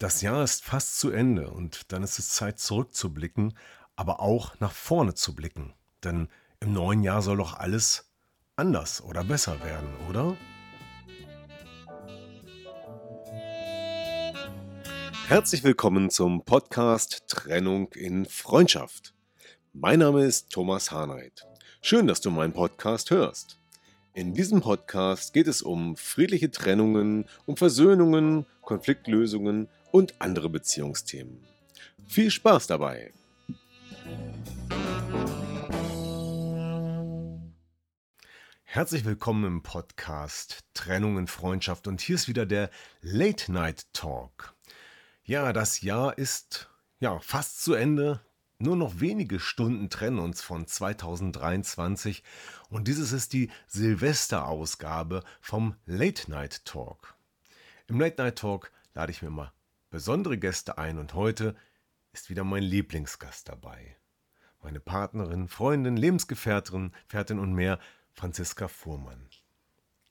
Das 0.00 0.22
Jahr 0.22 0.42
ist 0.42 0.64
fast 0.64 0.98
zu 0.98 1.10
Ende 1.10 1.50
und 1.50 1.92
dann 1.92 2.02
ist 2.02 2.18
es 2.18 2.30
Zeit 2.30 2.58
zurückzublicken, 2.58 3.52
aber 3.96 4.20
auch 4.20 4.58
nach 4.58 4.72
vorne 4.72 5.12
zu 5.12 5.34
blicken. 5.34 5.74
Denn 6.02 6.28
im 6.60 6.72
neuen 6.72 7.02
Jahr 7.02 7.20
soll 7.20 7.36
doch 7.36 7.52
alles 7.52 8.10
anders 8.56 9.02
oder 9.02 9.24
besser 9.24 9.62
werden, 9.62 9.90
oder? 10.08 10.38
Herzlich 15.28 15.62
willkommen 15.64 16.08
zum 16.08 16.46
Podcast 16.46 17.24
Trennung 17.26 17.92
in 17.92 18.24
Freundschaft. 18.24 19.12
Mein 19.74 19.98
Name 19.98 20.24
ist 20.24 20.48
Thomas 20.48 20.90
Hahnreit. 20.90 21.46
Schön, 21.82 22.06
dass 22.06 22.22
du 22.22 22.30
meinen 22.30 22.54
Podcast 22.54 23.10
hörst. 23.10 23.58
In 24.14 24.32
diesem 24.32 24.62
Podcast 24.62 25.34
geht 25.34 25.46
es 25.46 25.60
um 25.60 25.94
friedliche 25.94 26.50
Trennungen, 26.50 27.26
um 27.44 27.58
Versöhnungen, 27.58 28.46
Konfliktlösungen 28.62 29.68
und 29.92 30.20
andere 30.20 30.48
Beziehungsthemen. 30.48 31.44
Viel 32.06 32.30
Spaß 32.30 32.66
dabei! 32.66 33.12
Herzlich 38.64 39.04
willkommen 39.04 39.44
im 39.44 39.62
Podcast 39.62 40.60
Trennung 40.74 41.18
in 41.18 41.26
Freundschaft 41.26 41.88
und 41.88 42.00
hier 42.00 42.14
ist 42.14 42.28
wieder 42.28 42.46
der 42.46 42.70
Late 43.00 43.50
Night 43.50 43.92
Talk. 43.92 44.54
Ja, 45.24 45.52
das 45.52 45.80
Jahr 45.80 46.16
ist 46.16 46.70
ja 47.00 47.18
fast 47.18 47.64
zu 47.64 47.74
Ende. 47.74 48.20
Nur 48.58 48.76
noch 48.76 49.00
wenige 49.00 49.40
Stunden 49.40 49.90
trennen 49.90 50.18
uns 50.18 50.42
von 50.42 50.66
2023 50.66 52.22
und 52.68 52.86
dieses 52.86 53.10
ist 53.10 53.32
die 53.32 53.50
Silvesterausgabe 53.66 55.24
vom 55.40 55.74
Late 55.86 56.30
Night 56.30 56.64
Talk. 56.64 57.16
Im 57.88 57.98
Late 57.98 58.22
Night 58.22 58.38
Talk 58.38 58.70
lade 58.94 59.10
ich 59.10 59.22
mir 59.22 59.30
mal 59.30 59.52
besondere 59.90 60.38
Gäste 60.38 60.78
ein 60.78 60.98
und 60.98 61.14
heute 61.14 61.56
ist 62.12 62.30
wieder 62.30 62.44
mein 62.44 62.62
Lieblingsgast 62.62 63.48
dabei. 63.48 63.96
Meine 64.62 64.80
Partnerin, 64.80 65.48
Freundin, 65.48 65.96
Lebensgefährtin 65.96 66.92
Fährtin 67.08 67.38
und 67.38 67.52
mehr 67.52 67.78
Franziska 68.12 68.68
Fuhrmann. 68.68 69.28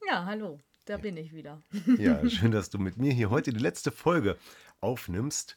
Ja, 0.08 0.26
hallo, 0.26 0.60
da 0.86 0.98
bin 0.98 1.18
ich 1.18 1.34
wieder. 1.34 1.62
Ja, 1.98 2.28
schön, 2.30 2.52
dass 2.52 2.70
du 2.70 2.78
mit 2.78 2.98
mir 2.98 3.14
hier 3.14 3.30
heute 3.30 3.54
die 3.54 3.60
letzte 3.60 3.92
Folge 3.92 4.38
aufnimmst. 4.82 5.56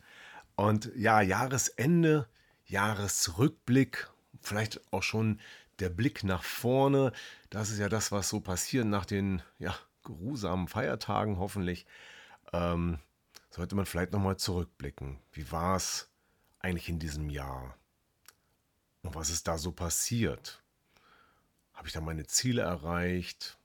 Und 0.54 0.92
ja, 0.94 1.20
Jahresende, 1.20 2.28
Jahresrückblick, 2.66 4.08
vielleicht 4.40 4.80
auch 4.92 5.02
schon 5.02 5.40
der 5.78 5.88
Blick 5.88 6.22
nach 6.22 6.44
vorne. 6.44 7.12
Das 7.50 7.70
ist 7.70 7.78
ja 7.78 7.88
das, 7.88 8.12
was 8.12 8.28
so 8.28 8.40
passiert 8.40 8.86
nach 8.86 9.06
den 9.06 9.42
ja, 9.58 9.74
geruhsamen 10.04 10.68
Feiertagen 10.68 11.38
hoffentlich. 11.38 11.86
Ähm, 12.52 12.98
sollte 13.52 13.76
man 13.76 13.86
vielleicht 13.86 14.12
nochmal 14.12 14.36
zurückblicken. 14.36 15.20
Wie 15.32 15.50
war 15.52 15.76
es 15.76 16.10
eigentlich 16.58 16.88
in 16.88 16.98
diesem 16.98 17.30
Jahr? 17.30 17.76
Und 19.02 19.14
was 19.14 19.30
ist 19.30 19.46
da 19.46 19.58
so 19.58 19.72
passiert? 19.72 20.62
habe 21.82 21.88
ich 21.88 21.94
da 21.94 22.00
meine 22.00 22.26
Ziele 22.28 22.62
erreicht 22.62 23.58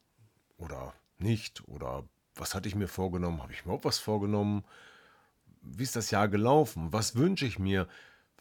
oder 0.57 0.95
nicht? 1.19 1.67
Oder 1.67 2.03
was 2.33 2.55
hatte 2.55 2.67
ich 2.67 2.73
mir 2.73 2.87
vorgenommen? 2.87 3.43
Habe 3.43 3.53
ich 3.53 3.63
mir 3.63 3.73
auch 3.73 3.83
was 3.83 3.99
vorgenommen? 3.99 4.63
Wie 5.61 5.83
ist 5.83 5.95
das 5.95 6.09
Jahr 6.09 6.27
gelaufen? 6.27 6.91
Was 6.91 7.15
wünsche 7.15 7.45
ich 7.45 7.59
mir 7.59 7.87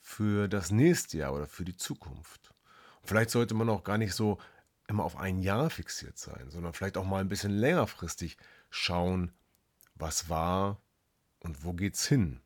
für 0.00 0.48
das 0.48 0.70
nächste 0.70 1.18
Jahr 1.18 1.34
oder 1.34 1.46
für 1.46 1.66
die 1.66 1.76
Zukunft? 1.76 2.54
Und 3.02 3.08
vielleicht 3.08 3.28
sollte 3.28 3.52
man 3.52 3.68
auch 3.68 3.84
gar 3.84 3.98
nicht 3.98 4.14
so 4.14 4.38
immer 4.88 5.04
auf 5.04 5.18
ein 5.18 5.40
Jahr 5.40 5.68
fixiert 5.68 6.16
sein, 6.16 6.48
sondern 6.48 6.72
vielleicht 6.72 6.96
auch 6.96 7.04
mal 7.04 7.20
ein 7.20 7.28
bisschen 7.28 7.52
längerfristig 7.52 8.38
schauen, 8.70 9.30
was 9.94 10.30
war 10.30 10.80
und 11.46 11.64
wo 11.64 11.72
geht's 11.72 12.06
hin. 12.06 12.40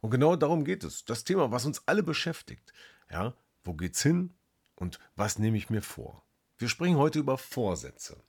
Und 0.00 0.10
genau 0.10 0.36
darum 0.36 0.64
geht 0.64 0.84
es. 0.84 1.04
Das 1.04 1.24
Thema, 1.24 1.50
was 1.50 1.64
uns 1.64 1.82
alle 1.86 2.02
beschäftigt. 2.02 2.72
Ja, 3.10 3.34
wo 3.64 3.74
geht's 3.74 4.02
hin 4.02 4.34
und 4.74 4.98
was 5.16 5.38
nehme 5.38 5.56
ich 5.56 5.70
mir 5.70 5.82
vor? 5.82 6.24
Wir 6.58 6.68
sprechen 6.68 6.96
heute 6.96 7.20
über 7.20 7.38
Vorsätze. 7.38 8.22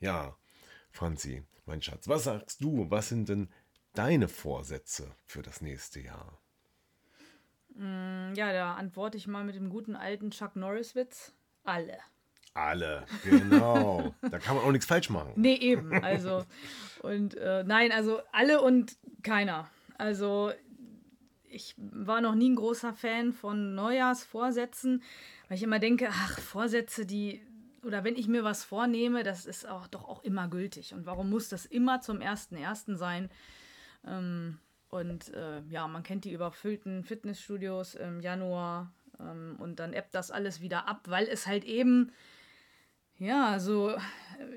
Ja, 0.00 0.36
Franzi, 0.90 1.44
mein 1.66 1.82
Schatz, 1.82 2.08
was 2.08 2.24
sagst 2.24 2.62
du? 2.62 2.90
Was 2.90 3.10
sind 3.10 3.28
denn 3.28 3.48
deine 3.92 4.28
Vorsätze 4.28 5.14
für 5.24 5.42
das 5.42 5.60
nächste 5.60 6.00
Jahr? 6.00 6.40
Mm, 7.74 8.34
ja, 8.34 8.52
da 8.52 8.74
antworte 8.74 9.18
ich 9.18 9.26
mal 9.26 9.44
mit 9.44 9.56
dem 9.56 9.68
guten 9.68 9.94
alten 9.94 10.30
Chuck 10.30 10.56
Norris-Witz. 10.56 11.34
Alle. 11.64 11.98
Alle, 12.54 13.04
genau. 13.24 14.14
da 14.22 14.38
kann 14.38 14.56
man 14.56 14.64
auch 14.64 14.70
nichts 14.70 14.86
falsch 14.86 15.10
machen. 15.10 15.32
Nee, 15.36 15.56
eben. 15.56 15.92
Also, 16.04 16.44
und 17.02 17.36
äh, 17.36 17.64
nein, 17.64 17.90
also 17.90 18.20
alle 18.32 18.60
und 18.60 18.96
keiner. 19.22 19.68
Also, 19.98 20.52
ich 21.48 21.74
war 21.76 22.20
noch 22.20 22.34
nie 22.34 22.50
ein 22.50 22.56
großer 22.56 22.94
Fan 22.94 23.32
von 23.32 23.74
Neujahrsvorsätzen. 23.74 25.02
Weil 25.48 25.56
ich 25.56 25.62
immer 25.62 25.78
denke, 25.78 26.08
ach, 26.10 26.38
Vorsätze, 26.38 27.06
die, 27.06 27.42
oder 27.82 28.04
wenn 28.04 28.16
ich 28.16 28.28
mir 28.28 28.44
was 28.44 28.64
vornehme, 28.64 29.22
das 29.22 29.46
ist 29.46 29.68
auch 29.68 29.86
doch 29.86 30.08
auch 30.08 30.24
immer 30.24 30.48
gültig. 30.48 30.94
Und 30.94 31.06
warum 31.06 31.30
muss 31.30 31.48
das 31.48 31.66
immer 31.66 32.00
zum 32.00 32.18
1.1. 32.18 32.96
sein? 32.96 33.30
Ähm, 34.06 34.58
und 34.88 35.34
äh, 35.34 35.60
ja, 35.68 35.86
man 35.88 36.02
kennt 36.02 36.24
die 36.24 36.32
überfüllten 36.32 37.04
Fitnessstudios 37.04 37.94
im 37.94 38.20
Januar 38.20 38.92
ähm, 39.18 39.56
und 39.58 39.80
dann 39.80 39.92
ebbt 39.92 40.14
das 40.14 40.30
alles 40.30 40.60
wieder 40.60 40.88
ab, 40.88 41.02
weil 41.08 41.26
es 41.26 41.46
halt 41.46 41.64
eben, 41.64 42.12
ja, 43.24 43.58
so 43.58 43.96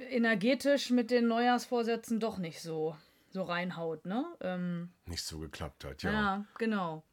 energetisch 0.09 0.89
mit 0.89 1.11
den 1.11 1.28
Neujahrsvorsätzen 1.28 2.19
doch 2.19 2.38
nicht 2.38 2.61
so, 2.61 2.95
so 3.29 3.44
reinhaut, 3.44 4.05
ne? 4.05 4.25
Ähm, 4.41 4.89
nicht 5.05 5.23
so 5.23 5.39
geklappt 5.39 5.83
hat, 5.85 6.03
ja. 6.03 6.11
Ja, 6.11 6.45
genau. 6.57 7.03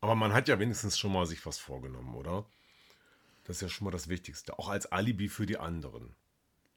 Aber 0.00 0.14
man 0.14 0.32
hat 0.32 0.48
ja 0.48 0.58
wenigstens 0.58 0.98
schon 0.98 1.12
mal 1.12 1.26
sich 1.26 1.44
was 1.46 1.58
vorgenommen, 1.58 2.14
oder? 2.14 2.44
Das 3.44 3.56
ist 3.56 3.62
ja 3.62 3.68
schon 3.68 3.84
mal 3.86 3.90
das 3.90 4.08
Wichtigste. 4.08 4.58
Auch 4.58 4.68
als 4.68 4.90
Alibi 4.92 5.28
für 5.28 5.46
die 5.46 5.58
anderen. 5.58 6.14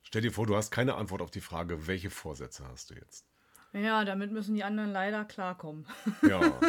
Stell 0.03 0.21
dir 0.21 0.31
vor, 0.31 0.47
du 0.47 0.55
hast 0.55 0.71
keine 0.71 0.95
Antwort 0.95 1.21
auf 1.21 1.31
die 1.31 1.41
Frage, 1.41 1.87
welche 1.87 2.09
Vorsätze 2.09 2.67
hast 2.67 2.89
du 2.89 2.95
jetzt? 2.95 3.25
Ja, 3.73 4.03
damit 4.03 4.31
müssen 4.31 4.55
die 4.55 4.63
anderen 4.63 4.91
leider 4.91 5.25
klarkommen. 5.25 5.85
Ja. 6.27 6.41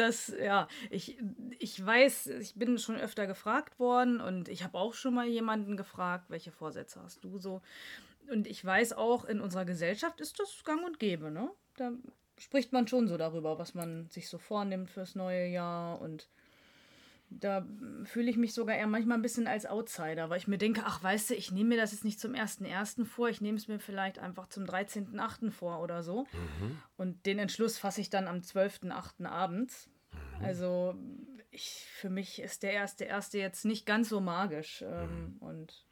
das, 0.00 0.34
ja, 0.42 0.68
ich, 0.90 1.18
ich 1.58 1.84
weiß, 1.84 2.26
ich 2.28 2.54
bin 2.54 2.78
schon 2.78 2.96
öfter 2.96 3.26
gefragt 3.26 3.78
worden 3.78 4.20
und 4.20 4.48
ich 4.48 4.64
habe 4.64 4.78
auch 4.78 4.94
schon 4.94 5.14
mal 5.14 5.26
jemanden 5.26 5.76
gefragt, 5.76 6.26
welche 6.28 6.52
Vorsätze 6.52 7.02
hast 7.02 7.24
du 7.24 7.38
so. 7.38 7.62
Und 8.30 8.46
ich 8.46 8.64
weiß 8.64 8.92
auch, 8.94 9.24
in 9.24 9.40
unserer 9.40 9.64
Gesellschaft 9.64 10.20
ist 10.20 10.38
das 10.38 10.64
gang 10.64 10.84
und 10.84 10.98
gäbe, 10.98 11.30
ne? 11.30 11.50
Da 11.76 11.92
spricht 12.38 12.72
man 12.72 12.88
schon 12.88 13.08
so 13.08 13.16
darüber, 13.16 13.58
was 13.58 13.74
man 13.74 14.08
sich 14.08 14.28
so 14.28 14.38
vornimmt 14.38 14.90
fürs 14.90 15.14
neue 15.14 15.46
Jahr 15.46 16.00
und 16.00 16.28
da 17.30 17.64
fühle 18.04 18.28
ich 18.28 18.36
mich 18.36 18.54
sogar 18.54 18.76
eher 18.76 18.88
manchmal 18.88 19.16
ein 19.16 19.22
bisschen 19.22 19.46
als 19.46 19.64
Outsider, 19.64 20.30
weil 20.30 20.38
ich 20.38 20.48
mir 20.48 20.58
denke, 20.58 20.82
ach 20.84 21.02
weißt 21.02 21.30
du, 21.30 21.34
ich 21.34 21.52
nehme 21.52 21.70
mir 21.70 21.76
das 21.76 21.92
jetzt 21.92 22.04
nicht 22.04 22.18
zum 22.18 22.32
1.1. 22.32 23.04
vor, 23.04 23.28
ich 23.28 23.40
nehme 23.40 23.56
es 23.56 23.68
mir 23.68 23.78
vielleicht 23.78 24.18
einfach 24.18 24.48
zum 24.48 24.64
13.8. 24.64 25.52
vor 25.52 25.80
oder 25.80 26.02
so. 26.02 26.24
Mhm. 26.32 26.78
Und 26.96 27.26
den 27.26 27.38
Entschluss 27.38 27.78
fasse 27.78 28.00
ich 28.00 28.10
dann 28.10 28.26
am 28.26 28.38
12.8. 28.38 29.26
abends. 29.26 29.88
Mhm. 30.12 30.44
Also 30.44 30.94
ich, 31.50 31.86
für 31.92 32.10
mich 32.10 32.40
ist 32.40 32.62
der 32.62 32.72
erste 32.72 33.04
erste 33.04 33.38
jetzt 33.38 33.64
nicht 33.64 33.86
ganz 33.86 34.08
so 34.08 34.20
magisch. 34.20 34.82
Ähm, 34.86 35.34
mhm. 35.34 35.36
und 35.40 35.84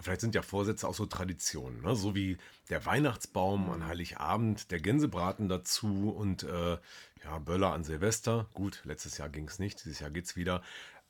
Vielleicht 0.00 0.20
sind 0.20 0.34
ja 0.34 0.42
Vorsätze 0.42 0.86
auch 0.86 0.94
so 0.94 1.06
Traditionen, 1.06 1.82
ne? 1.82 1.96
so 1.96 2.14
wie 2.14 2.36
der 2.68 2.84
Weihnachtsbaum 2.84 3.70
an 3.70 3.86
Heiligabend, 3.86 4.70
der 4.70 4.80
Gänsebraten 4.80 5.48
dazu 5.48 6.10
und 6.10 6.42
äh, 6.42 6.78
ja, 7.24 7.38
Böller 7.38 7.72
an 7.72 7.84
Silvester. 7.84 8.48
Gut, 8.54 8.82
letztes 8.84 9.18
Jahr 9.18 9.28
ging 9.30 9.48
es 9.48 9.58
nicht, 9.58 9.84
dieses 9.84 10.00
Jahr 10.00 10.10
geht 10.10 10.26
es 10.26 10.36
wieder. 10.36 10.62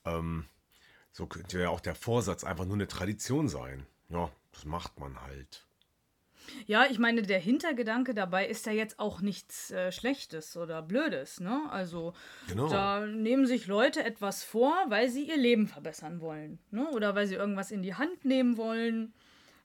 Ähm, 0.05 0.47
so 1.13 1.27
könnte 1.27 1.61
ja 1.61 1.69
auch 1.71 1.81
der 1.81 1.95
Vorsatz 1.95 2.45
einfach 2.45 2.65
nur 2.65 2.75
eine 2.75 2.89
Tradition 2.89 3.49
sein. 3.49 3.87
Ja, 4.09 4.31
das 4.53 4.65
macht 4.65 4.99
man 5.01 5.21
halt. 5.21 5.64
Ja, 6.67 6.87
ich 6.91 6.99
meine, 6.99 7.23
der 7.23 7.39
Hintergedanke 7.39 8.15
dabei 8.15 8.47
ist 8.47 8.67
ja 8.67 8.73
jetzt 8.73 8.99
auch 8.99 9.21
nichts 9.21 9.71
äh, 9.71 9.93
Schlechtes 9.93 10.57
oder 10.57 10.83
Blödes, 10.83 11.41
ne? 11.41 11.63
Also 11.71 12.15
genau. 12.49 12.69
da 12.69 13.07
nehmen 13.07 13.47
sich 13.47 13.67
Leute 13.67 14.05
etwas 14.05 14.45
vor, 14.45 14.75
weil 14.89 15.09
sie 15.09 15.29
ihr 15.29 15.37
Leben 15.37 15.67
verbessern 15.67 16.21
wollen, 16.21 16.59
ne? 16.71 16.89
Oder 16.91 17.15
weil 17.15 17.27
sie 17.27 17.35
irgendwas 17.35 17.71
in 17.71 17.83
die 17.83 17.95
Hand 17.95 18.25
nehmen 18.25 18.57
wollen. 18.57 19.13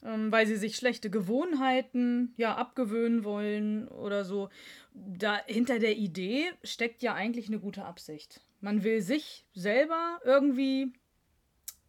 ähm, 0.03 0.31
weil 0.31 0.47
sie 0.47 0.55
sich 0.55 0.75
schlechte 0.75 1.09
Gewohnheiten 1.09 2.33
ja 2.37 2.55
abgewöhnen 2.55 3.23
wollen 3.23 3.87
oder 3.87 4.23
so. 4.23 4.49
Da 4.93 5.39
hinter 5.45 5.79
der 5.79 5.97
Idee 5.97 6.51
steckt 6.63 7.03
ja 7.03 7.13
eigentlich 7.13 7.47
eine 7.47 7.59
gute 7.59 7.85
Absicht. 7.85 8.41
Man 8.61 8.83
will 8.83 9.01
sich 9.01 9.45
selber 9.53 10.19
irgendwie 10.23 10.93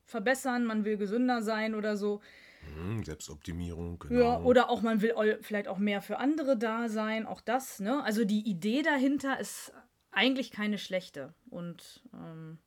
verbessern, 0.05 0.65
man 0.65 0.85
will 0.85 0.97
gesünder 0.97 1.43
sein 1.43 1.75
oder 1.75 1.97
so. 1.97 2.21
Hm, 2.63 3.05
Selbstoptimierung, 3.05 3.99
genau. 3.99 4.15
Ja, 4.21 4.39
oder 4.41 4.69
auch 4.71 4.83
man 4.83 5.01
will 5.01 5.39
vielleicht 5.43 5.69
auch 5.69 5.79
mehr 5.79 6.03
für 6.03 6.19
andere 6.19 6.57
da 6.59 6.89
sein, 6.89 7.27
auch 7.27 7.41
das, 7.41 7.81
ne? 7.81 8.03
Also 8.05 8.25
die 8.25 8.41
Idee 8.49 8.83
dahinter 8.83 9.39
ist 9.41 9.73
eigentlich 10.11 10.51
keine 10.51 10.79
schlechte. 10.79 11.35
Und 11.49 12.03
ähm, 12.13 12.59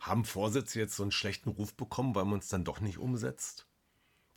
Haben 0.00 0.24
Vorsätze 0.24 0.78
jetzt 0.78 0.94
so 0.96 1.02
einen 1.02 1.10
schlechten 1.12 1.50
Ruf 1.50 1.74
bekommen, 1.74 2.14
weil 2.14 2.24
man 2.26 2.38
es 2.38 2.48
dann 2.48 2.64
doch 2.64 2.80
nicht 2.80 2.98
umsetzt? 2.98 3.66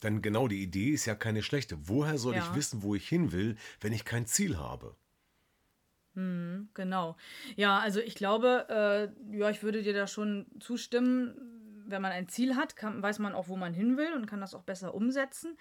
Denn 0.03 0.21
genau 0.21 0.47
die 0.47 0.61
Idee 0.63 0.91
ist 0.91 1.05
ja 1.05 1.15
keine 1.15 1.43
schlechte. 1.43 1.87
Woher 1.89 2.17
soll 2.17 2.35
Ja. 2.35 2.41
ich 2.41 2.55
wissen, 2.55 2.83
wo 2.83 2.95
ich 2.95 3.07
hin 3.07 3.31
will, 3.31 3.57
wenn 3.81 3.93
ich 3.93 4.05
kein 4.05 4.25
Ziel 4.27 4.57
habe? 4.57 4.95
Genau. 6.73 7.15
Ja, 7.57 7.77
also 7.79 7.99
ich 7.99 8.15
glaube, 8.15 8.65
äh, 8.69 9.37
ja, 9.37 9.51
ich 9.51 9.61
würde 9.61 9.83
dir 9.83 9.93
da 9.93 10.07
schon 10.07 10.47
zustimmen. 10.59 11.35
Wenn 11.89 12.01
man 12.01 12.11
ein 12.11 12.27
Ziel 12.27 12.55
hat, 12.55 12.75
kann, 12.75 13.01
weiß 13.01 13.19
man 13.19 13.33
auch, 13.33 13.47
wo 13.47 13.55
man 13.55 13.73
hin 13.73 13.97
will 13.97 14.13
und 14.13 14.25
kann 14.25 14.41
das 14.41 14.53
auch 14.53 14.63
besser 14.63 14.93
umsetzen. 14.93 15.57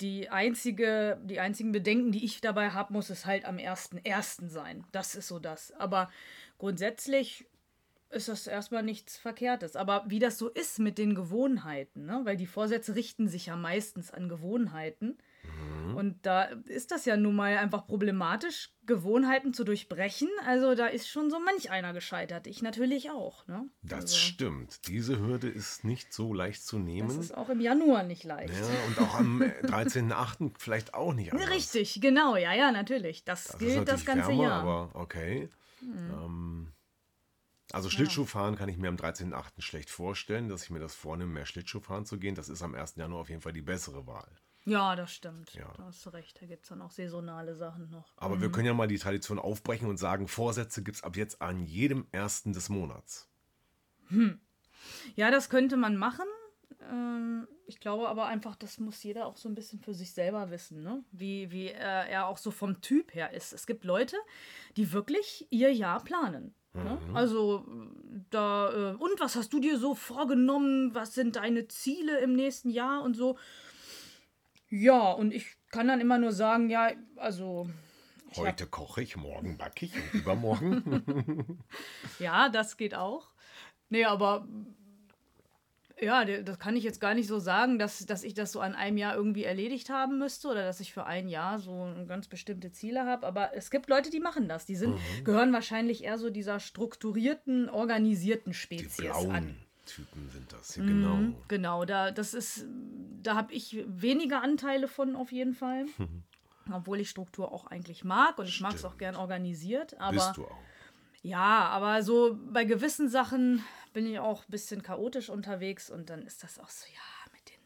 Die, 0.00 0.28
einzige, 0.28 1.18
die 1.24 1.40
einzigen 1.40 1.72
Bedenken, 1.72 2.12
die 2.12 2.24
ich 2.24 2.40
dabei 2.40 2.70
habe, 2.70 2.92
muss 2.92 3.10
es 3.10 3.26
halt 3.26 3.44
am 3.44 3.56
1.1. 3.56 4.48
sein. 4.48 4.84
Das 4.92 5.14
ist 5.14 5.28
so 5.28 5.38
das. 5.38 5.72
Aber 5.72 6.10
grundsätzlich 6.58 7.46
ist 8.10 8.28
das 8.28 8.46
erstmal 8.46 8.82
nichts 8.82 9.16
Verkehrtes. 9.16 9.76
Aber 9.76 10.04
wie 10.06 10.18
das 10.18 10.38
so 10.38 10.48
ist 10.48 10.78
mit 10.78 10.98
den 10.98 11.14
Gewohnheiten, 11.14 12.06
ne? 12.06 12.20
weil 12.24 12.36
die 12.36 12.46
Vorsätze 12.46 12.94
richten 12.94 13.28
sich 13.28 13.46
ja 13.46 13.56
meistens 13.56 14.10
an 14.10 14.28
Gewohnheiten. 14.28 15.18
Und 15.98 16.24
da 16.24 16.44
ist 16.44 16.92
das 16.92 17.06
ja 17.06 17.16
nun 17.16 17.34
mal 17.34 17.56
einfach 17.58 17.84
problematisch, 17.88 18.70
Gewohnheiten 18.86 19.52
zu 19.52 19.64
durchbrechen. 19.64 20.28
Also 20.46 20.76
da 20.76 20.86
ist 20.86 21.08
schon 21.08 21.28
so 21.28 21.40
manch 21.40 21.72
einer 21.72 21.92
gescheitert. 21.92 22.46
Ich 22.46 22.62
natürlich 22.62 23.10
auch. 23.10 23.44
Ne? 23.48 23.68
Das 23.82 24.02
also, 24.02 24.16
stimmt. 24.16 24.86
Diese 24.86 25.18
Hürde 25.18 25.48
ist 25.48 25.82
nicht 25.82 26.12
so 26.12 26.32
leicht 26.32 26.62
zu 26.64 26.76
das 26.76 26.84
nehmen. 26.86 27.18
ist 27.18 27.36
auch 27.36 27.48
im 27.48 27.60
Januar 27.60 28.04
nicht 28.04 28.22
leicht. 28.22 28.54
ja, 28.54 28.66
und 28.86 28.98
auch 29.00 29.14
am 29.16 29.42
äh, 29.42 29.46
13.8. 29.64 30.52
vielleicht 30.56 30.94
auch 30.94 31.14
nicht 31.14 31.32
anders. 31.32 31.50
Richtig, 31.50 32.00
genau, 32.00 32.36
ja, 32.36 32.54
ja, 32.54 32.70
natürlich. 32.70 33.24
Das, 33.24 33.48
Das 33.48 33.58
gilt 33.58 33.88
das 33.88 34.04
ganze 34.04 34.28
wärmer, 34.28 34.42
Jahr. 34.44 34.60
aber 34.60 34.90
okay. 34.94 35.50
Ähm, 35.82 36.72
also 37.72 37.90
Schlittschuhfahren 37.90 38.54
kann 38.54 38.68
ich 38.68 38.78
mir 38.78 38.88
am 38.88 38.94
13.8. 38.96 39.62
schlecht 39.62 39.90
vorstellen, 39.90 40.48
dass 40.48 40.62
ich 40.62 40.70
mir 40.70 40.78
das 40.78 40.94
vornehme, 40.94 41.32
mehr 41.32 41.44
Schlittschuhfahren 41.46 42.06
zu 42.06 42.20
gehen. 42.20 42.36
Das 42.36 42.48
ist 42.48 42.62
am 42.62 42.76
1. 42.76 42.94
Januar 42.94 43.22
auf 43.22 43.30
jeden 43.30 43.42
Fall 43.42 43.52
die 43.52 43.62
bessere 43.62 44.06
Wahl. 44.06 44.30
Ja, 44.68 44.96
das 44.96 45.12
stimmt. 45.12 45.54
Ja. 45.54 45.72
Da 45.76 45.84
hast 45.84 46.04
du 46.04 46.10
recht. 46.10 46.40
Da 46.40 46.46
gibt 46.46 46.64
es 46.64 46.68
dann 46.68 46.82
auch 46.82 46.90
saisonale 46.90 47.56
Sachen 47.56 47.90
noch. 47.90 48.12
Aber 48.16 48.40
wir 48.40 48.50
können 48.50 48.66
ja 48.66 48.74
mal 48.74 48.88
die 48.88 48.98
Tradition 48.98 49.38
aufbrechen 49.38 49.88
und 49.88 49.96
sagen, 49.96 50.28
Vorsätze 50.28 50.82
gibt 50.82 50.98
es 50.98 51.02
ab 51.02 51.16
jetzt 51.16 51.40
an 51.42 51.64
jedem 51.64 52.06
ersten 52.12 52.52
des 52.52 52.68
Monats. 52.68 53.28
Ja, 55.16 55.30
das 55.30 55.50
könnte 55.50 55.76
man 55.76 55.96
machen. 55.96 56.26
Ähm, 56.90 57.48
ich 57.66 57.80
glaube 57.80 58.08
aber 58.08 58.26
einfach, 58.26 58.56
das 58.56 58.78
muss 58.78 59.02
jeder 59.02 59.26
auch 59.26 59.36
so 59.36 59.48
ein 59.48 59.54
bisschen 59.54 59.80
für 59.80 59.94
sich 59.94 60.12
selber 60.12 60.50
wissen, 60.50 60.82
ne? 60.82 61.04
wie, 61.10 61.50
wie 61.50 61.68
äh, 61.68 62.08
er 62.08 62.26
auch 62.26 62.38
so 62.38 62.50
vom 62.50 62.80
Typ 62.80 63.14
her 63.14 63.32
ist. 63.34 63.52
Es 63.52 63.66
gibt 63.66 63.84
Leute, 63.84 64.16
die 64.76 64.92
wirklich 64.92 65.46
ihr 65.50 65.72
Jahr 65.72 66.02
planen. 66.02 66.54
Ne? 66.74 66.98
Also 67.14 67.64
da, 68.30 68.92
äh, 68.92 68.94
und 68.96 69.18
was 69.18 69.36
hast 69.36 69.52
du 69.52 69.58
dir 69.58 69.78
so 69.78 69.94
vorgenommen? 69.94 70.94
Was 70.94 71.14
sind 71.14 71.36
deine 71.36 71.66
Ziele 71.68 72.20
im 72.20 72.34
nächsten 72.34 72.70
Jahr 72.70 73.02
und 73.02 73.14
so? 73.14 73.36
Ja, 74.70 75.12
und 75.12 75.32
ich 75.32 75.56
kann 75.70 75.88
dann 75.88 76.00
immer 76.00 76.18
nur 76.18 76.32
sagen, 76.32 76.70
ja, 76.70 76.90
also 77.16 77.68
Heute 78.36 78.66
koche 78.66 79.02
ich, 79.02 79.16
morgen 79.16 79.56
backe 79.56 79.86
ich 79.86 79.94
und 79.94 80.20
übermorgen. 80.20 81.58
Ja, 82.18 82.48
das 82.48 82.76
geht 82.76 82.94
auch. 82.94 83.30
Nee, 83.88 84.04
aber 84.04 84.46
ja, 86.00 86.24
das 86.24 86.58
kann 86.58 86.76
ich 86.76 86.84
jetzt 86.84 87.00
gar 87.00 87.14
nicht 87.14 87.26
so 87.26 87.38
sagen, 87.38 87.78
dass, 87.78 88.04
dass 88.06 88.22
ich 88.22 88.34
das 88.34 88.52
so 88.52 88.60
an 88.60 88.74
einem 88.74 88.98
Jahr 88.98 89.16
irgendwie 89.16 89.44
erledigt 89.44 89.90
haben 89.90 90.18
müsste 90.18 90.48
oder 90.48 90.64
dass 90.64 90.80
ich 90.80 90.92
für 90.92 91.06
ein 91.06 91.28
Jahr 91.28 91.58
so 91.58 91.92
ganz 92.06 92.28
bestimmte 92.28 92.70
Ziele 92.70 93.04
habe. 93.04 93.26
Aber 93.26 93.54
es 93.54 93.70
gibt 93.70 93.88
Leute, 93.88 94.10
die 94.10 94.20
machen 94.20 94.48
das. 94.48 94.66
Die 94.66 94.76
sind, 94.76 94.96
gehören 95.24 95.52
wahrscheinlich 95.52 96.04
eher 96.04 96.18
so 96.18 96.30
dieser 96.30 96.60
strukturierten, 96.60 97.68
organisierten 97.68 98.52
die 98.52 98.58
Spezies 98.58 98.96
blauen 98.96 99.30
an. 99.30 99.56
Typen 99.88 100.28
sind 100.30 100.52
das. 100.52 100.76
Ja, 100.76 100.84
genau. 100.84 101.18
Genau, 101.48 101.84
da, 101.84 102.10
das 102.10 102.34
ist, 102.34 102.64
da 103.22 103.34
habe 103.34 103.52
ich 103.52 103.84
weniger 103.86 104.42
Anteile 104.42 104.88
von 104.88 105.16
auf 105.16 105.32
jeden 105.32 105.54
Fall. 105.54 105.86
Obwohl 106.72 107.00
ich 107.00 107.08
Struktur 107.08 107.50
auch 107.50 107.66
eigentlich 107.66 108.04
mag 108.04 108.38
und 108.38 108.46
ich 108.46 108.60
mag 108.60 108.74
es 108.74 108.84
auch 108.84 108.98
gern 108.98 109.16
organisiert. 109.16 109.98
Aber 109.98 110.12
Bist 110.12 110.36
du 110.36 110.44
auch. 110.44 110.62
ja, 111.22 111.68
aber 111.68 112.02
so 112.02 112.38
bei 112.52 112.64
gewissen 112.64 113.08
Sachen 113.08 113.64
bin 113.94 114.06
ich 114.06 114.18
auch 114.18 114.42
ein 114.44 114.50
bisschen 114.50 114.82
chaotisch 114.82 115.30
unterwegs 115.30 115.88
und 115.88 116.10
dann 116.10 116.22
ist 116.22 116.42
das 116.44 116.58
auch 116.58 116.68
so, 116.68 116.84
ja, 116.92 117.32
mit 117.32 117.48
den 117.48 117.60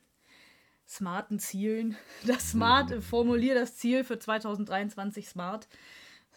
smarten 0.87 1.41
Zielen. 1.41 1.97
Das 2.27 2.53
Smart, 2.53 3.03
formulier 3.03 3.55
das 3.57 3.77
Ziel 3.77 4.05
für 4.05 4.21
2023 4.21 5.29
smart. 5.29 5.69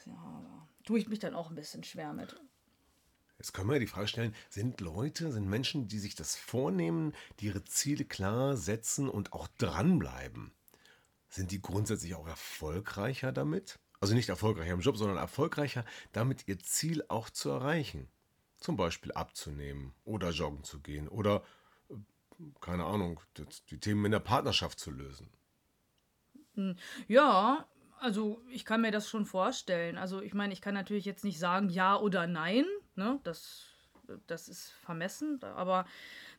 Ja, 0.07 0.67
tue 0.85 0.97
ich 0.97 1.07
mich 1.07 1.19
dann 1.19 1.35
auch 1.35 1.49
ein 1.49 1.55
bisschen 1.55 1.83
schwer 1.83 2.13
mit. 2.13 2.35
Jetzt 3.37 3.53
können 3.53 3.69
wir 3.69 3.79
die 3.79 3.87
Frage 3.87 4.07
stellen, 4.07 4.35
sind 4.49 4.79
Leute, 4.79 5.31
sind 5.31 5.49
Menschen, 5.49 5.87
die 5.87 5.99
sich 5.99 6.15
das 6.15 6.35
vornehmen, 6.35 7.13
die 7.39 7.47
ihre 7.47 7.63
Ziele 7.63 8.05
klar 8.05 8.55
setzen 8.55 9.09
und 9.09 9.33
auch 9.33 9.47
dranbleiben, 9.57 10.51
sind 11.27 11.51
die 11.51 11.61
grundsätzlich 11.61 12.15
auch 12.15 12.27
erfolgreicher 12.27 13.31
damit? 13.31 13.77
Also 13.99 14.13
nicht 14.13 14.29
erfolgreicher 14.29 14.73
im 14.73 14.81
Job, 14.81 14.97
sondern 14.97 15.17
erfolgreicher 15.17 15.83
damit, 16.11 16.47
ihr 16.47 16.59
Ziel 16.59 17.03
auch 17.09 17.29
zu 17.29 17.49
erreichen. 17.49 18.07
Zum 18.59 18.77
Beispiel 18.77 19.11
abzunehmen 19.11 19.93
oder 20.05 20.29
joggen 20.29 20.63
zu 20.63 20.79
gehen 20.79 21.07
oder, 21.09 21.43
äh, 21.89 21.95
keine 22.61 22.85
Ahnung, 22.85 23.19
die 23.69 23.79
Themen 23.79 24.05
in 24.05 24.11
der 24.11 24.19
Partnerschaft 24.19 24.79
zu 24.79 24.91
lösen. 24.91 25.29
Ja, 27.07 27.67
also 27.99 28.41
ich 28.49 28.63
kann 28.63 28.81
mir 28.81 28.91
das 28.91 29.09
schon 29.09 29.25
vorstellen. 29.25 29.97
Also 29.97 30.21
ich 30.21 30.33
meine, 30.33 30.53
ich 30.53 30.61
kann 30.61 30.73
natürlich 30.73 31.05
jetzt 31.05 31.23
nicht 31.23 31.39
sagen 31.39 31.69
ja 31.69 31.97
oder 31.97 32.27
nein, 32.27 32.65
ne? 32.95 33.19
Das, 33.23 33.65
das 34.27 34.47
ist 34.47 34.69
vermessen, 34.69 35.41
aber 35.43 35.85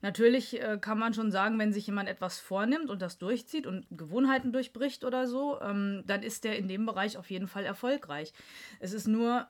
natürlich 0.02 0.60
äh, 0.62 0.78
kann 0.80 0.98
man 0.98 1.14
schon 1.14 1.30
sagen, 1.30 1.58
wenn 1.58 1.72
sich 1.72 1.86
jemand 1.86 2.08
etwas 2.08 2.38
vornimmt 2.38 2.90
und 2.90 3.02
das 3.02 3.18
durchzieht 3.18 3.66
und 3.66 3.86
Gewohnheiten 3.90 4.52
durchbricht 4.52 5.04
oder 5.04 5.26
so, 5.26 5.60
ähm, 5.60 6.02
dann 6.06 6.22
ist 6.22 6.44
der 6.44 6.56
in 6.58 6.68
dem 6.68 6.86
Bereich 6.86 7.16
auf 7.16 7.30
jeden 7.30 7.48
Fall 7.48 7.64
erfolgreich. 7.64 8.32
Es 8.80 8.92
ist 8.92 9.06
nur 9.06 9.48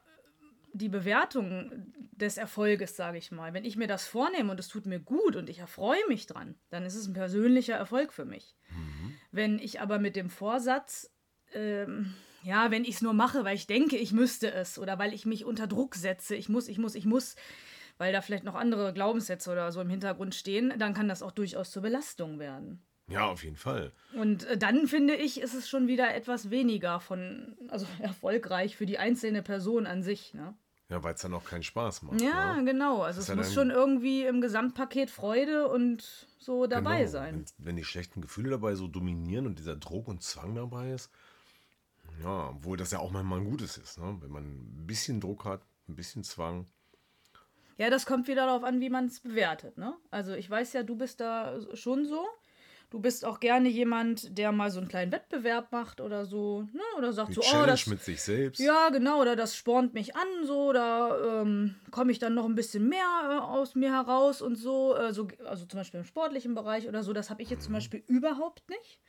die 0.72 0.88
Bewertung 0.88 1.92
des 2.12 2.36
Erfolges, 2.36 2.96
sage 2.96 3.18
ich 3.18 3.32
mal. 3.32 3.54
Wenn 3.54 3.64
ich 3.64 3.76
mir 3.76 3.86
das 3.86 4.06
vornehme 4.06 4.50
und 4.50 4.60
es 4.60 4.68
tut 4.68 4.86
mir 4.86 5.00
gut 5.00 5.36
und 5.36 5.48
ich 5.48 5.58
erfreue 5.58 6.06
mich 6.08 6.26
dran, 6.26 6.54
dann 6.70 6.84
ist 6.84 6.94
es 6.94 7.06
ein 7.06 7.14
persönlicher 7.14 7.74
Erfolg 7.74 8.12
für 8.12 8.24
mich. 8.24 8.56
Wenn 9.32 9.58
ich 9.58 9.80
aber 9.80 9.98
mit 9.98 10.16
dem 10.16 10.30
Vorsatz, 10.30 11.10
ähm, 11.52 12.14
ja, 12.46 12.70
wenn 12.70 12.84
ich 12.84 12.94
es 12.96 13.02
nur 13.02 13.12
mache, 13.12 13.44
weil 13.44 13.56
ich 13.56 13.66
denke, 13.66 13.96
ich 13.96 14.12
müsste 14.12 14.52
es 14.52 14.78
oder 14.78 14.98
weil 15.00 15.12
ich 15.12 15.26
mich 15.26 15.44
unter 15.44 15.66
Druck 15.66 15.96
setze, 15.96 16.36
ich 16.36 16.48
muss, 16.48 16.68
ich 16.68 16.78
muss, 16.78 16.94
ich 16.94 17.04
muss, 17.04 17.34
weil 17.98 18.12
da 18.12 18.20
vielleicht 18.20 18.44
noch 18.44 18.54
andere 18.54 18.92
Glaubenssätze 18.92 19.50
oder 19.50 19.72
so 19.72 19.80
im 19.80 19.90
Hintergrund 19.90 20.34
stehen, 20.34 20.72
dann 20.78 20.94
kann 20.94 21.08
das 21.08 21.22
auch 21.22 21.32
durchaus 21.32 21.72
zur 21.72 21.82
Belastung 21.82 22.38
werden. 22.38 22.80
Ja, 23.08 23.26
auf 23.26 23.42
jeden 23.42 23.56
Fall. 23.56 23.92
Und 24.14 24.44
äh, 24.44 24.56
dann 24.56 24.86
finde 24.86 25.14
ich, 25.16 25.40
ist 25.40 25.54
es 25.54 25.68
schon 25.68 25.88
wieder 25.88 26.14
etwas 26.14 26.50
weniger 26.50 27.00
von, 27.00 27.56
also 27.68 27.86
erfolgreich 28.00 28.76
für 28.76 28.86
die 28.86 28.98
einzelne 28.98 29.42
Person 29.42 29.86
an 29.86 30.04
sich, 30.04 30.32
ne? 30.32 30.54
Ja, 30.88 31.02
weil 31.02 31.14
es 31.14 31.20
dann 31.20 31.34
auch 31.34 31.44
keinen 31.44 31.64
Spaß 31.64 32.02
macht. 32.02 32.20
Ja, 32.20 32.54
ne? 32.54 32.64
genau. 32.64 33.02
Also 33.02 33.20
es 33.20 33.34
muss 33.34 33.52
schon 33.52 33.70
irgendwie 33.70 34.22
im 34.24 34.40
Gesamtpaket 34.40 35.10
Freude 35.10 35.66
und 35.66 36.28
so 36.38 36.68
dabei 36.68 36.98
Genau. 36.98 37.10
sein. 37.10 37.34
Wenn, 37.58 37.66
wenn 37.66 37.76
die 37.76 37.84
schlechten 37.84 38.20
Gefühle 38.20 38.50
dabei 38.50 38.76
so 38.76 38.86
dominieren 38.86 39.46
und 39.46 39.58
dieser 39.58 39.74
Druck 39.74 40.06
und 40.06 40.22
Zwang 40.22 40.54
dabei 40.54 40.92
ist, 40.92 41.10
ja, 42.22 42.50
obwohl 42.50 42.76
das 42.76 42.90
ja 42.90 42.98
auch 42.98 43.10
manchmal 43.10 43.40
ein 43.40 43.50
Gutes 43.50 43.78
ist, 43.78 43.98
ne? 43.98 44.16
wenn 44.20 44.30
man 44.30 44.44
ein 44.44 44.86
bisschen 44.86 45.20
Druck 45.20 45.44
hat, 45.44 45.62
ein 45.88 45.96
bisschen 45.96 46.24
Zwang. 46.24 46.66
Ja, 47.78 47.90
das 47.90 48.06
kommt 48.06 48.26
wieder 48.26 48.46
darauf 48.46 48.64
an, 48.64 48.80
wie 48.80 48.88
man 48.88 49.06
es 49.06 49.20
bewertet. 49.20 49.76
Ne? 49.76 49.94
Also 50.10 50.34
ich 50.34 50.48
weiß 50.48 50.72
ja, 50.72 50.82
du 50.82 50.96
bist 50.96 51.20
da 51.20 51.58
schon 51.74 52.06
so. 52.06 52.26
Du 52.90 53.00
bist 53.00 53.24
auch 53.24 53.40
gerne 53.40 53.68
jemand, 53.68 54.38
der 54.38 54.52
mal 54.52 54.70
so 54.70 54.78
einen 54.78 54.88
kleinen 54.88 55.10
Wettbewerb 55.10 55.72
macht 55.72 56.00
oder 56.00 56.24
so. 56.24 56.62
Ne? 56.72 56.80
Oder 56.96 57.12
sagt 57.12 57.30
Die 57.30 57.34
so, 57.34 57.40
Challenge 57.40 57.64
oh, 57.64 57.66
das, 57.66 57.86
mit 57.88 58.02
sich 58.02 58.22
selbst. 58.22 58.60
ja, 58.60 58.90
genau, 58.90 59.20
oder 59.20 59.34
das 59.34 59.56
spornt 59.56 59.92
mich 59.92 60.14
an, 60.14 60.26
so, 60.44 60.72
da 60.72 61.42
ähm, 61.42 61.74
komme 61.90 62.12
ich 62.12 62.20
dann 62.20 62.34
noch 62.34 62.44
ein 62.44 62.54
bisschen 62.54 62.88
mehr 62.88 63.00
äh, 63.30 63.38
aus 63.38 63.74
mir 63.74 63.92
heraus 63.92 64.40
und 64.40 64.54
so, 64.54 64.96
äh, 64.96 65.12
so, 65.12 65.26
also 65.44 65.66
zum 65.66 65.80
Beispiel 65.80 66.00
im 66.00 66.06
sportlichen 66.06 66.54
Bereich 66.54 66.86
oder 66.86 67.02
so, 67.02 67.12
das 67.12 67.28
habe 67.28 67.42
ich 67.42 67.50
jetzt 67.50 67.64
zum 67.64 67.72
Beispiel 67.72 68.04
überhaupt 68.06 68.68
nicht. 68.70 69.00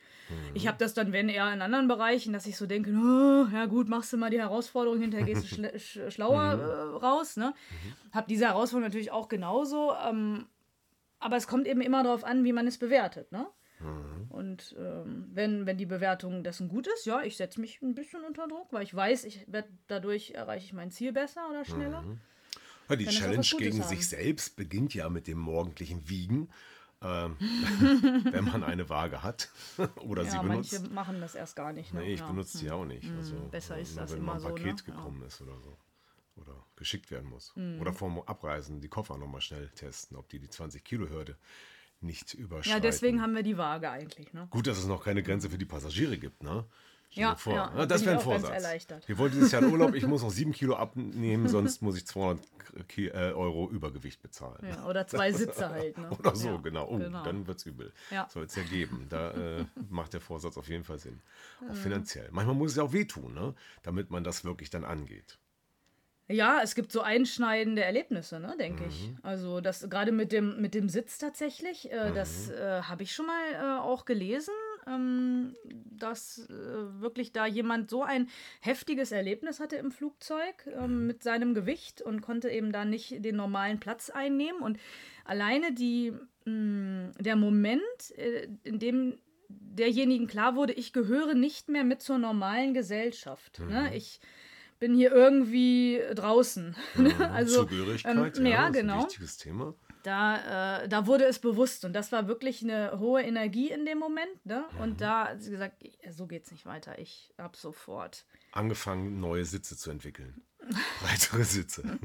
Ich 0.53 0.67
habe 0.67 0.77
das 0.77 0.93
dann, 0.93 1.13
wenn 1.13 1.29
eher 1.29 1.53
in 1.53 1.61
anderen 1.61 1.87
Bereichen, 1.87 2.33
dass 2.33 2.45
ich 2.47 2.57
so 2.57 2.65
denke, 2.65 2.89
oh, 2.91 3.47
ja 3.53 3.65
gut, 3.65 3.87
machst 3.87 4.11
du 4.11 4.17
mal 4.17 4.29
die 4.29 4.39
Herausforderung, 4.39 4.99
hinterher 4.99 5.25
gehst 5.25 5.43
du 5.43 5.47
schle 5.55 5.79
sch 5.79 5.99
schlauer 6.09 6.43
äh, 6.43 6.97
raus, 6.97 7.37
ne? 7.37 7.53
Habe 8.11 8.27
diese 8.27 8.47
Herausforderung 8.47 8.89
natürlich 8.89 9.11
auch 9.11 9.29
genauso, 9.29 9.93
ähm, 10.05 10.47
aber 11.19 11.37
es 11.37 11.47
kommt 11.47 11.67
eben 11.67 11.81
immer 11.81 12.03
darauf 12.03 12.23
an, 12.23 12.43
wie 12.43 12.53
man 12.53 12.67
es 12.67 12.77
bewertet, 12.77 13.31
ne? 13.31 13.47
Und 14.37 14.75
ähm, 14.77 15.25
wenn, 15.33 15.65
wenn 15.65 15.77
die 15.77 15.87
Bewertung 15.87 16.43
dessen 16.43 16.69
gut 16.69 16.85
ist, 16.85 17.07
ja, 17.07 17.23
ich 17.23 17.37
setze 17.37 17.59
mich 17.59 17.81
ein 17.81 17.95
bisschen 17.95 18.23
unter 18.23 18.47
Druck, 18.47 18.71
weil 18.71 18.83
ich 18.83 18.93
weiß, 18.93 19.23
ich 19.23 19.51
werde 19.51 19.67
dadurch 19.87 20.31
erreiche 20.31 20.63
ich 20.63 20.73
mein 20.73 20.91
Ziel 20.91 21.11
besser 21.11 21.49
oder 21.49 21.65
schneller. 21.65 22.03
Mhm. 22.03 22.19
Ja, 22.87 22.95
die 22.95 23.07
Challenge 23.07 23.47
gegen 23.57 23.81
haben. 23.81 23.89
sich 23.89 24.07
selbst 24.07 24.55
beginnt 24.55 24.93
ja 24.93 25.09
mit 25.09 25.25
dem 25.25 25.39
morgendlichen 25.39 26.07
Wiegen. 26.07 26.49
Ähm, 27.01 27.35
wenn 28.31 28.45
man 28.45 28.63
eine 28.63 28.89
Waage 28.89 29.23
hat 29.23 29.49
oder 30.01 30.21
ja, 30.21 30.29
sie 30.29 30.37
benutzt. 30.37 30.73
Manche 30.73 30.93
machen 30.93 31.19
das 31.19 31.33
erst 31.33 31.55
gar 31.55 31.73
nicht. 31.73 31.95
Ne? 31.95 32.01
Nee, 32.01 32.13
ich 32.13 32.19
ja. 32.19 32.27
benutze 32.27 32.59
die 32.59 32.69
auch 32.69 32.85
nicht. 32.85 33.09
Mhm. 33.09 33.17
Also, 33.17 33.35
Besser 33.49 33.79
ist 33.79 33.97
das 33.97 34.11
wenn 34.11 34.19
immer 34.19 34.33
mal 34.33 34.35
ein 34.35 34.41
so. 34.41 34.49
Paket 34.49 34.87
ne? 34.87 34.93
gekommen 34.93 35.23
ist 35.23 35.41
oder 35.41 35.59
so. 35.59 35.75
Oder 36.35 36.63
geschickt 36.75 37.09
werden 37.09 37.27
muss. 37.27 37.55
Mhm. 37.55 37.81
Oder 37.81 37.91
vorm 37.91 38.19
Abreisen 38.19 38.81
die 38.81 38.87
Koffer 38.87 39.17
nochmal 39.17 39.41
schnell 39.41 39.69
testen, 39.69 40.15
ob 40.15 40.29
die 40.29 40.37
die 40.37 40.49
20 40.49 40.83
Kilo 40.83 41.09
Hürde 41.09 41.37
nicht 42.01 42.33
überschreiten. 42.33 42.71
Ja, 42.71 42.79
deswegen 42.79 43.21
haben 43.21 43.35
wir 43.35 43.43
die 43.43 43.57
Waage 43.57 43.89
eigentlich. 43.89 44.33
Ne? 44.33 44.47
Gut, 44.49 44.67
dass 44.67 44.77
es 44.77 44.85
noch 44.85 45.03
keine 45.03 45.23
Grenze 45.23 45.49
für 45.49 45.57
die 45.57 45.65
Passagiere 45.65 46.17
gibt. 46.17 46.43
Ne? 46.43 46.65
Ja, 47.11 47.35
vor. 47.35 47.53
Ja, 47.53 47.73
ja, 47.75 47.85
das 47.85 48.05
wäre 48.05 48.17
ein 48.17 48.21
Vorsatz. 48.21 48.87
Wir 49.07 49.17
wollten 49.17 49.35
dieses 49.35 49.51
Jahr 49.51 49.63
in 49.63 49.71
Urlaub, 49.71 49.95
ich 49.95 50.05
muss 50.07 50.21
noch 50.21 50.29
sieben 50.29 50.51
Kilo 50.51 50.75
abnehmen, 50.75 51.47
sonst 51.47 51.81
muss 51.81 51.97
ich 51.97 52.05
200 52.05 52.45
äh, 52.97 53.11
Euro 53.31 53.69
Übergewicht 53.69 54.21
bezahlen. 54.21 54.65
Ja, 54.67 54.85
oder 54.85 55.07
zwei 55.07 55.31
Sitze 55.31 55.69
halt. 55.69 55.97
Ne? 55.97 56.09
oder 56.19 56.35
so, 56.35 56.59
genau. 56.59 56.87
Oh, 56.89 56.97
genau. 56.97 57.23
Dann 57.23 57.47
wird 57.47 57.57
es 57.57 57.65
übel. 57.65 57.93
Soll 58.29 58.43
es 58.43 58.55
ja 58.55 58.63
geben. 58.63 59.07
Da 59.09 59.31
äh, 59.31 59.65
macht 59.89 60.13
der 60.13 60.21
Vorsatz 60.21 60.57
auf 60.57 60.69
jeden 60.69 60.83
Fall 60.83 60.99
Sinn. 60.99 61.21
Auch 61.69 61.75
finanziell. 61.75 62.29
Manchmal 62.31 62.55
muss 62.55 62.71
es 62.71 62.77
ja 62.77 62.83
auch 62.83 62.93
wehtun, 62.93 63.33
ne? 63.33 63.55
damit 63.83 64.11
man 64.11 64.23
das 64.23 64.43
wirklich 64.43 64.69
dann 64.69 64.83
angeht. 64.83 65.39
Ja, 66.29 66.59
es 66.61 66.75
gibt 66.75 66.91
so 66.91 67.01
einschneidende 67.01 67.83
Erlebnisse, 67.83 68.39
ne, 68.39 68.55
denke 68.59 68.83
mhm. 68.83 68.89
ich. 68.89 69.11
Also 69.23 69.61
das 69.61 69.89
gerade 69.89 70.11
mit 70.11 70.31
dem, 70.31 70.59
mit 70.61 70.73
dem 70.73 70.89
Sitz 70.89 71.17
tatsächlich, 71.17 71.91
äh, 71.91 72.09
mhm. 72.09 72.15
das 72.15 72.49
äh, 72.49 72.81
habe 72.81 73.03
ich 73.03 73.13
schon 73.13 73.27
mal 73.27 73.53
äh, 73.53 73.79
auch 73.79 74.03
gelesen, 74.03 74.53
ähm, 74.87 75.55
dass 75.89 76.49
äh, 76.49 77.01
wirklich 77.01 77.31
da 77.31 77.45
jemand 77.45 77.89
so 77.89 78.03
ein 78.03 78.27
heftiges 78.59 79.13
Erlebnis 79.13 79.61
hatte 79.61 79.77
im 79.77 79.91
Flugzeug 79.91 80.67
ähm, 80.67 81.01
mhm. 81.01 81.07
mit 81.07 81.23
seinem 81.23 81.53
Gewicht 81.53 82.01
und 82.01 82.21
konnte 82.21 82.49
eben 82.49 82.73
da 82.73 82.83
nicht 82.83 83.23
den 83.23 83.37
normalen 83.37 83.79
Platz 83.79 84.09
einnehmen. 84.09 84.61
Und 84.61 84.77
alleine 85.23 85.73
die, 85.73 86.13
mh, 86.43 86.51
mm, 86.51 87.11
der 87.19 87.37
Moment, 87.37 88.11
äh, 88.17 88.49
in 88.63 88.79
dem 88.79 89.17
derjenigen 89.49 90.27
klar 90.27 90.55
wurde, 90.55 90.73
ich 90.73 90.91
gehöre 90.91 91.33
nicht 91.33 91.69
mehr 91.69 91.85
mit 91.85 92.01
zur 92.01 92.17
normalen 92.17 92.73
Gesellschaft. 92.73 93.59
Ne? 93.59 93.65
Mhm. 93.65 93.71
Ne? 93.71 93.95
Ich 93.95 94.19
bin 94.79 94.93
hier 94.93 95.11
irgendwie 95.11 96.01
draußen. 96.13 96.75
Mhm. 96.95 97.21
also, 97.33 97.63
Zugehörigkeit, 97.63 98.37
ähm, 98.37 98.45
ja, 98.45 98.51
ja 98.51 98.69
genau. 98.69 98.99
ein 98.99 99.05
wichtiges 99.05 99.37
Thema. 99.37 99.73
Da, 100.03 100.83
äh, 100.83 100.87
da 100.87 101.05
wurde 101.05 101.25
es 101.25 101.39
bewusst 101.39 101.83
und 101.83 101.93
das 101.93 102.11
war 102.11 102.27
wirklich 102.27 102.63
eine 102.63 102.97
hohe 102.99 103.21
Energie 103.21 103.69
in 103.69 103.85
dem 103.85 103.97
Moment. 103.97 104.45
Ne? 104.45 104.65
Mhm. 104.73 104.81
Und 104.81 105.01
da 105.01 105.27
hat 105.29 105.41
sie 105.41 105.51
gesagt, 105.51 105.83
so 106.09 106.27
geht 106.27 106.45
es 106.45 106.51
nicht 106.51 106.65
weiter. 106.65 106.97
Ich 106.99 107.33
habe 107.37 107.57
sofort 107.57 108.25
angefangen, 108.51 109.19
neue 109.19 109.45
Sitze 109.45 109.75
zu 109.75 109.91
entwickeln. 109.91 110.41
Breitere 111.01 111.43
Sitze. 111.43 111.99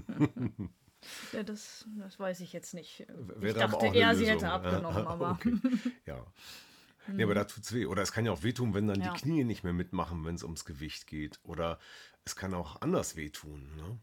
ja, 1.33 1.43
das, 1.43 1.87
das 1.99 2.19
weiß 2.19 2.41
ich 2.41 2.53
jetzt 2.53 2.75
nicht. 2.75 3.07
Wäre 3.37 3.53
ich 3.53 3.55
dachte 3.55 3.87
eher, 3.87 4.15
sie 4.15 4.27
hätte 4.27 4.51
abgenommen, 4.51 5.07
aber. 5.07 5.33
Okay. 5.33 5.55
Ja. 6.07 6.27
Nee, 7.09 7.25
aber 7.25 7.35
da 7.35 7.45
tut 7.45 7.65
es 7.65 7.73
weh. 7.73 7.87
Oder 7.87 8.03
es 8.03 8.13
kann 8.13 8.25
ja 8.25 8.33
auch 8.33 8.43
wehtun, 8.43 8.75
wenn 8.75 8.87
dann 8.87 9.01
ja. 9.01 9.13
die 9.13 9.21
Knie 9.21 9.45
nicht 9.45 9.65
mehr 9.65 9.73
mitmachen, 9.73 10.25
wenn 10.25 10.35
es 10.35 10.45
ums 10.45 10.65
Gewicht 10.65 11.07
geht. 11.07 11.41
Oder 11.43 11.79
es 12.25 12.37
kann 12.37 12.55
auch 12.55 12.81
anders 12.81 13.17
wehtun. 13.17 13.75
Ne? 13.77 13.99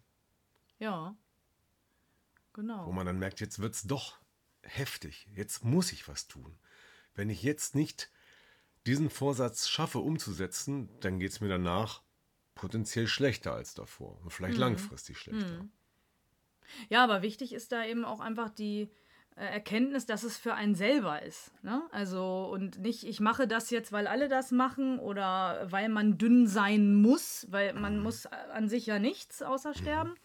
Ja. 0.80 1.16
Genau. 2.54 2.86
Wo 2.88 2.92
man 2.92 3.06
dann 3.06 3.20
merkt, 3.20 3.40
jetzt 3.40 3.60
wird 3.60 3.76
es 3.76 3.84
doch 3.84 4.20
heftig. 4.62 5.28
Jetzt 5.34 5.64
muss 5.64 5.92
ich 5.92 6.08
was 6.08 6.28
tun. 6.28 6.58
Wenn 7.16 7.30
ich 7.30 7.44
jetzt 7.44 7.76
nicht 7.76 8.12
diesen 8.86 9.10
Vorsatz 9.10 9.70
schaffe 9.70 10.00
umzusetzen, 10.00 10.90
dann 11.00 11.20
geht 11.20 11.32
es 11.32 11.42
mir 11.42 11.50
danach 11.50 12.02
potenziell 12.56 13.08
schlechter 13.08 13.54
als 13.54 13.74
davor. 13.74 14.20
Und 14.24 14.32
vielleicht 14.32 14.56
mhm. 14.56 14.62
langfristig 14.62 15.18
schlechter. 15.18 15.64
Mhm. 15.64 15.72
Ja, 16.90 17.04
aber 17.04 17.22
wichtig 17.22 17.54
ist 17.54 17.72
da 17.72 17.86
eben 17.86 18.06
auch 18.06 18.20
einfach 18.20 18.50
die, 18.50 18.90
Erkenntnis, 19.46 20.06
dass 20.06 20.24
es 20.24 20.38
für 20.38 20.54
einen 20.54 20.76
selber 20.76 21.22
ist. 21.22 21.52
Ne? 21.64 21.82
Also 21.92 22.50
und 22.52 22.80
nicht, 22.80 23.06
ich 23.06 23.20
mache 23.20 23.48
das 23.48 23.70
jetzt, 23.70 23.92
weil 23.92 24.08
alle 24.08 24.28
das 24.28 24.52
machen 24.52 25.00
oder 25.00 25.66
weil 25.72 25.90
man 25.90 26.18
dünn 26.18 26.48
sein 26.48 26.96
muss, 26.96 27.48
weil 27.50 27.74
man 27.74 27.98
mhm. 27.98 28.04
muss 28.04 28.26
an 28.26 28.68
sich 28.68 28.86
ja 28.86 29.00
nichts 29.00 29.42
außer 29.42 29.74
sterben. 29.74 30.16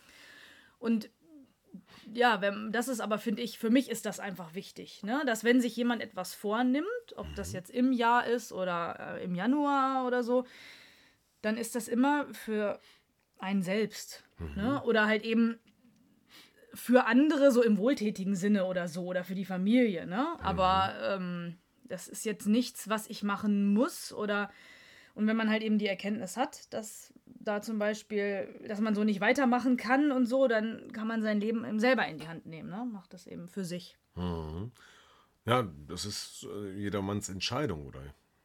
Und 0.78 1.11
ja, 2.12 2.40
wenn, 2.40 2.73
das 2.73 2.88
ist 2.88 3.00
aber, 3.00 3.18
finde 3.18 3.42
ich, 3.42 3.59
für 3.59 3.71
mich 3.71 3.88
ist 3.88 4.04
das 4.04 4.21
einfach 4.21 4.54
wichtig, 4.54 5.02
ne? 5.02 5.23
dass 5.26 5.44
wenn 5.44 5.61
sich 5.61 5.76
jemand 5.76 6.02
etwas 6.02 6.35
vornimmt, 6.35 6.87
ob 7.16 7.26
das 7.37 7.49
mhm. 7.50 7.54
jetzt 7.54 7.71
im 7.71 7.92
Jahr 7.92 8.26
ist 8.26 8.52
oder 8.52 9.16
äh, 9.18 9.25
im 9.25 9.35
Januar 9.35 10.06
oder 10.06 10.23
so, 10.23 10.44
dann 11.40 11.56
ist 11.56 11.75
das 11.75 11.88
immer 11.88 12.26
für 12.33 12.80
einen 13.38 13.62
selbst. 13.62 14.25
Ne? 14.38 14.47
Mhm. 14.47 14.54
Ne? 14.56 14.83
Oder 14.85 15.06
halt 15.06 15.25
eben 15.25 15.59
für 16.75 17.07
andere 17.07 17.50
so 17.52 17.62
im 17.62 17.78
wohltätigen 17.78 18.35
Sinne 18.35 18.66
oder 18.66 18.88
so 18.88 19.04
oder 19.04 19.25
für 19.25 19.35
die 19.35 19.45
Familie, 19.45 20.07
ne? 20.07 20.26
Aber 20.40 21.19
mhm. 21.19 21.25
ähm, 21.25 21.59
das 21.85 22.09
ist 22.09 22.25
jetzt 22.25 22.47
nichts, 22.47 22.88
was 22.88 23.09
ich 23.09 23.23
machen 23.23 23.73
muss 23.73 24.12
oder 24.12 24.50
und 25.14 25.28
wenn 25.28 25.37
man 25.37 25.49
halt 25.49 25.62
eben 25.62 25.78
die 25.78 25.87
Erkenntnis 25.87 26.37
hat, 26.37 26.73
dass 26.75 27.14
da 27.25 27.62
zum 27.62 27.78
Beispiel, 27.78 28.49
dass 28.66 28.81
man 28.81 28.97
so 28.97 29.04
nicht 29.04 29.21
weitermachen 29.21 29.76
kann 29.76 30.11
und 30.11 30.26
so, 30.26 30.49
dann 30.49 30.90
kann 30.93 31.07
man 31.07 31.23
sein 31.23 31.40
Leben 31.40 31.64
eben 31.64 31.78
selber 31.78 32.07
in 32.07 32.19
die 32.19 32.26
Hand 32.26 32.47
nehmen, 32.47 32.69
ne? 32.69 32.85
Macht 32.85 33.12
das 33.12 33.26
eben 33.26 33.49
für 33.49 33.64
sich. 33.64 33.97
Mhm. 34.16 34.73
Ja, 35.47 35.69
das 35.87 36.04
ist 36.04 36.47
äh, 36.50 36.73
jedermanns 36.73 37.28
Entscheidung 37.28 37.87
oder 37.87 38.00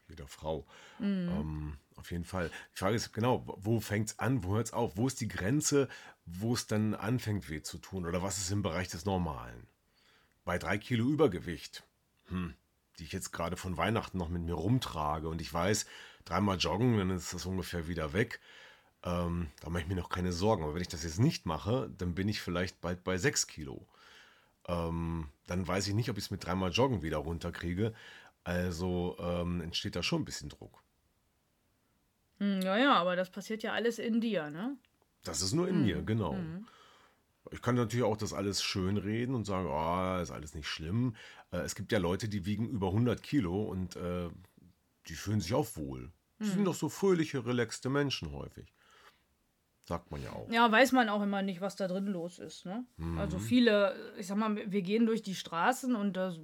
jeder 0.10 0.28
Frau. 0.28 0.68
Mhm. 1.00 1.30
Ähm, 1.30 1.78
auf 2.00 2.12
jeden 2.12 2.26
Fall. 2.26 2.50
Die 2.74 2.80
Frage 2.80 2.96
ist 2.96 3.14
genau, 3.14 3.44
wo 3.58 3.80
fängt 3.80 4.10
es 4.10 4.20
an, 4.20 4.44
wo 4.44 4.56
hört 4.56 4.68
es 4.68 4.74
auf? 4.74 4.98
Wo 4.98 5.08
ist 5.08 5.22
die 5.22 5.28
Grenze, 5.28 5.88
wo 6.26 6.54
es 6.54 6.68
dann 6.68 6.96
anfängt 6.96 7.50
weh 7.50 7.62
zu 7.62 7.78
tun? 7.78 8.06
Oder 8.06 8.24
was 8.24 8.38
ist 8.38 8.52
im 8.52 8.62
Bereich 8.62 8.88
des 8.88 9.06
Normalen? 9.06 9.68
Bei 10.46 10.58
drei 10.58 10.78
Kilo 10.78 11.06
Übergewicht, 11.08 11.84
hm, 12.28 12.56
die 12.98 13.04
ich 13.04 13.12
jetzt 13.12 13.32
gerade 13.32 13.58
von 13.58 13.78
Weihnachten 13.78 14.18
noch 14.18 14.30
mit 14.30 14.42
mir 14.42 14.56
rumtrage 14.56 15.30
und 15.30 15.42
ich 15.42 15.54
weiß, 15.54 15.86
dreimal 16.26 16.58
joggen, 16.58 16.98
dann 16.98 17.12
ist 17.12 17.34
das 17.34 17.46
ungefähr 17.46 17.88
wieder 17.88 18.14
weg. 18.14 18.40
Ähm, 19.04 19.48
da 19.62 19.70
mache 19.70 19.84
ich 19.84 19.88
mir 19.88 19.96
noch 19.96 20.10
keine 20.10 20.34
Sorgen. 20.34 20.64
Aber 20.64 20.76
wenn 20.76 20.82
ich 20.82 20.88
das 20.88 21.04
jetzt 21.04 21.20
nicht 21.20 21.46
mache, 21.46 21.90
dann 21.98 22.16
bin 22.16 22.28
ich 22.28 22.42
vielleicht 22.42 22.82
bald 22.82 23.04
bei 23.04 23.18
sechs 23.18 23.48
Kilo. 23.48 23.88
Ähm, 24.68 25.30
dann 25.48 25.68
weiß 25.68 25.88
ich 25.88 25.94
nicht, 25.94 26.10
ob 26.10 26.18
ich 26.18 26.26
es 26.26 26.32
mit 26.32 26.46
dreimal 26.46 26.72
Joggen 26.72 27.02
wieder 27.02 27.18
runterkriege. 27.18 27.94
Also 28.44 29.18
ähm, 29.20 29.62
entsteht 29.62 29.96
da 29.96 30.04
schon 30.04 30.22
ein 30.22 30.26
bisschen 30.26 30.50
Druck. 30.50 30.84
Hm, 32.40 32.62
ja, 32.62 32.78
ja, 32.78 32.94
aber 32.94 33.16
das 33.16 33.30
passiert 33.30 33.64
ja 33.64 33.74
alles 33.74 34.00
in 34.00 34.22
dir, 34.22 34.50
ne? 34.50 34.78
Das 35.24 35.42
ist 35.42 35.54
nur 35.54 35.68
in 35.68 35.80
mhm. 35.80 35.86
mir, 35.86 36.02
genau. 36.02 36.34
Mhm. 36.34 36.66
Ich 37.52 37.62
kann 37.62 37.76
natürlich 37.76 38.06
auch 38.06 38.18
das 38.18 38.34
alles 38.34 38.62
schön 38.62 38.98
reden 38.98 39.36
und 39.36 39.46
sagen, 39.46 39.68
oh, 39.68 40.22
ist 40.22 40.32
alles 40.32 40.54
nicht 40.54 40.68
schlimm. 40.68 41.16
Äh, 41.52 41.58
es 41.58 41.76
gibt 41.76 41.92
ja 41.92 42.00
Leute, 42.00 42.30
die 42.30 42.46
wiegen 42.46 42.70
über 42.70 42.88
100 42.88 43.22
Kilo 43.22 43.64
und 43.64 43.96
äh, 43.96 44.30
die 45.08 45.14
fühlen 45.14 45.42
sich 45.42 45.54
auch 45.54 45.68
wohl. 45.76 46.12
Die 46.40 46.46
mhm. 46.46 46.52
sind 46.52 46.66
doch 46.66 46.76
so 46.76 46.90
fröhliche, 46.90 47.46
relaxte 47.46 47.90
Menschen 47.90 48.32
häufig. 48.32 48.74
Sagt 49.84 50.12
man 50.12 50.22
ja 50.22 50.32
auch. 50.32 50.50
Ja, 50.52 50.72
weiß 50.72 50.92
man 50.92 51.10
auch 51.10 51.24
immer 51.24 51.42
nicht, 51.42 51.62
was 51.62 51.76
da 51.76 51.88
drin 51.88 52.06
los 52.06 52.38
ist. 52.38 52.66
Ne? 52.66 52.86
Mhm. 52.98 53.18
Also 53.18 53.40
viele, 53.40 54.14
ich 54.18 54.28
sag 54.28 54.38
mal, 54.38 54.56
wir 54.72 54.82
gehen 54.84 55.08
durch 55.08 55.24
die 55.24 55.36
Straßen 55.36 55.96
und 55.96 56.14
da 56.14 56.36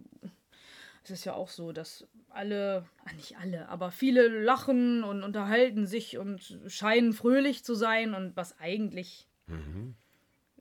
es 1.04 1.12
ist 1.12 1.26
ja 1.26 1.34
auch 1.34 1.50
so, 1.50 1.72
dass 1.72 2.08
alle, 2.36 2.86
ah, 3.06 3.14
nicht 3.14 3.38
alle, 3.38 3.70
aber 3.70 3.92
viele 3.92 4.28
lachen 4.28 5.04
und 5.04 5.24
unterhalten 5.24 5.86
sich 5.86 6.18
und 6.18 6.60
scheinen 6.68 7.14
fröhlich 7.14 7.64
zu 7.64 7.76
sein 7.76 8.14
und 8.14 8.36
was 8.36 8.60
eigentlich 8.60 9.28
mhm. 9.48 9.96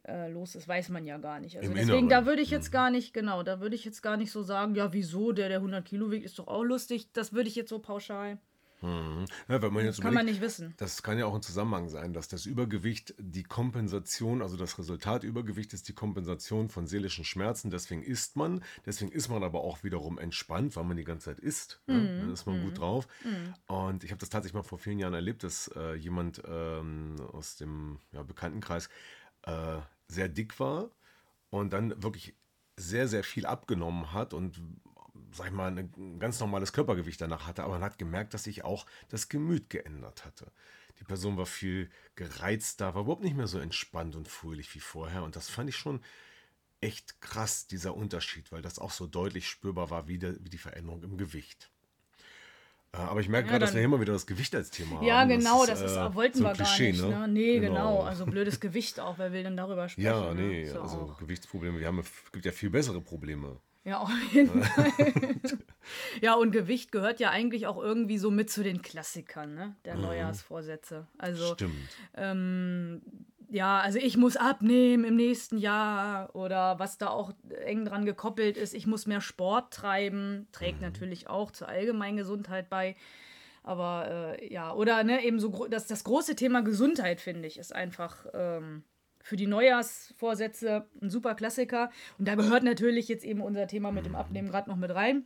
äh, 0.07 0.31
los 0.31 0.55
ist, 0.55 0.69
weiß 0.69 0.89
man 0.91 1.05
ja 1.05 1.19
gar 1.19 1.41
nicht. 1.41 1.57
Also 1.57 1.69
Im 1.69 1.75
deswegen, 1.75 2.07
Inneren. 2.07 2.09
da 2.11 2.27
würde 2.27 2.43
ich 2.43 2.51
jetzt 2.51 2.69
mhm. 2.69 2.73
gar 2.73 2.91
nicht, 2.91 3.13
genau, 3.13 3.43
da 3.43 3.61
würde 3.61 3.75
ich 3.75 3.85
jetzt 3.85 4.03
gar 4.03 4.17
nicht 4.17 4.31
so 4.31 4.43
sagen, 4.43 4.75
ja, 4.75 4.93
wieso, 4.93 5.33
der, 5.33 5.49
der 5.49 5.59
100 5.59 5.85
Kilo 5.85 6.11
wiegt, 6.11 6.25
ist 6.25 6.39
doch 6.39 6.49
auch 6.49 6.63
lustig. 6.65 7.13
Das 7.13 7.33
würde 7.33 7.49
ich 7.49 7.57
jetzt 7.57 7.71
so 7.71 7.79
pauschal 7.79 8.39
Mhm. 8.85 9.25
Ja, 9.49 9.59
man 9.71 9.85
jetzt 9.85 10.01
kann 10.01 10.13
man 10.13 10.27
nicht 10.27 10.41
wissen. 10.41 10.75
Das 10.77 11.03
kann 11.03 11.19
ja 11.19 11.25
auch 11.27 11.35
ein 11.35 11.43
Zusammenhang 11.43 11.89
sein, 11.89 12.13
dass 12.13 12.29
das 12.29 12.45
Übergewicht 12.45 13.15
die 13.19 13.43
Kompensation, 13.43 14.43
also 14.43 14.57
das 14.57 14.79
Resultat 14.79 15.25
Übergewicht 15.25 15.73
ist 15.73 15.89
die 15.89 15.95
Kompensation 15.95 16.69
von 16.69 16.87
seelischen 16.87 17.25
Schmerzen. 17.25 17.71
Deswegen 17.71 18.03
isst 18.03 18.37
man, 18.37 18.63
deswegen 18.85 19.11
ist 19.11 19.29
man 19.29 19.43
aber 19.43 19.63
auch 19.63 19.83
wiederum 19.85 20.19
entspannt, 20.19 20.77
weil 20.77 20.85
man 20.85 20.97
die 20.97 21.05
ganze 21.05 21.31
Zeit 21.31 21.41
isst. 21.41 21.81
Mhm. 21.87 21.95
Ja, 21.95 22.01
dann 22.19 22.33
ist 22.33 22.47
man 22.47 22.61
mhm. 22.61 22.65
gut 22.65 22.79
drauf. 22.79 23.09
Mhm. 23.25 23.75
Und 23.75 24.05
ich 24.05 24.11
habe 24.11 24.21
das 24.21 24.29
tatsächlich 24.29 24.55
mal 24.55 24.63
vor 24.63 24.79
vielen 24.79 24.99
Jahren 24.99 25.15
erlebt, 25.15 25.45
dass 25.45 25.69
äh, 25.75 25.95
jemand 25.95 26.43
ähm, 26.47 27.17
aus 27.33 27.57
dem 27.57 28.01
ja, 28.13 28.23
Bekanntenkreis 28.23 28.91
äh, 29.43 29.79
sehr 30.09 30.29
dick 30.29 30.61
war 30.61 30.91
und 31.51 31.73
dann 31.73 32.03
wirklich 32.03 32.35
sehr, 32.77 33.09
sehr 33.09 33.25
viel 33.25 33.47
abgenommen 33.47 34.13
hat 34.13 34.35
und 34.35 34.61
sag 35.35 35.47
ich 35.49 35.53
mal, 35.53 35.71
ein 35.77 36.19
ganz 36.19 36.41
normales 36.41 36.73
Körpergewicht 36.73 37.21
danach 37.21 37.47
hatte, 37.47 37.63
aber 37.65 37.75
man 37.75 37.83
hat 37.85 37.99
gemerkt, 37.99 38.35
dass 38.35 38.45
sich 38.45 38.65
auch 38.65 38.87
das 39.09 39.29
Gemüt 39.29 39.69
geändert 39.71 40.25
hatte. 40.25 40.47
Die 41.01 41.05
Person 41.05 41.37
war 41.37 41.47
viel 41.47 41.91
gereizter, 42.15 42.95
war 42.95 43.03
überhaupt 43.03 43.25
nicht 43.25 43.37
mehr 43.37 43.49
so 43.49 43.59
entspannt 43.59 44.15
und 44.17 44.29
fröhlich 44.29 44.73
wie 44.75 44.81
vorher. 44.81 45.25
Und 45.25 45.35
das 45.37 45.49
fand 45.51 45.69
ich 45.69 45.77
schon 45.77 46.01
echt 46.81 47.21
krass, 47.21 47.67
dieser 47.67 47.95
Unterschied, 47.97 48.53
weil 48.53 48.63
das 48.63 48.79
auch 48.79 48.91
so 48.93 49.07
deutlich 49.07 49.49
spürbar 49.49 49.91
war 49.91 50.07
wie, 50.07 50.19
der, 50.19 50.35
wie 50.45 50.51
die 50.51 50.59
Veränderung 50.59 51.03
im 51.03 51.17
Gewicht. 51.17 51.71
Äh, 52.93 52.99
Aber 52.99 53.21
ich 53.21 53.29
merke 53.29 53.47
Ja, 53.47 53.53
gerade, 53.53 53.65
dass 53.67 53.75
wir 53.75 53.83
immer 53.83 54.01
wieder 54.01 54.13
das 54.13 54.27
Gewicht 54.27 54.55
als 54.55 54.71
Thema 54.71 54.97
haben. 54.99 55.07
Ja, 55.07 55.25
genau, 55.25 55.67
das, 55.67 55.81
äh, 55.81 55.87
ist, 55.87 56.15
wollten 56.15 56.39
so 56.39 56.45
wir 56.45 56.51
ein 56.51 56.57
gar 56.57 56.67
Klischee, 56.67 56.93
nicht. 56.93 57.03
Ne? 57.03 57.27
Nee, 57.29 57.59
genau. 57.59 58.03
Also 58.03 58.25
blödes 58.27 58.61
Gewicht 58.61 59.01
auch, 59.01 59.19
wer 59.19 59.33
will 59.33 59.43
denn 59.43 59.57
darüber 59.57 59.89
sprechen? 59.89 60.07
Ja, 60.07 60.33
ne? 60.33 60.43
nee, 60.43 60.63
Ist 60.63 60.75
ja 60.75 60.83
also 60.83 60.97
auch- 60.99 61.19
Gewichtsprobleme. 61.19 61.81
Wir 61.81 61.89
haben, 61.89 61.99
es 61.99 62.11
gibt 62.33 62.45
ja 62.45 62.53
viel 62.53 62.71
bessere 62.71 63.01
Probleme. 63.01 63.59
Ja, 63.85 63.99
auf 63.99 64.11
jeden 64.33 64.63
Fall. 64.63 64.91
ja, 66.23 66.35
und 66.35 66.53
Gewicht 66.53 66.91
gehört 66.91 67.21
ja 67.21 67.31
eigentlich 67.31 67.67
auch 67.67 67.77
irgendwie 67.83 68.19
so 68.19 68.31
mit 68.31 68.51
zu 68.51 68.63
den 68.63 68.81
Klassikern, 68.81 69.55
ne? 69.55 69.77
Der 69.85 69.97
Neujahrsvorsätze. 69.97 71.07
Also, 71.19 71.53
Stimmt. 71.55 71.75
ähm, 72.17 73.03
ja, 73.51 73.79
also 73.81 73.99
ich 73.99 74.17
muss 74.17 74.37
abnehmen 74.37 75.05
im 75.05 75.17
nächsten 75.17 75.59
Jahr 75.59 76.35
oder 76.35 76.79
was 76.79 76.97
da 76.99 77.09
auch 77.09 77.35
eng 77.65 77.85
dran 77.85 78.05
gekoppelt 78.07 78.57
ist, 78.57 78.75
ich 78.75 78.87
muss 78.87 79.07
mehr 79.07 79.21
Sport 79.21 79.73
treiben, 79.75 80.49
trägt 80.51 80.81
natürlich 80.81 81.29
auch 81.29 81.51
zur 81.51 81.69
allgemeinen 81.69 82.17
Gesundheit 82.17 82.71
bei. 82.71 82.97
Aber 83.63 84.37
äh, 84.41 84.53
ja, 84.53 84.73
oder 84.73 85.05
ne, 85.05 85.25
eben 85.25 85.39
so 85.41 85.51
gro- 85.51 85.69
das, 85.69 85.87
das 85.87 86.05
große 86.05 86.37
Thema 86.37 86.63
Gesundheit, 86.63 87.21
finde 87.21 87.47
ich, 87.49 87.59
ist 87.59 87.75
einfach 87.75 88.27
ähm, 88.35 88.83
für 89.25 89.37
die 89.37 89.47
Neujahrsvorsätze 89.47 90.87
ein 91.01 91.09
super 91.09 91.35
Klassiker. 91.35 91.91
Und 92.19 92.29
da 92.29 92.35
gehört 92.35 92.63
natürlich 92.63 93.09
jetzt 93.09 93.25
eben 93.25 93.41
unser 93.41 93.67
Thema 93.67 93.91
mit 93.91 94.05
dem 94.05 94.15
Abnehmen 94.15 94.51
gerade 94.51 94.69
noch 94.69 94.77
mit 94.77 94.95
rein. 94.95 95.25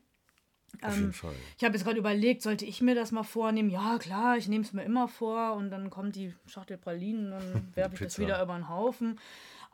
Auf 0.82 0.94
Ähm, 0.94 1.00
jeden 1.00 1.12
Fall. 1.12 1.34
Ich 1.56 1.64
habe 1.64 1.74
jetzt 1.74 1.84
gerade 1.84 1.98
überlegt, 1.98 2.42
sollte 2.42 2.64
ich 2.64 2.80
mir 2.80 2.94
das 2.94 3.10
mal 3.10 3.24
vornehmen? 3.24 3.70
Ja, 3.70 3.98
klar, 3.98 4.36
ich 4.36 4.46
nehme 4.46 4.62
es 4.62 4.72
mir 4.72 4.84
immer 4.84 5.08
vor 5.08 5.54
und 5.54 5.70
dann 5.70 5.90
kommt 5.90 6.14
die 6.14 6.32
Schachtel 6.46 6.78
Pralinen, 6.78 7.32
dann 7.32 7.68
werfe 7.74 7.94
ich 7.96 8.00
das 8.00 8.20
wieder 8.20 8.40
über 8.40 8.54
den 8.54 8.68
Haufen. 8.68 9.18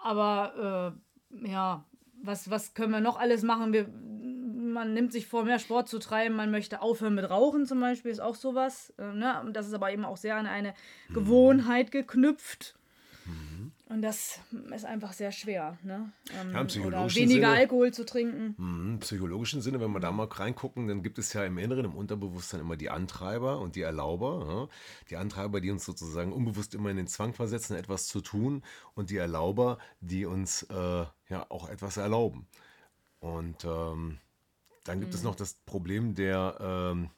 Aber 0.03 0.95
äh, 1.43 1.49
ja, 1.51 1.85
was, 2.23 2.49
was 2.49 2.73
können 2.73 2.93
wir 2.93 3.01
noch 3.01 3.19
alles 3.21 3.43
machen? 3.43 3.75
Wir, 3.75 3.89
man 3.89 4.95
nimmt 4.95 5.13
sich 5.13 5.27
vor, 5.27 5.45
mehr 5.45 5.59
Sport 5.59 5.91
zu 5.91 5.99
treiben, 5.99 6.35
man 6.35 6.51
möchte 6.51 6.81
aufhören 6.81 7.15
mit 7.15 7.29
Rauchen 7.29 7.67
zum 7.67 7.79
Beispiel, 7.79 8.11
ist 8.11 8.21
auch 8.21 8.37
sowas. 8.37 8.95
Äh, 8.97 9.13
ne? 9.13 9.43
Und 9.43 9.55
das 9.55 9.67
ist 9.67 9.75
aber 9.75 9.93
eben 9.93 10.07
auch 10.07 10.17
sehr 10.17 10.37
an 10.37 10.47
eine 10.47 10.73
Gewohnheit 11.13 11.91
geknüpft. 11.91 12.79
Und 13.95 14.03
das 14.03 14.41
ist 14.75 14.85
einfach 14.85 15.13
sehr 15.13 15.31
schwer. 15.31 15.79
Ne? 15.85 16.11
Ähm, 16.37 16.53
Ja, 16.53 16.63
oder 16.85 17.15
weniger 17.15 17.47
Sinne- 17.47 17.49
Alkohol 17.49 17.95
zu 17.95 18.05
trinken. 18.05 18.57
Mhm, 18.59 18.91
Im 18.95 18.99
psychologischen 18.99 19.63
Sinne, 19.63 19.79
wenn 19.81 19.93
wir 19.93 20.01
da 20.01 20.11
mal 20.11 20.27
reingucken, 20.27 20.89
dann 20.89 21.05
gibt 21.05 21.17
es 21.21 21.33
ja 21.33 21.45
im 21.45 21.59
Inneren, 21.59 21.85
im 21.85 21.95
Unterbewusstsein 21.95 22.59
immer 22.59 22.77
die 22.77 22.91
Antreiber 22.91 23.61
und 23.61 23.77
die 23.77 23.83
Erlauber. 23.83 24.47
Ja? 24.49 24.77
Die 25.11 25.17
Antreiber, 25.17 25.61
die 25.61 25.71
uns 25.71 25.85
sozusagen 25.85 26.33
unbewusst 26.33 26.75
immer 26.75 26.91
in 26.91 26.97
den 26.97 27.07
Zwang 27.07 27.35
versetzen, 27.35 27.77
etwas 27.77 28.09
zu 28.09 28.21
tun 28.21 28.65
und 28.95 29.11
die 29.11 29.17
Erlauber, 29.17 29.79
die 30.01 30.27
uns 30.27 30.65
äh, 30.65 31.05
ja 31.29 31.47
auch 31.49 31.69
etwas 31.69 31.97
erlauben. 31.97 32.49
Und 33.21 33.65
ähm, 33.65 34.19
dann 34.83 34.99
gibt 34.99 35.15
es 35.15 35.23
noch 35.23 35.37
das 35.37 35.55
Problem 35.67 36.17
der 36.17 36.57
ähm, 36.61 37.11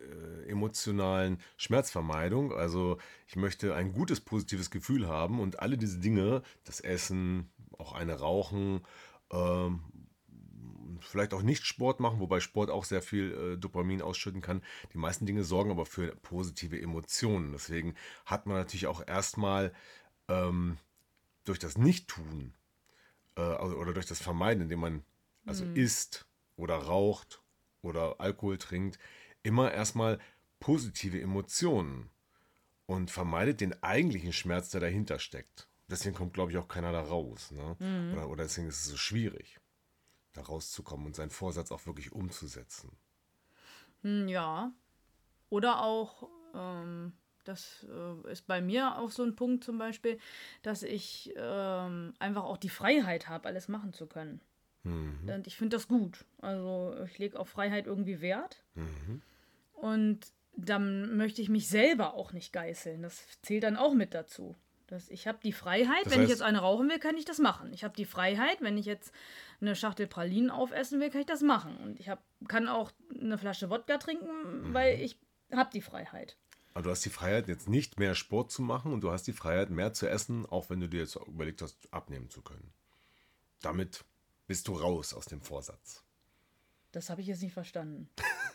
äh, 0.00 0.48
emotionalen 0.48 1.38
Schmerzvermeidung. 1.56 2.52
Also 2.52 2.98
ich 3.26 3.36
möchte 3.36 3.74
ein 3.74 3.92
gutes, 3.92 4.20
positives 4.20 4.70
Gefühl 4.70 5.08
haben 5.08 5.40
und 5.40 5.60
alle 5.60 5.78
diese 5.78 5.98
Dinge, 5.98 6.42
das 6.64 6.80
Essen, 6.80 7.50
auch 7.78 7.92
eine 7.92 8.18
Rauchen, 8.18 8.82
ähm, 9.32 9.80
vielleicht 11.00 11.34
auch 11.34 11.42
nicht 11.42 11.64
Sport 11.64 12.00
machen, 12.00 12.20
wobei 12.20 12.40
Sport 12.40 12.70
auch 12.70 12.84
sehr 12.84 13.02
viel 13.02 13.32
äh, 13.32 13.58
Dopamin 13.58 14.02
ausschütten 14.02 14.40
kann. 14.40 14.62
Die 14.92 14.98
meisten 14.98 15.26
Dinge 15.26 15.44
sorgen 15.44 15.70
aber 15.70 15.86
für 15.86 16.14
positive 16.16 16.80
Emotionen. 16.80 17.52
Deswegen 17.52 17.94
hat 18.26 18.46
man 18.46 18.56
natürlich 18.56 18.86
auch 18.86 19.06
erstmal 19.06 19.72
ähm, 20.28 20.76
durch 21.44 21.58
das 21.58 21.78
Nicht-Tun 21.78 22.52
äh, 23.36 23.40
also, 23.40 23.76
oder 23.76 23.94
durch 23.94 24.06
das 24.06 24.20
Vermeiden, 24.20 24.62
indem 24.64 24.80
man 24.80 25.04
also 25.46 25.64
isst 25.74 26.26
oder 26.56 26.76
raucht 26.76 27.42
oder 27.82 28.20
Alkohol 28.20 28.58
trinkt, 28.58 28.98
immer 29.42 29.72
erstmal 29.72 30.18
positive 30.58 31.20
Emotionen 31.20 32.10
und 32.86 33.10
vermeidet 33.10 33.60
den 33.60 33.82
eigentlichen 33.82 34.32
Schmerz, 34.32 34.70
der 34.70 34.80
dahinter 34.80 35.18
steckt. 35.18 35.68
Deswegen 35.88 36.14
kommt, 36.14 36.34
glaube 36.34 36.52
ich, 36.52 36.58
auch 36.58 36.68
keiner 36.68 36.92
da 36.92 37.00
raus. 37.00 37.50
Ne? 37.50 37.76
Oder, 38.12 38.28
oder 38.28 38.44
deswegen 38.44 38.68
ist 38.68 38.78
es 38.78 38.84
so 38.86 38.96
schwierig, 38.96 39.58
da 40.34 40.42
rauszukommen 40.42 41.06
und 41.06 41.16
seinen 41.16 41.30
Vorsatz 41.30 41.72
auch 41.72 41.86
wirklich 41.86 42.12
umzusetzen. 42.12 42.96
Hm, 44.02 44.28
Ja. 44.28 44.72
Oder 45.48 45.82
auch, 45.82 46.28
ähm, 46.54 47.12
das 47.42 47.84
äh, 47.90 48.30
ist 48.30 48.46
bei 48.46 48.60
mir 48.60 48.98
auch 48.98 49.10
so 49.10 49.24
ein 49.24 49.34
Punkt 49.34 49.64
zum 49.64 49.78
Beispiel, 49.78 50.18
dass 50.62 50.84
ich 50.84 51.32
ähm, 51.36 52.14
einfach 52.20 52.44
auch 52.44 52.56
die 52.56 52.68
Freiheit 52.68 53.28
habe, 53.28 53.48
alles 53.48 53.66
machen 53.66 53.92
zu 53.92 54.06
können. 54.06 54.40
Und 55.34 55.46
ich 55.46 55.56
finde 55.56 55.76
das 55.76 55.88
gut. 55.88 56.24
Also 56.38 56.96
ich 57.04 57.18
lege 57.18 57.38
auf 57.38 57.48
Freiheit 57.48 57.86
irgendwie 57.86 58.20
Wert. 58.20 58.64
Und 59.80 60.20
dann 60.56 61.16
möchte 61.16 61.40
ich 61.40 61.48
mich 61.48 61.68
selber 61.68 62.14
auch 62.14 62.32
nicht 62.32 62.52
geißeln. 62.52 63.02
Das 63.02 63.22
zählt 63.42 63.64
dann 63.64 63.76
auch 63.76 63.94
mit 63.94 64.14
dazu. 64.14 64.56
Dass 64.86 65.08
ich 65.08 65.28
habe 65.28 65.38
die 65.42 65.52
Freiheit, 65.52 66.06
Das 66.06 66.12
wenn 66.12 66.22
ich 66.22 66.28
jetzt 66.28 66.42
eine 66.42 66.58
rauchen 66.58 66.88
will, 66.88 66.98
kann 66.98 67.16
ich 67.16 67.24
das 67.24 67.38
machen. 67.38 67.72
Ich 67.72 67.84
habe 67.84 67.94
die 67.96 68.04
Freiheit, 68.04 68.60
wenn 68.60 68.76
ich 68.76 68.86
jetzt 68.86 69.12
eine 69.60 69.76
Schachtel 69.76 70.08
Pralinen 70.08 70.50
aufessen 70.50 71.00
will, 71.00 71.10
kann 71.10 71.20
ich 71.20 71.26
das 71.28 71.42
machen. 71.42 71.76
Und 71.76 72.00
ich 72.00 72.08
hab, 72.08 72.22
kann 72.48 72.66
auch 72.66 72.90
eine 73.18 73.38
Flasche 73.38 73.70
Wodka 73.70 73.98
trinken, 73.98 74.74
weil 74.74 75.00
ich 75.00 75.16
habe 75.52 75.70
die 75.72 75.80
Freiheit. 75.80 76.36
Aber 76.74 76.82
du 76.82 76.90
hast 76.90 77.04
die 77.04 77.10
Freiheit, 77.10 77.48
jetzt 77.48 77.68
nicht 77.68 77.98
mehr 77.98 78.14
Sport 78.14 78.50
zu 78.50 78.62
machen 78.62 78.92
und 78.92 79.00
du 79.02 79.10
hast 79.10 79.26
die 79.26 79.32
Freiheit, 79.32 79.70
mehr 79.70 79.92
zu 79.92 80.08
essen, 80.08 80.44
auch 80.46 80.70
wenn 80.70 80.80
du 80.80 80.88
dir 80.88 81.00
jetzt 81.00 81.16
überlegt 81.16 81.62
hast, 81.62 81.92
abnehmen 81.92 82.28
zu 82.28 82.42
können. 82.42 82.72
Damit 83.60 84.04
bist 84.46 84.66
du 84.66 84.74
raus 84.74 85.14
aus 85.14 85.26
dem 85.26 85.40
Vorsatz. 85.40 86.02
Das 86.90 87.10
habe 87.10 87.20
ich 87.20 87.28
jetzt 87.28 87.42
nicht 87.42 87.54
verstanden. 87.54 88.08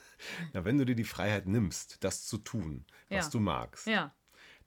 Na, 0.53 0.65
wenn 0.65 0.77
du 0.77 0.85
dir 0.85 0.95
die 0.95 1.03
Freiheit 1.03 1.45
nimmst, 1.47 2.03
das 2.03 2.25
zu 2.25 2.37
tun, 2.37 2.85
was 3.09 3.25
Ja. 3.25 3.31
du 3.31 3.39
magst, 3.39 3.87
Ja. 3.87 4.13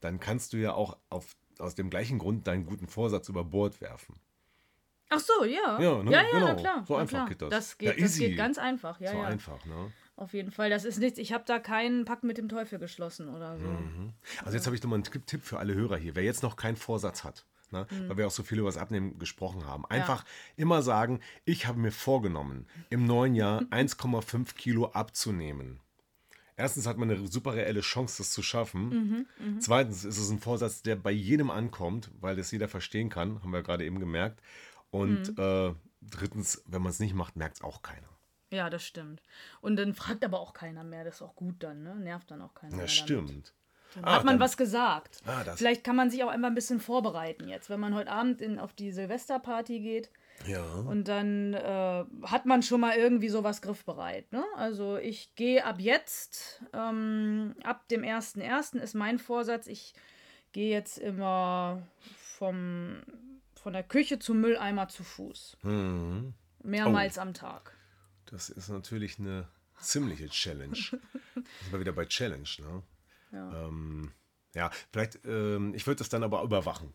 dann 0.00 0.20
kannst 0.20 0.52
du 0.52 0.56
ja 0.58 0.74
auch 0.74 0.96
auf, 1.10 1.34
aus 1.58 1.74
dem 1.74 1.90
gleichen 1.90 2.18
Grund 2.18 2.46
deinen 2.46 2.66
guten 2.66 2.86
Vorsatz 2.86 3.28
über 3.28 3.44
Bord 3.44 3.80
werfen. 3.80 4.20
Ach 5.10 5.20
so, 5.20 5.44
ja. 5.44 5.80
Ja, 5.80 6.02
ne? 6.02 6.10
ja, 6.12 6.22
ja, 6.22 6.30
Genau. 6.32 6.46
na 6.48 6.54
klar. 6.54 6.84
So 6.86 6.96
einfach 6.96 7.10
klar. 7.18 7.28
geht 7.28 7.42
das. 7.42 7.48
Das 7.50 7.78
geht, 7.78 8.00
das 8.00 8.18
geht 8.18 8.36
ganz 8.36 8.58
einfach. 8.58 9.00
Ja, 9.00 9.12
so 9.12 9.18
ja. 9.18 9.24
einfach, 9.24 9.64
ne? 9.64 9.90
Auf 10.16 10.34
jeden 10.34 10.50
Fall. 10.50 10.68
Das 10.68 10.84
ist 10.84 10.98
nichts. 10.98 11.18
Ich 11.18 11.32
habe 11.32 11.44
da 11.46 11.58
keinen 11.60 12.04
Pakt 12.04 12.24
mit 12.24 12.36
dem 12.38 12.48
Teufel 12.48 12.78
geschlossen 12.78 13.28
oder 13.28 13.56
so. 13.56 13.66
Also 14.44 14.56
jetzt 14.56 14.66
habe 14.66 14.74
ich 14.76 14.82
nochmal 14.82 14.96
einen 15.02 15.24
Tipp 15.26 15.42
für 15.44 15.58
alle 15.58 15.74
Hörer 15.74 15.96
hier. 15.96 16.14
Wer 16.16 16.24
jetzt 16.24 16.42
noch 16.42 16.56
keinen 16.56 16.76
Vorsatz 16.76 17.22
hat, 17.24 17.46
ne, 17.70 17.86
Mhm. 17.90 18.08
weil 18.08 18.16
wir 18.18 18.26
auch 18.26 18.30
so 18.32 18.42
viel 18.42 18.58
über 18.58 18.68
das 18.68 18.76
Abnehmen 18.76 19.18
gesprochen 19.18 19.66
haben, 19.66 19.84
einfach 19.86 20.24
immer 20.56 20.82
sagen, 20.82 21.20
ich 21.44 21.66
habe 21.66 21.78
mir 21.78 21.92
vorgenommen, 21.92 22.66
im 22.90 23.06
neuen 23.06 23.34
Jahr 23.34 23.62
1,5 23.70 24.54
Kilo 24.54 24.86
abzunehmen. 24.92 25.80
Erstens 26.56 26.86
hat 26.88 26.96
man 26.98 27.08
eine 27.10 27.26
super 27.28 27.54
reelle 27.54 27.82
Chance, 27.82 28.18
das 28.18 28.32
zu 28.32 28.42
schaffen. 28.42 29.26
Mhm, 29.38 29.60
Zweitens 29.60 30.04
ist 30.04 30.18
es 30.18 30.28
ein 30.30 30.40
Vorsatz, 30.40 30.82
der 30.82 30.96
bei 30.96 31.12
jedem 31.12 31.50
ankommt, 31.52 32.10
weil 32.20 32.34
das 32.34 32.50
jeder 32.50 32.66
verstehen 32.68 33.10
kann, 33.10 33.40
haben 33.42 33.52
wir 33.52 33.62
gerade 33.62 33.84
eben 33.84 34.00
gemerkt. 34.00 34.42
Und 34.90 35.36
Mhm. 35.36 35.42
äh, 35.42 35.74
drittens, 36.02 36.62
wenn 36.66 36.82
man 36.82 36.90
es 36.90 36.98
nicht 36.98 37.14
macht, 37.14 37.36
merkt 37.36 37.56
es 37.58 37.62
auch 37.62 37.82
keiner. 37.82 38.08
Ja, 38.50 38.70
das 38.70 38.82
stimmt. 38.84 39.22
Und 39.60 39.76
dann 39.76 39.94
fragt 39.94 40.24
aber 40.24 40.40
auch 40.40 40.52
keiner 40.52 40.82
mehr. 40.82 41.04
Das 41.04 41.16
ist 41.16 41.22
auch 41.22 41.36
gut 41.36 41.62
dann, 41.62 41.82
ne? 41.82 41.94
Nervt 41.94 42.30
dann 42.30 42.40
auch 42.42 42.54
keiner 42.54 42.74
mehr. 42.76 42.86
Ja, 42.86 42.92
damit. 42.92 43.08
stimmt. 43.28 43.54
Dann 43.94 44.04
Ah, 44.04 44.16
hat 44.16 44.24
man 44.24 44.34
dann- 44.34 44.40
was 44.40 44.56
gesagt. 44.56 45.20
Ah, 45.26 45.44
Vielleicht 45.56 45.82
kann 45.84 45.96
man 45.96 46.10
sich 46.10 46.22
auch 46.24 46.28
einfach 46.28 46.48
ein 46.48 46.54
bisschen 46.54 46.80
vorbereiten 46.80 47.48
jetzt, 47.48 47.70
wenn 47.70 47.80
man 47.80 47.94
heute 47.94 48.10
Abend 48.10 48.40
in, 48.40 48.58
auf 48.58 48.72
die 48.74 48.92
Silvesterparty 48.92 49.80
geht. 49.80 50.10
Ja. 50.46 50.62
Und 50.62 51.08
dann 51.08 51.52
äh, 51.54 52.04
hat 52.22 52.46
man 52.46 52.62
schon 52.62 52.80
mal 52.80 52.96
irgendwie 52.96 53.28
sowas 53.28 53.60
griffbereit. 53.60 54.30
Ne? 54.32 54.44
Also 54.56 54.96
ich 54.96 55.34
gehe 55.34 55.64
ab 55.64 55.76
jetzt, 55.80 56.62
ähm, 56.72 57.56
ab 57.64 57.88
dem 57.88 58.02
1.1. 58.02 58.78
ist 58.78 58.94
mein 58.94 59.18
Vorsatz, 59.18 59.66
ich 59.66 59.94
gehe 60.52 60.70
jetzt 60.70 60.98
immer 60.98 61.82
vom, 62.36 63.02
von 63.56 63.72
der 63.72 63.82
Küche 63.82 64.18
zum 64.20 64.40
Mülleimer 64.40 64.88
zu 64.88 65.02
Fuß. 65.02 65.56
Mhm. 65.62 66.34
Mehrmals 66.62 67.18
am 67.18 67.34
Tag. 67.34 67.74
Das 68.26 68.48
ist 68.48 68.68
natürlich 68.68 69.18
eine 69.18 69.48
ziemliche 69.80 70.28
Challenge. 70.28 70.76
Sind 71.34 71.72
wir 71.72 71.80
wieder 71.80 71.92
bei 71.92 72.04
Challenge, 72.04 72.48
ne? 72.60 72.82
Ja. 73.32 73.66
Ähm, 73.66 74.12
ja, 74.54 74.70
vielleicht, 74.92 75.20
ähm, 75.24 75.74
ich 75.74 75.86
würde 75.86 75.98
das 75.98 76.08
dann 76.08 76.22
aber 76.22 76.42
überwachen. 76.42 76.92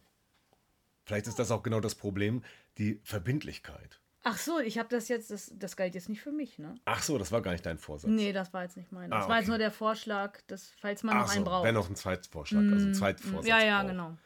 Vielleicht 1.06 1.28
ist 1.28 1.38
das 1.40 1.52
auch 1.52 1.64
genau 1.64 1.80
das 1.80 1.96
Problem, 1.96 2.44
die 2.78 3.00
Verbindlichkeit. 3.04 4.00
Ach 4.26 4.38
so, 4.38 4.60
ich 4.60 4.78
habe 4.78 4.88
das 4.88 5.10
jetzt, 5.10 5.32
das, 5.32 5.52
das 5.54 5.76
galt 5.76 5.96
jetzt 5.96 6.08
nicht 6.08 6.22
für 6.22 6.32
mich, 6.32 6.58
ne? 6.58 6.76
Ach 6.86 7.04
so, 7.04 7.18
das 7.18 7.34
war 7.34 7.42
gar 7.42 7.52
nicht 7.52 7.66
dein 7.66 7.78
Vorsatz. 7.78 8.10
Nee, 8.10 8.32
das 8.32 8.54
war 8.54 8.64
jetzt 8.64 8.78
nicht 8.78 8.90
mein. 8.94 9.12
Das 9.12 9.26
Ah, 9.26 9.30
war 9.30 9.40
jetzt 9.40 9.50
nur 9.50 9.58
der 9.58 9.70
Vorschlag, 9.72 10.40
dass, 10.48 10.72
falls 10.80 11.04
man 11.04 11.18
Ach 11.18 11.24
noch 11.24 11.30
einen 11.32 11.44
so, 11.44 11.50
braucht. 11.50 11.64
wäre 11.66 11.74
noch 11.74 11.90
ein 11.90 11.96
Zweitvorschlag, 11.98 12.64
also 12.72 12.88
ein 12.88 12.94
Zweitvorsatz. 12.94 13.46
ja, 13.48 13.60
ja, 13.62 13.80
braucht. 13.80 13.90
genau. 13.92 14.18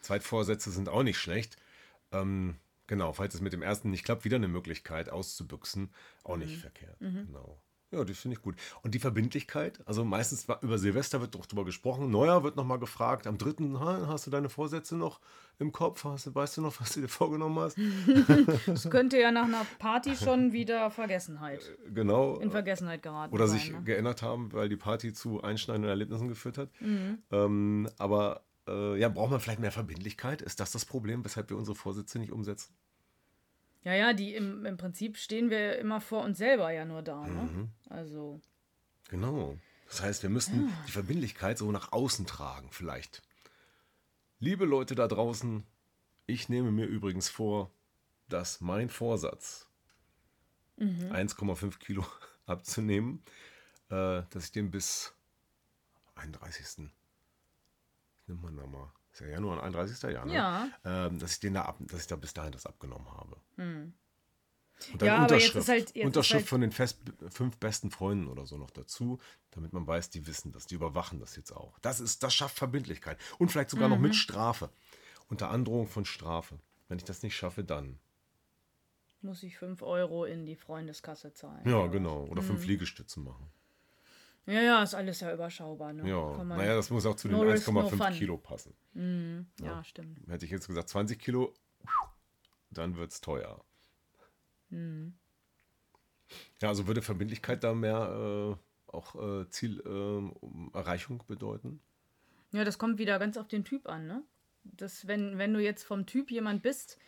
Zweitvorsätze 0.00 0.70
sind 0.70 0.90
auch 0.90 1.02
nicht 1.02 1.18
schlecht. 1.18 1.56
Ähm, 2.12 2.56
genau, 2.86 3.14
falls 3.14 3.34
es 3.34 3.40
mit 3.40 3.54
dem 3.54 3.62
ersten 3.62 3.90
nicht 3.90 4.04
klappt, 4.04 4.24
wieder 4.26 4.36
eine 4.36 4.48
Möglichkeit 4.48 5.08
auszubüchsen. 5.08 5.90
Auch 6.24 6.36
nicht 6.36 6.56
Mhm. 6.56 6.60
verkehrt. 6.60 6.98
Genau. 7.00 7.58
Ja, 7.90 8.04
die 8.04 8.12
finde 8.12 8.36
ich 8.36 8.42
gut. 8.42 8.54
Und 8.82 8.94
die 8.94 8.98
Verbindlichkeit, 8.98 9.80
also 9.86 10.04
meistens 10.04 10.46
über 10.60 10.78
Silvester 10.78 11.22
wird 11.22 11.34
doch 11.34 11.46
drüber 11.46 11.64
gesprochen. 11.64 12.10
Neuer 12.10 12.44
wird 12.44 12.56
nochmal 12.56 12.78
gefragt. 12.78 13.26
Am 13.26 13.38
dritten, 13.38 13.80
hast 13.80 14.26
du 14.26 14.30
deine 14.30 14.50
Vorsätze 14.50 14.94
noch 14.94 15.20
im 15.58 15.72
Kopf? 15.72 16.04
Hast, 16.04 16.34
weißt 16.34 16.58
du 16.58 16.60
noch, 16.60 16.78
was 16.80 16.92
du 16.92 17.00
dir 17.00 17.08
vorgenommen 17.08 17.58
hast? 17.58 17.78
Das 18.66 18.90
könnte 18.90 19.18
ja 19.18 19.32
nach 19.32 19.44
einer 19.44 19.66
Party 19.78 20.16
schon 20.16 20.52
wieder 20.52 20.90
Vergessenheit. 20.90 21.60
Äh, 21.86 21.90
genau. 21.92 22.38
In 22.38 22.50
Vergessenheit 22.50 23.02
geraten. 23.02 23.34
Oder 23.34 23.48
sein, 23.48 23.58
sich 23.58 23.72
ne? 23.72 23.82
geändert 23.82 24.22
haben, 24.22 24.52
weil 24.52 24.68
die 24.68 24.76
Party 24.76 25.12
zu 25.14 25.42
einschneidenden 25.42 25.88
Erlebnissen 25.88 26.28
geführt 26.28 26.58
hat. 26.58 26.70
Mhm. 26.80 27.22
Ähm, 27.30 27.88
aber 27.98 28.44
äh, 28.68 28.98
ja, 28.98 29.08
braucht 29.08 29.30
man 29.30 29.40
vielleicht 29.40 29.60
mehr 29.60 29.72
Verbindlichkeit? 29.72 30.42
Ist 30.42 30.60
das 30.60 30.72
das 30.72 30.84
Problem, 30.84 31.24
weshalb 31.24 31.48
wir 31.48 31.56
unsere 31.56 31.74
Vorsätze 31.74 32.18
nicht 32.18 32.32
umsetzen? 32.32 32.74
Ja, 33.88 33.94
ja, 33.94 34.12
die 34.12 34.34
im, 34.34 34.66
im 34.66 34.76
Prinzip 34.76 35.16
stehen 35.16 35.48
wir 35.48 35.78
immer 35.78 36.02
vor 36.02 36.22
uns 36.22 36.36
selber 36.36 36.70
ja 36.70 36.84
nur 36.84 37.00
da. 37.00 37.26
Ne? 37.26 37.42
Mhm. 37.42 37.70
Also. 37.88 38.38
Genau. 39.08 39.56
Das 39.86 40.02
heißt, 40.02 40.22
wir 40.22 40.28
müssten 40.28 40.68
ja. 40.68 40.84
die 40.86 40.92
Verbindlichkeit 40.92 41.56
so 41.56 41.72
nach 41.72 41.90
außen 41.92 42.26
tragen, 42.26 42.68
vielleicht. 42.70 43.22
Liebe 44.40 44.66
Leute 44.66 44.94
da 44.94 45.08
draußen, 45.08 45.64
ich 46.26 46.50
nehme 46.50 46.70
mir 46.70 46.84
übrigens 46.84 47.30
vor, 47.30 47.70
dass 48.28 48.60
mein 48.60 48.90
Vorsatz, 48.90 49.70
mhm. 50.76 51.10
1,5 51.10 51.78
Kilo 51.78 52.04
abzunehmen, 52.44 53.22
äh, 53.88 54.20
dass 54.28 54.44
ich 54.44 54.52
den 54.52 54.70
bis 54.70 55.14
31. 56.14 56.90
Nimmt 58.26 58.42
man 58.42 58.54
da 58.54 58.66
mal 58.66 58.92
ist 59.20 59.26
ja 59.26 59.32
Januar, 59.32 59.62
31. 59.62 60.02
Jahr, 60.10 60.26
ne? 60.26 60.34
Ja. 60.34 60.68
Ähm, 60.84 61.18
dass 61.18 61.32
ich 61.32 61.40
den 61.40 61.54
da 61.54 61.62
ab, 61.62 61.76
dass 61.80 62.00
ich 62.00 62.06
da 62.06 62.16
bis 62.16 62.34
dahin 62.34 62.52
das 62.52 62.66
abgenommen 62.66 63.10
habe. 63.10 63.36
Hm. 63.56 63.92
Und 64.92 65.02
dann 65.02 65.06
ja, 65.08 65.22
Unterschrift, 65.22 65.68
halt, 65.68 65.96
Unterschrift 65.96 66.42
halt 66.42 66.48
von 66.48 66.60
den 66.60 66.70
fest, 66.70 67.00
fünf 67.30 67.56
besten 67.56 67.90
Freunden 67.90 68.28
oder 68.28 68.46
so 68.46 68.56
noch 68.56 68.70
dazu, 68.70 69.18
damit 69.50 69.72
man 69.72 69.84
weiß, 69.84 70.10
die 70.10 70.28
wissen 70.28 70.52
das, 70.52 70.66
die 70.66 70.76
überwachen 70.76 71.18
das 71.18 71.34
jetzt 71.34 71.50
auch. 71.50 71.80
Das 71.80 71.98
ist, 71.98 72.22
das 72.22 72.32
schafft 72.32 72.56
Verbindlichkeit. 72.56 73.18
Und 73.38 73.50
vielleicht 73.50 73.70
sogar 73.70 73.88
mhm. 73.88 73.94
noch 73.94 74.00
mit 74.00 74.14
Strafe. 74.14 74.70
Unter 75.28 75.50
Androhung 75.50 75.88
von 75.88 76.04
Strafe. 76.04 76.60
Wenn 76.86 76.98
ich 76.98 77.04
das 77.04 77.24
nicht 77.24 77.36
schaffe, 77.36 77.64
dann. 77.64 77.98
Muss 79.20 79.42
ich 79.42 79.58
fünf 79.58 79.82
Euro 79.82 80.24
in 80.24 80.46
die 80.46 80.54
Freundeskasse 80.54 81.34
zahlen. 81.34 81.68
Ja, 81.68 81.88
genau. 81.88 82.24
Oder 82.26 82.42
mhm. 82.42 82.46
fünf 82.46 82.66
Liegestützen 82.66 83.24
machen. 83.24 83.50
Ja, 84.48 84.62
ja, 84.62 84.82
ist 84.82 84.94
alles 84.94 85.20
ja 85.20 85.32
überschaubar. 85.34 85.92
Ne? 85.92 86.08
Ja, 86.08 86.42
naja, 86.42 86.74
das 86.74 86.88
muss 86.88 87.04
auch 87.04 87.16
zu 87.16 87.28
den 87.28 87.36
1,5 87.36 87.96
no 87.96 88.16
Kilo 88.16 88.38
passen. 88.38 88.74
Mm, 88.94 89.40
ja, 89.60 89.66
ja, 89.66 89.84
stimmt. 89.84 90.26
Hätte 90.26 90.46
ich 90.46 90.50
jetzt 90.50 90.68
gesagt 90.68 90.88
20 90.88 91.18
Kilo, 91.18 91.52
dann 92.70 92.96
wird 92.96 93.12
es 93.12 93.20
teuer. 93.20 93.62
Mm. 94.70 95.08
Ja, 96.62 96.68
also 96.68 96.86
würde 96.86 97.02
Verbindlichkeit 97.02 97.62
da 97.62 97.74
mehr 97.74 98.56
äh, 98.56 98.90
auch 98.90 99.14
äh, 99.16 99.50
Zielerreichung 99.50 101.20
äh, 101.20 101.24
bedeuten? 101.26 101.80
Ja, 102.52 102.64
das 102.64 102.78
kommt 102.78 102.98
wieder 102.98 103.18
ganz 103.18 103.36
auf 103.36 103.48
den 103.48 103.66
Typ 103.66 103.86
an. 103.86 104.06
Ne? 104.06 104.22
Das, 104.64 105.06
wenn, 105.06 105.36
wenn 105.36 105.52
du 105.52 105.60
jetzt 105.60 105.84
vom 105.84 106.06
Typ 106.06 106.30
jemand 106.30 106.62
bist, 106.62 106.98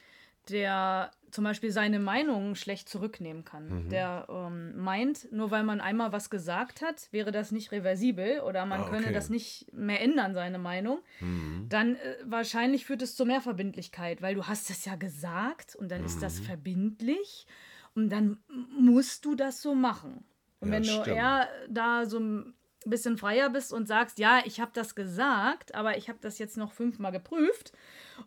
der 0.50 1.10
zum 1.30 1.44
Beispiel 1.44 1.70
seine 1.70 1.98
Meinung 1.98 2.54
schlecht 2.54 2.88
zurücknehmen 2.88 3.44
kann. 3.44 3.84
Mhm. 3.84 3.88
Der 3.88 4.26
ähm, 4.28 4.76
meint, 4.76 5.30
nur 5.32 5.50
weil 5.50 5.62
man 5.62 5.80
einmal 5.80 6.12
was 6.12 6.30
gesagt 6.30 6.82
hat, 6.82 7.08
wäre 7.12 7.30
das 7.30 7.52
nicht 7.52 7.72
reversibel 7.72 8.40
oder 8.40 8.66
man 8.66 8.80
ah, 8.80 8.86
okay. 8.86 8.96
könne 8.96 9.12
das 9.12 9.30
nicht 9.30 9.72
mehr 9.72 10.00
ändern, 10.00 10.34
seine 10.34 10.58
Meinung. 10.58 11.00
Mhm. 11.20 11.66
Dann 11.68 11.96
äh, 11.96 12.16
wahrscheinlich 12.24 12.86
führt 12.86 13.02
es 13.02 13.16
zu 13.16 13.24
mehr 13.24 13.40
Verbindlichkeit, 13.40 14.22
weil 14.22 14.34
du 14.34 14.46
hast 14.46 14.70
es 14.70 14.84
ja 14.84 14.96
gesagt 14.96 15.76
und 15.76 15.90
dann 15.90 16.00
mhm. 16.00 16.06
ist 16.06 16.22
das 16.22 16.40
mhm. 16.40 16.44
verbindlich 16.44 17.46
und 17.94 18.10
dann 18.10 18.38
musst 18.78 19.24
du 19.24 19.34
das 19.34 19.62
so 19.62 19.74
machen. 19.74 20.24
Und 20.60 20.68
ja, 20.68 20.74
wenn 20.74 20.82
du 20.82 21.10
eher 21.10 21.48
da 21.68 22.06
so 22.06 22.18
ein 22.18 22.54
bisschen 22.84 23.18
freier 23.18 23.50
bist 23.50 23.72
und 23.72 23.86
sagst, 23.86 24.18
ja, 24.18 24.40
ich 24.44 24.60
habe 24.60 24.70
das 24.74 24.94
gesagt, 24.94 25.74
aber 25.74 25.96
ich 25.96 26.08
habe 26.08 26.18
das 26.20 26.38
jetzt 26.38 26.56
noch 26.56 26.72
fünfmal 26.72 27.12
geprüft 27.12 27.72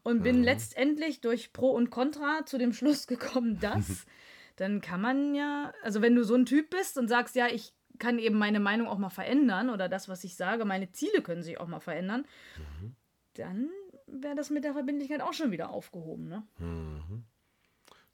und 0.04 0.24
bin 0.24 0.40
mhm. 0.40 0.44
letztendlich 0.44 1.22
durch 1.22 1.54
Pro 1.54 1.72
und 1.72 1.90
Contra 1.90 2.46
zu 2.46 2.58
dem 2.58 2.74
Schluss 2.74 3.08
gekommen, 3.08 3.60
dass, 3.60 4.06
dann 4.56 4.82
kann 4.82 5.02
man 5.02 5.36
ja, 5.36 5.74
also 5.84 6.02
wenn 6.02 6.16
du 6.16 6.24
so 6.24 6.36
ein 6.36 6.46
Typ 6.46 6.70
bist 6.70 6.98
und 6.98 7.08
sagst, 7.08 7.36
ja, 7.36 7.48
ich 7.48 7.74
kann 8.00 8.20
eben 8.20 8.38
meine 8.38 8.60
Meinung 8.60 8.88
auch 8.88 8.98
mal 8.98 9.10
verändern 9.10 9.70
oder 9.70 9.88
das, 9.88 10.10
was 10.10 10.24
ich 10.24 10.36
sage, 10.36 10.66
meine 10.66 10.92
Ziele 10.92 11.22
können 11.22 11.44
sich 11.44 11.60
auch 11.60 11.68
mal 11.68 11.80
verändern, 11.80 12.26
mhm. 12.58 12.96
dann 13.36 13.70
wäre 14.08 14.36
das 14.36 14.50
mit 14.50 14.64
der 14.64 14.74
Verbindlichkeit 14.74 15.22
auch 15.22 15.34
schon 15.34 15.52
wieder 15.52 15.70
aufgehoben, 15.70 16.28
ne? 16.28 16.44
Mhm. 16.58 17.24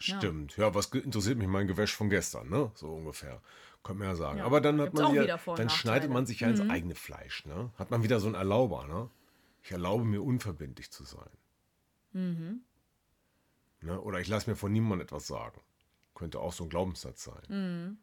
Stimmt. 0.02 0.56
Ja. 0.56 0.68
ja, 0.68 0.76
was 0.76 0.86
interessiert 0.88 1.38
mich 1.38 1.48
mein 1.48 1.68
Gewäsch 1.68 1.94
von 1.94 2.10
gestern, 2.10 2.50
ne? 2.50 2.72
So 2.76 2.88
ungefähr. 2.88 3.42
Könnte 3.84 4.00
man 4.00 4.10
ja 4.10 4.16
sagen. 4.16 4.40
Ja, 4.40 4.46
Aber 4.46 4.62
dann 4.62 4.80
hat 4.80 4.94
man 4.94 5.14
ja, 5.14 5.38
dann 5.56 5.70
schneidet 5.70 6.10
man 6.10 6.26
sich 6.26 6.42
ja 6.42 6.50
ins 6.50 6.64
mhm. 6.64 6.72
eigene 6.72 6.96
Fleisch, 6.96 7.46
ne? 7.46 7.72
Hat 7.78 7.92
man 7.92 8.04
wieder 8.04 8.20
so 8.20 8.28
ein 8.28 8.36
Erlauber, 8.36 8.88
ne? 8.88 9.10
Ich 9.62 9.72
erlaube 9.72 10.06
mir 10.06 10.24
unverbindlich 10.24 10.92
zu 10.92 11.04
sein. 11.04 11.30
Mhm. 12.12 12.62
Ne? 13.82 14.00
Oder 14.02 14.20
ich 14.20 14.28
lasse 14.28 14.50
mir 14.50 14.56
von 14.56 14.72
niemandem 14.72 15.02
etwas 15.02 15.28
sagen. 15.28 15.62
Könnte 16.16 16.40
auch 16.40 16.54
so 16.54 16.66
ein 16.66 16.70
Glaubenssatz 16.70 17.24
sein. 17.24 17.42
Mhm. 17.48 17.98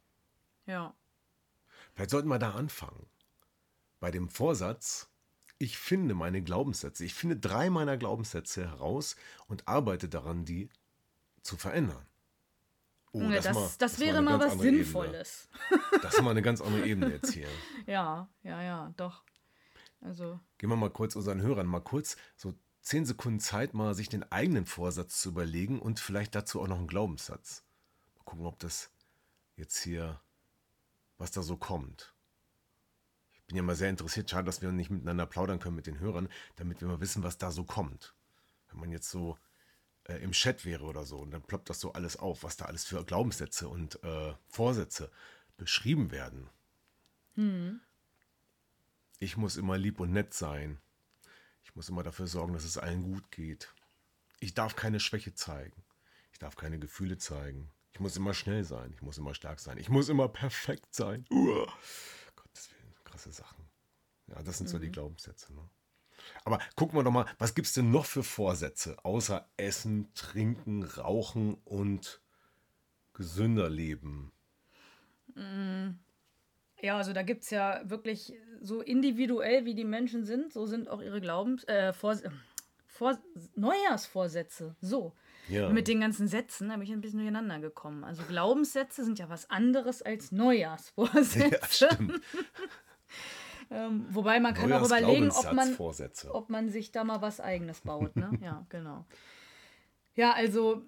Ja. 0.66 0.94
Vielleicht 1.92 2.10
sollten 2.10 2.28
wir 2.28 2.38
da 2.38 2.52
anfangen. 2.52 3.06
Bei 4.00 4.10
dem 4.10 4.28
Vorsatz, 4.28 5.08
ich 5.58 5.78
finde 5.78 6.14
meine 6.14 6.42
Glaubenssätze. 6.42 7.04
Ich 7.04 7.14
finde 7.14 7.36
drei 7.36 7.70
meiner 7.70 7.96
Glaubenssätze 7.96 8.68
heraus 8.68 9.16
und 9.48 9.68
arbeite 9.68 10.08
daran, 10.08 10.44
die 10.44 10.68
zu 11.42 11.56
verändern. 11.56 12.06
Oh, 13.12 13.20
ja, 13.22 13.36
das, 13.36 13.44
das, 13.44 13.54
mal, 13.54 13.70
das, 13.78 13.98
wäre 13.98 14.22
mal 14.22 14.38
was 14.38 14.58
Sinnvolles. 14.58 15.48
Das 16.02 16.14
ist 16.14 16.22
mal 16.22 16.30
eine 16.30 16.42
ganz 16.42 16.60
andere 16.60 16.86
Ebene 16.86 17.10
jetzt 17.12 17.32
hier. 17.32 17.48
ja, 17.86 18.28
ja, 18.42 18.62
ja, 18.62 18.92
doch. 18.96 19.24
Also. 20.02 20.38
Gehen 20.58 20.68
wir 20.68 20.76
mal 20.76 20.90
kurz 20.90 21.16
unseren 21.16 21.40
Hörern 21.40 21.66
mal 21.66 21.80
kurz 21.80 22.16
so 22.36 22.54
zehn 22.86 23.04
Sekunden 23.04 23.40
Zeit, 23.40 23.74
mal 23.74 23.96
sich 23.96 24.08
den 24.08 24.30
eigenen 24.30 24.64
Vorsatz 24.64 25.20
zu 25.20 25.30
überlegen 25.30 25.80
und 25.80 25.98
vielleicht 25.98 26.36
dazu 26.36 26.62
auch 26.62 26.68
noch 26.68 26.78
einen 26.78 26.86
Glaubenssatz. 26.86 27.64
Mal 28.16 28.22
gucken, 28.22 28.46
ob 28.46 28.60
das 28.60 28.92
jetzt 29.56 29.82
hier, 29.82 30.20
was 31.18 31.32
da 31.32 31.42
so 31.42 31.56
kommt. 31.56 32.14
Ich 33.32 33.42
bin 33.42 33.56
ja 33.56 33.64
mal 33.64 33.74
sehr 33.74 33.90
interessiert, 33.90 34.30
schade, 34.30 34.44
dass 34.44 34.62
wir 34.62 34.70
nicht 34.70 34.90
miteinander 34.90 35.26
plaudern 35.26 35.58
können 35.58 35.74
mit 35.74 35.88
den 35.88 35.98
Hörern, 35.98 36.28
damit 36.54 36.80
wir 36.80 36.86
mal 36.86 37.00
wissen, 37.00 37.24
was 37.24 37.38
da 37.38 37.50
so 37.50 37.64
kommt. 37.64 38.14
Wenn 38.68 38.78
man 38.78 38.92
jetzt 38.92 39.10
so 39.10 39.36
äh, 40.04 40.22
im 40.22 40.30
Chat 40.30 40.64
wäre 40.64 40.84
oder 40.84 41.04
so 41.04 41.18
und 41.18 41.32
dann 41.32 41.42
ploppt 41.42 41.68
das 41.68 41.80
so 41.80 41.92
alles 41.92 42.16
auf, 42.16 42.44
was 42.44 42.56
da 42.56 42.66
alles 42.66 42.84
für 42.84 43.04
Glaubenssätze 43.04 43.68
und 43.68 44.00
äh, 44.04 44.32
Vorsätze 44.46 45.10
beschrieben 45.56 46.12
werden. 46.12 46.48
Hm. 47.34 47.80
Ich 49.18 49.36
muss 49.36 49.56
immer 49.56 49.76
lieb 49.76 49.98
und 49.98 50.12
nett 50.12 50.34
sein. 50.34 50.80
Ich 51.76 51.78
muss 51.78 51.90
immer 51.90 52.02
dafür 52.02 52.26
sorgen, 52.26 52.54
dass 52.54 52.64
es 52.64 52.78
allen 52.78 53.02
gut 53.02 53.30
geht. 53.30 53.68
Ich 54.40 54.54
darf 54.54 54.76
keine 54.76 54.98
Schwäche 54.98 55.34
zeigen. 55.34 55.84
Ich 56.32 56.38
darf 56.38 56.56
keine 56.56 56.78
Gefühle 56.78 57.18
zeigen. 57.18 57.70
Ich 57.92 58.00
muss 58.00 58.16
immer 58.16 58.32
schnell 58.32 58.64
sein. 58.64 58.92
Ich 58.94 59.02
muss 59.02 59.18
immer 59.18 59.34
stark 59.34 59.60
sein. 59.60 59.76
Ich 59.76 59.90
muss 59.90 60.08
immer 60.08 60.26
perfekt 60.26 60.94
sein. 60.94 61.26
Uah. 61.28 61.70
Gottes 62.34 62.70
Willen, 62.70 62.94
krasse 63.04 63.30
Sachen. 63.30 63.62
Ja, 64.28 64.42
das 64.42 64.56
sind 64.56 64.68
mhm. 64.68 64.70
so 64.70 64.78
die 64.78 64.86
mhm. 64.86 64.92
Glaubenssätze. 64.92 65.52
Ne? 65.52 65.68
Aber 66.44 66.60
gucken 66.76 66.98
wir 66.98 67.04
doch 67.04 67.10
mal, 67.10 67.26
was 67.36 67.54
gibt 67.54 67.66
es 67.66 67.74
denn 67.74 67.90
noch 67.90 68.06
für 68.06 68.22
Vorsätze, 68.22 68.96
außer 69.04 69.46
Essen, 69.58 70.14
Trinken, 70.14 70.82
Rauchen 70.82 71.56
und 71.66 72.22
gesünder 73.12 73.68
leben? 73.68 74.32
Mm. 75.34 75.98
Ja, 76.86 76.98
also 76.98 77.12
da 77.12 77.22
gibt 77.22 77.42
es 77.42 77.50
ja 77.50 77.80
wirklich 77.82 78.32
so 78.60 78.80
individuell, 78.80 79.64
wie 79.64 79.74
die 79.74 79.84
Menschen 79.84 80.24
sind, 80.24 80.52
so 80.52 80.66
sind 80.66 80.88
auch 80.88 81.02
ihre 81.02 81.20
Glaubens... 81.20 81.64
Äh, 81.64 81.92
Vor, 81.92 82.14
Vor, 82.86 83.18
Neujahrsvorsätze. 83.56 84.76
So. 84.80 85.12
Ja. 85.48 85.68
Mit 85.68 85.88
den 85.88 86.00
ganzen 86.00 86.28
Sätzen 86.28 86.70
habe 86.70 86.84
ich 86.84 86.92
ein 86.92 87.00
bisschen 87.00 87.18
durcheinander 87.18 87.58
gekommen. 87.58 88.04
Also 88.04 88.22
Glaubenssätze 88.22 89.04
sind 89.04 89.18
ja 89.18 89.28
was 89.28 89.50
anderes 89.50 90.00
als 90.00 90.30
Neujahrsvorsätze. 90.30 91.88
Ja, 93.70 93.86
ähm, 93.86 94.06
wobei 94.10 94.38
man 94.38 94.54
kann 94.54 94.72
auch 94.72 94.86
überlegen, 94.86 95.32
ob 95.32 95.52
man, 95.54 95.76
ob 96.30 96.50
man 96.50 96.68
sich 96.68 96.92
da 96.92 97.02
mal 97.02 97.20
was 97.20 97.40
Eigenes 97.40 97.80
baut. 97.80 98.14
Ne? 98.14 98.30
ja, 98.40 98.64
genau. 98.68 99.04
Ja, 100.14 100.34
also 100.34 100.84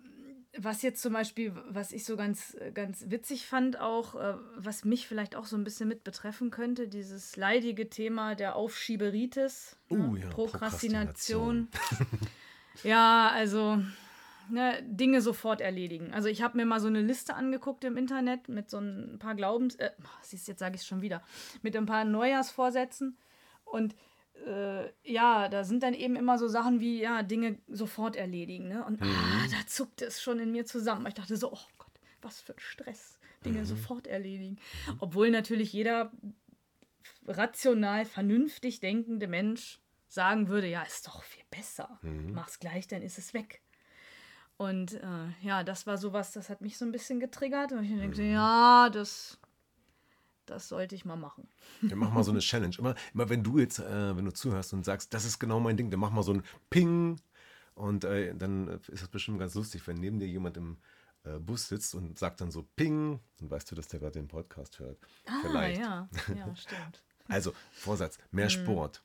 was 0.60 0.82
jetzt 0.82 1.00
zum 1.00 1.12
Beispiel, 1.12 1.52
was 1.68 1.92
ich 1.92 2.04
so 2.04 2.16
ganz, 2.16 2.56
ganz 2.74 3.04
witzig 3.08 3.46
fand, 3.46 3.78
auch, 3.80 4.14
äh, 4.14 4.34
was 4.56 4.84
mich 4.84 5.06
vielleicht 5.06 5.36
auch 5.36 5.46
so 5.46 5.56
ein 5.56 5.64
bisschen 5.64 5.88
mit 5.88 6.04
betreffen 6.04 6.50
könnte, 6.50 6.88
dieses 6.88 7.36
leidige 7.36 7.88
Thema 7.88 8.34
der 8.34 8.56
Aufschieberitis, 8.56 9.76
uh, 9.90 9.96
ne? 9.96 10.20
ja, 10.20 10.28
Prokrastination. 10.28 11.68
Prokrastination. 11.70 12.28
ja, 12.82 13.30
also 13.32 13.80
ne, 14.50 14.82
Dinge 14.82 15.22
sofort 15.22 15.60
erledigen. 15.60 16.12
Also 16.12 16.28
ich 16.28 16.42
habe 16.42 16.56
mir 16.56 16.66
mal 16.66 16.80
so 16.80 16.88
eine 16.88 17.02
Liste 17.02 17.34
angeguckt 17.34 17.84
im 17.84 17.96
Internet 17.96 18.48
mit 18.48 18.70
so 18.70 18.78
ein 18.78 19.18
paar 19.18 19.34
Glaubens, 19.34 19.76
äh, 19.76 19.90
siehst 20.22 20.48
jetzt 20.48 20.60
sage 20.60 20.74
ich 20.74 20.82
es 20.82 20.86
schon 20.86 21.02
wieder, 21.02 21.22
mit 21.62 21.76
ein 21.76 21.86
paar 21.86 22.04
Neujahrsvorsätzen 22.04 23.16
und 23.64 23.94
äh, 24.46 24.90
ja, 25.04 25.48
da 25.48 25.64
sind 25.64 25.82
dann 25.82 25.94
eben 25.94 26.16
immer 26.16 26.38
so 26.38 26.48
Sachen 26.48 26.80
wie, 26.80 27.00
ja, 27.00 27.22
Dinge 27.22 27.58
sofort 27.68 28.16
erledigen. 28.16 28.68
Ne? 28.68 28.84
Und 28.84 29.00
mhm. 29.00 29.08
ah, 29.08 29.46
da 29.50 29.66
zuckte 29.66 30.06
es 30.06 30.22
schon 30.22 30.38
in 30.38 30.52
mir 30.52 30.64
zusammen. 30.64 31.06
Ich 31.06 31.14
dachte 31.14 31.36
so, 31.36 31.52
oh 31.52 31.66
Gott, 31.78 31.92
was 32.22 32.40
für 32.40 32.52
ein 32.52 32.60
Stress. 32.60 33.18
Dinge 33.44 33.64
sofort 33.64 34.06
erledigen. 34.06 34.58
Obwohl 34.98 35.30
natürlich 35.30 35.72
jeder 35.72 36.10
rational, 37.26 38.04
vernünftig 38.04 38.80
denkende 38.80 39.28
Mensch 39.28 39.80
sagen 40.08 40.48
würde, 40.48 40.66
ja, 40.66 40.82
ist 40.82 41.06
doch 41.06 41.22
viel 41.22 41.44
besser. 41.50 42.00
Mach's 42.02 42.58
gleich, 42.58 42.88
dann 42.88 43.02
ist 43.02 43.18
es 43.18 43.34
weg. 43.34 43.62
Und 44.56 44.94
äh, 44.94 45.28
ja, 45.42 45.62
das 45.62 45.86
war 45.86 45.98
sowas, 45.98 46.32
das 46.32 46.50
hat 46.50 46.60
mich 46.60 46.78
so 46.78 46.84
ein 46.84 46.90
bisschen 46.90 47.20
getriggert. 47.20 47.72
Und 47.72 47.84
ich 47.84 47.96
denke, 47.96 48.22
ja, 48.22 48.90
das, 48.90 49.38
das 50.48 50.68
sollte 50.68 50.94
ich 50.94 51.04
mal 51.04 51.16
machen. 51.16 51.48
Wir 51.80 51.96
machen 51.96 52.14
mal 52.14 52.24
so 52.24 52.30
eine 52.30 52.40
Challenge. 52.40 52.74
Immer, 52.78 52.94
immer 53.14 53.28
wenn 53.28 53.42
du 53.42 53.58
jetzt, 53.58 53.78
äh, 53.78 54.16
wenn 54.16 54.24
du 54.24 54.32
zuhörst 54.32 54.72
und 54.72 54.84
sagst, 54.84 55.12
das 55.14 55.24
ist 55.24 55.38
genau 55.38 55.60
mein 55.60 55.76
Ding, 55.76 55.90
dann 55.90 56.00
mach 56.00 56.10
mal 56.10 56.22
so 56.22 56.32
ein 56.32 56.42
Ping. 56.70 57.20
Und 57.74 58.04
äh, 58.04 58.34
dann 58.34 58.68
ist 58.88 59.02
das 59.02 59.08
bestimmt 59.08 59.38
ganz 59.38 59.54
lustig, 59.54 59.86
wenn 59.86 59.96
neben 59.96 60.18
dir 60.18 60.26
jemand 60.26 60.56
im 60.56 60.78
äh, 61.24 61.38
Bus 61.38 61.68
sitzt 61.68 61.94
und 61.94 62.18
sagt 62.18 62.40
dann 62.40 62.50
so 62.50 62.66
Ping. 62.76 63.20
Dann 63.38 63.50
weißt 63.50 63.70
du, 63.70 63.74
dass 63.74 63.88
der 63.88 64.00
gerade 64.00 64.12
den 64.12 64.28
Podcast 64.28 64.78
hört. 64.78 64.98
Ah, 65.26 65.38
Vielleicht. 65.42 65.80
ja, 65.80 66.08
ja, 66.34 66.56
stimmt. 66.56 67.02
Also, 67.28 67.52
Vorsatz, 67.72 68.18
mehr 68.30 68.48
Sport. 68.48 69.02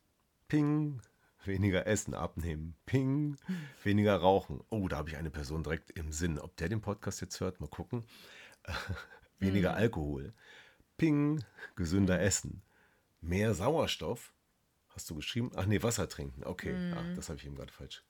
Ping, 0.47 1.01
weniger 1.43 1.85
Essen 1.87 2.13
abnehmen. 2.13 2.75
Ping, 2.85 3.37
weniger 3.83 4.15
rauchen. 4.15 4.61
Oh, 4.69 4.87
da 4.87 4.97
habe 4.97 5.09
ich 5.09 5.17
eine 5.17 5.29
Person 5.29 5.63
direkt 5.63 5.91
im 5.91 6.11
Sinn. 6.11 6.39
Ob 6.39 6.55
der 6.57 6.69
den 6.69 6.81
Podcast 6.81 7.21
jetzt 7.21 7.39
hört, 7.41 7.59
mal 7.59 7.67
gucken. 7.67 8.05
weniger 9.39 9.75
Alkohol. 9.75 10.33
Ping, 11.03 11.43
gesünder 11.75 12.21
essen. 12.21 12.61
Mehr 13.19 13.53
Sauerstoff. 13.53 14.33
Hast 14.89 15.09
du 15.09 15.15
geschrieben? 15.15 15.51
Ach 15.55 15.65
nee, 15.65 15.83
Wasser 15.83 16.07
trinken. 16.07 16.43
Okay, 16.45 16.73
ah, 16.95 17.03
das 17.15 17.27
habe 17.27 17.37
ich 17.39 17.45
eben 17.45 17.55
gerade 17.55 17.73
falsch. 17.73 18.03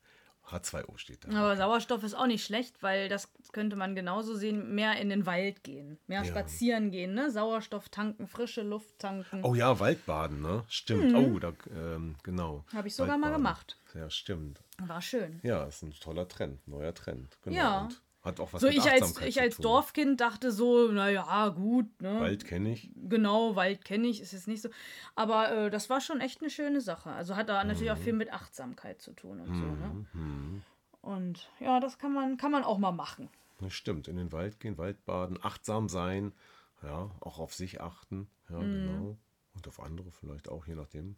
H2O 0.47 0.97
steht 0.97 1.23
da. 1.23 1.29
Aber 1.29 1.55
Sauerstoff 1.55 2.03
ist 2.03 2.13
auch 2.13 2.27
nicht 2.27 2.45
schlecht, 2.45 2.83
weil 2.83 3.07
das 3.09 3.31
könnte 3.53 3.75
man 3.77 3.95
genauso 3.95 4.35
sehen, 4.35 4.75
mehr 4.75 4.99
in 4.99 5.09
den 5.09 5.25
Wald 5.25 5.63
gehen, 5.63 5.97
mehr 6.05 6.19
Ja. 6.19 6.25
spazieren 6.25 6.91
gehen, 6.91 7.13
ne? 7.15 7.31
Sauerstoff 7.31 7.89
tanken, 7.89 8.27
frische 8.27 8.61
Luft 8.61 8.99
tanken. 8.99 9.39
Oh 9.43 9.55
ja, 9.55 9.79
Waldbaden, 9.79 10.41
ne? 10.41 10.63
Stimmt. 10.67 11.15
Oh, 11.15 11.39
da, 11.39 11.53
ähm, 11.71 12.15
genau. 12.21 12.63
Habe 12.73 12.89
ich 12.89 12.95
sogar 12.95 13.17
mal 13.17 13.31
Waldbaden. 13.31 13.43
gemacht. 13.43 13.77
Ja, 13.95 14.09
stimmt. 14.11 14.61
War 14.79 15.01
schön. 15.01 15.39
Ja, 15.43 15.63
ist 15.63 15.81
ein 15.81 15.93
toller 15.93 16.27
Trend, 16.27 16.67
neuer 16.67 16.93
Trend. 16.93 17.39
Genau. 17.43 17.55
Ja. 17.55 17.81
Und 17.85 18.01
hat 18.23 18.39
auch 18.39 18.53
was 18.53 18.61
So 18.61 18.67
mit 18.67 18.77
ich 18.77 18.89
als, 18.89 19.17
ich 19.21 19.41
als. 19.41 19.57
Dorfkind 19.57 20.21
dachte 20.21 20.51
so, 20.51 20.91
naja, 20.91 21.49
gut, 21.49 22.01
ne? 22.01 22.19
Wald 22.21 22.45
kenne 22.45 22.71
ich. 22.71 22.89
Genau, 22.95 23.55
Wald 23.55 23.83
kenne 23.83 24.07
ich, 24.07 24.21
ist 24.21 24.31
jetzt 24.31 24.47
nicht 24.47 24.61
so. 24.61 24.69
Aber 25.15 25.51
äh, 25.51 25.69
das 25.69 25.89
war 25.89 25.99
schon 26.01 26.21
echt 26.21 26.41
eine 26.41 26.49
schöne 26.49 26.79
Sache. 26.81 27.11
Also 27.11 27.35
hat 27.35 27.49
da 27.49 27.63
natürlich 27.63 27.91
auch 27.91 27.97
Mhm. 27.97 28.01
viel 28.03 28.13
mit 28.13 28.31
Achtsamkeit 28.31 29.01
zu 29.01 29.11
tun 29.13 29.39
und 29.41 29.55
so, 29.55 29.65
ne? 29.65 30.61
Und 31.01 31.49
ja, 31.59 31.79
das 31.79 31.97
kann 31.97 32.13
man, 32.13 32.37
kann 32.37 32.51
man 32.51 32.63
auch 32.63 32.77
mal 32.77 32.91
machen. 32.93 33.29
Das 33.59 33.73
stimmt. 33.73 34.07
In 34.07 34.15
den 34.17 34.31
Wald 34.31 34.59
gehen, 34.59 34.77
Waldbaden, 34.77 35.37
achtsam 35.43 35.89
sein. 35.89 36.33
Ja, 36.81 37.11
auch 37.21 37.39
auf 37.39 37.53
sich 37.53 37.81
achten. 37.81 38.29
Ja, 38.49 38.59
Mhm. 38.59 38.71
genau. 38.87 39.17
Und 39.53 39.67
auf 39.67 39.79
andere 39.79 40.11
vielleicht 40.11 40.49
auch, 40.49 40.65
je 40.65 40.75
nachdem. 40.75 41.15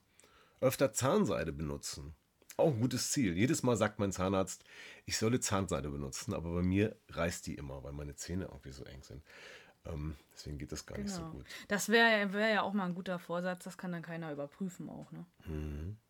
Öfter 0.61 0.91
Zahnseide 0.91 1.53
benutzen. 1.53 2.15
Auch 2.57 2.71
ein 2.73 2.79
gutes 2.79 3.11
Ziel. 3.11 3.35
Jedes 3.37 3.63
Mal 3.63 3.75
sagt 3.75 3.99
mein 3.99 4.11
Zahnarzt, 4.11 4.63
ich 5.05 5.17
solle 5.17 5.39
Zahnseide 5.39 5.89
benutzen, 5.89 6.33
aber 6.33 6.53
bei 6.53 6.61
mir 6.61 6.95
reißt 7.09 7.47
die 7.47 7.55
immer, 7.55 7.83
weil 7.83 7.91
meine 7.91 8.15
Zähne 8.15 8.45
irgendwie 8.45 8.71
so 8.71 8.83
eng 8.85 9.03
sind. 9.03 9.21
Ähm, 9.85 10.15
deswegen 10.33 10.57
geht 10.57 10.71
das 10.71 10.85
gar 10.85 10.97
nicht 10.97 11.09
so 11.11 11.19
Genau. 11.21 11.31
gut. 11.33 11.45
Das 11.67 11.89
wäre 11.89 12.31
wär 12.33 12.49
ja 12.49 12.61
auch 12.63 12.73
mal 12.73 12.85
ein 12.85 12.95
guter 12.95 13.19
Vorsatz, 13.19 13.63
das 13.65 13.77
kann 13.77 13.91
dann 13.91 14.01
keiner 14.01 14.31
überprüfen 14.31 14.89
auch, 14.89 15.11
ne? 15.11 15.25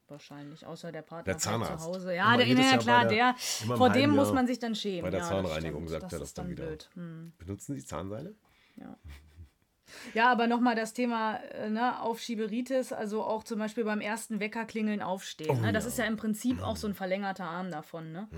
Wahrscheinlich, 0.07 0.65
außer 0.65 0.91
der 0.91 1.01
Partner 1.01 1.23
Mhm. 1.33 1.33
Der 1.33 1.37
Zahnarzt. 1.39 1.83
zu 1.83 1.89
Hause. 1.89 2.13
Immer 2.13 2.13
Ja, 2.13 2.37
der, 2.37 2.45
jedes 2.47 2.71
ja 2.71 2.77
klar, 2.77 3.01
der- 3.07 3.09
der, 3.09 3.35
immer 3.63 3.75
vor 3.77 3.89
dem 3.89 4.11
muss 4.11 4.31
man 4.31 4.45
sich 4.45 4.59
dann 4.59 4.75
schämen. 4.75 5.01
Bei 5.01 5.09
der 5.09 5.21
ja, 5.21 5.27
Zahnreinigung 5.27 5.83
das 5.85 5.91
sagt 5.93 6.01
stimmt. 6.03 6.13
er 6.13 6.19
das 6.19 6.33
dann 6.35 6.49
wieder. 6.49 6.77
Hm. 6.93 7.33
Benutzen 7.39 7.73
Sie 7.75 7.83
Zahnseide? 7.83 8.35
Ja. 8.75 8.97
ja, 10.13 10.31
aber 10.31 10.47
nochmal 10.47 10.75
das 10.75 10.93
Thema 10.93 11.35
äh, 11.37 11.69
ne, 11.69 11.99
Aufschieberitis, 12.01 12.93
also 12.93 13.23
auch 13.23 13.43
zum 13.43 13.59
Beispiel 13.59 13.83
beim 13.83 14.01
ersten 14.01 14.39
Weckerklingeln 14.39 15.01
aufstehen. 15.01 15.57
Oh 15.59 15.61
ne? 15.61 15.73
Das 15.73 15.83
ja. 15.83 15.89
ist 15.89 15.97
ja 15.97 16.05
im 16.05 16.17
Prinzip 16.17 16.61
auch 16.61 16.77
so 16.77 16.87
ein 16.87 16.93
verlängerter 16.93 17.45
Arm 17.45 17.71
davon, 17.71 18.11
ne? 18.11 18.27
Mhm. 18.31 18.37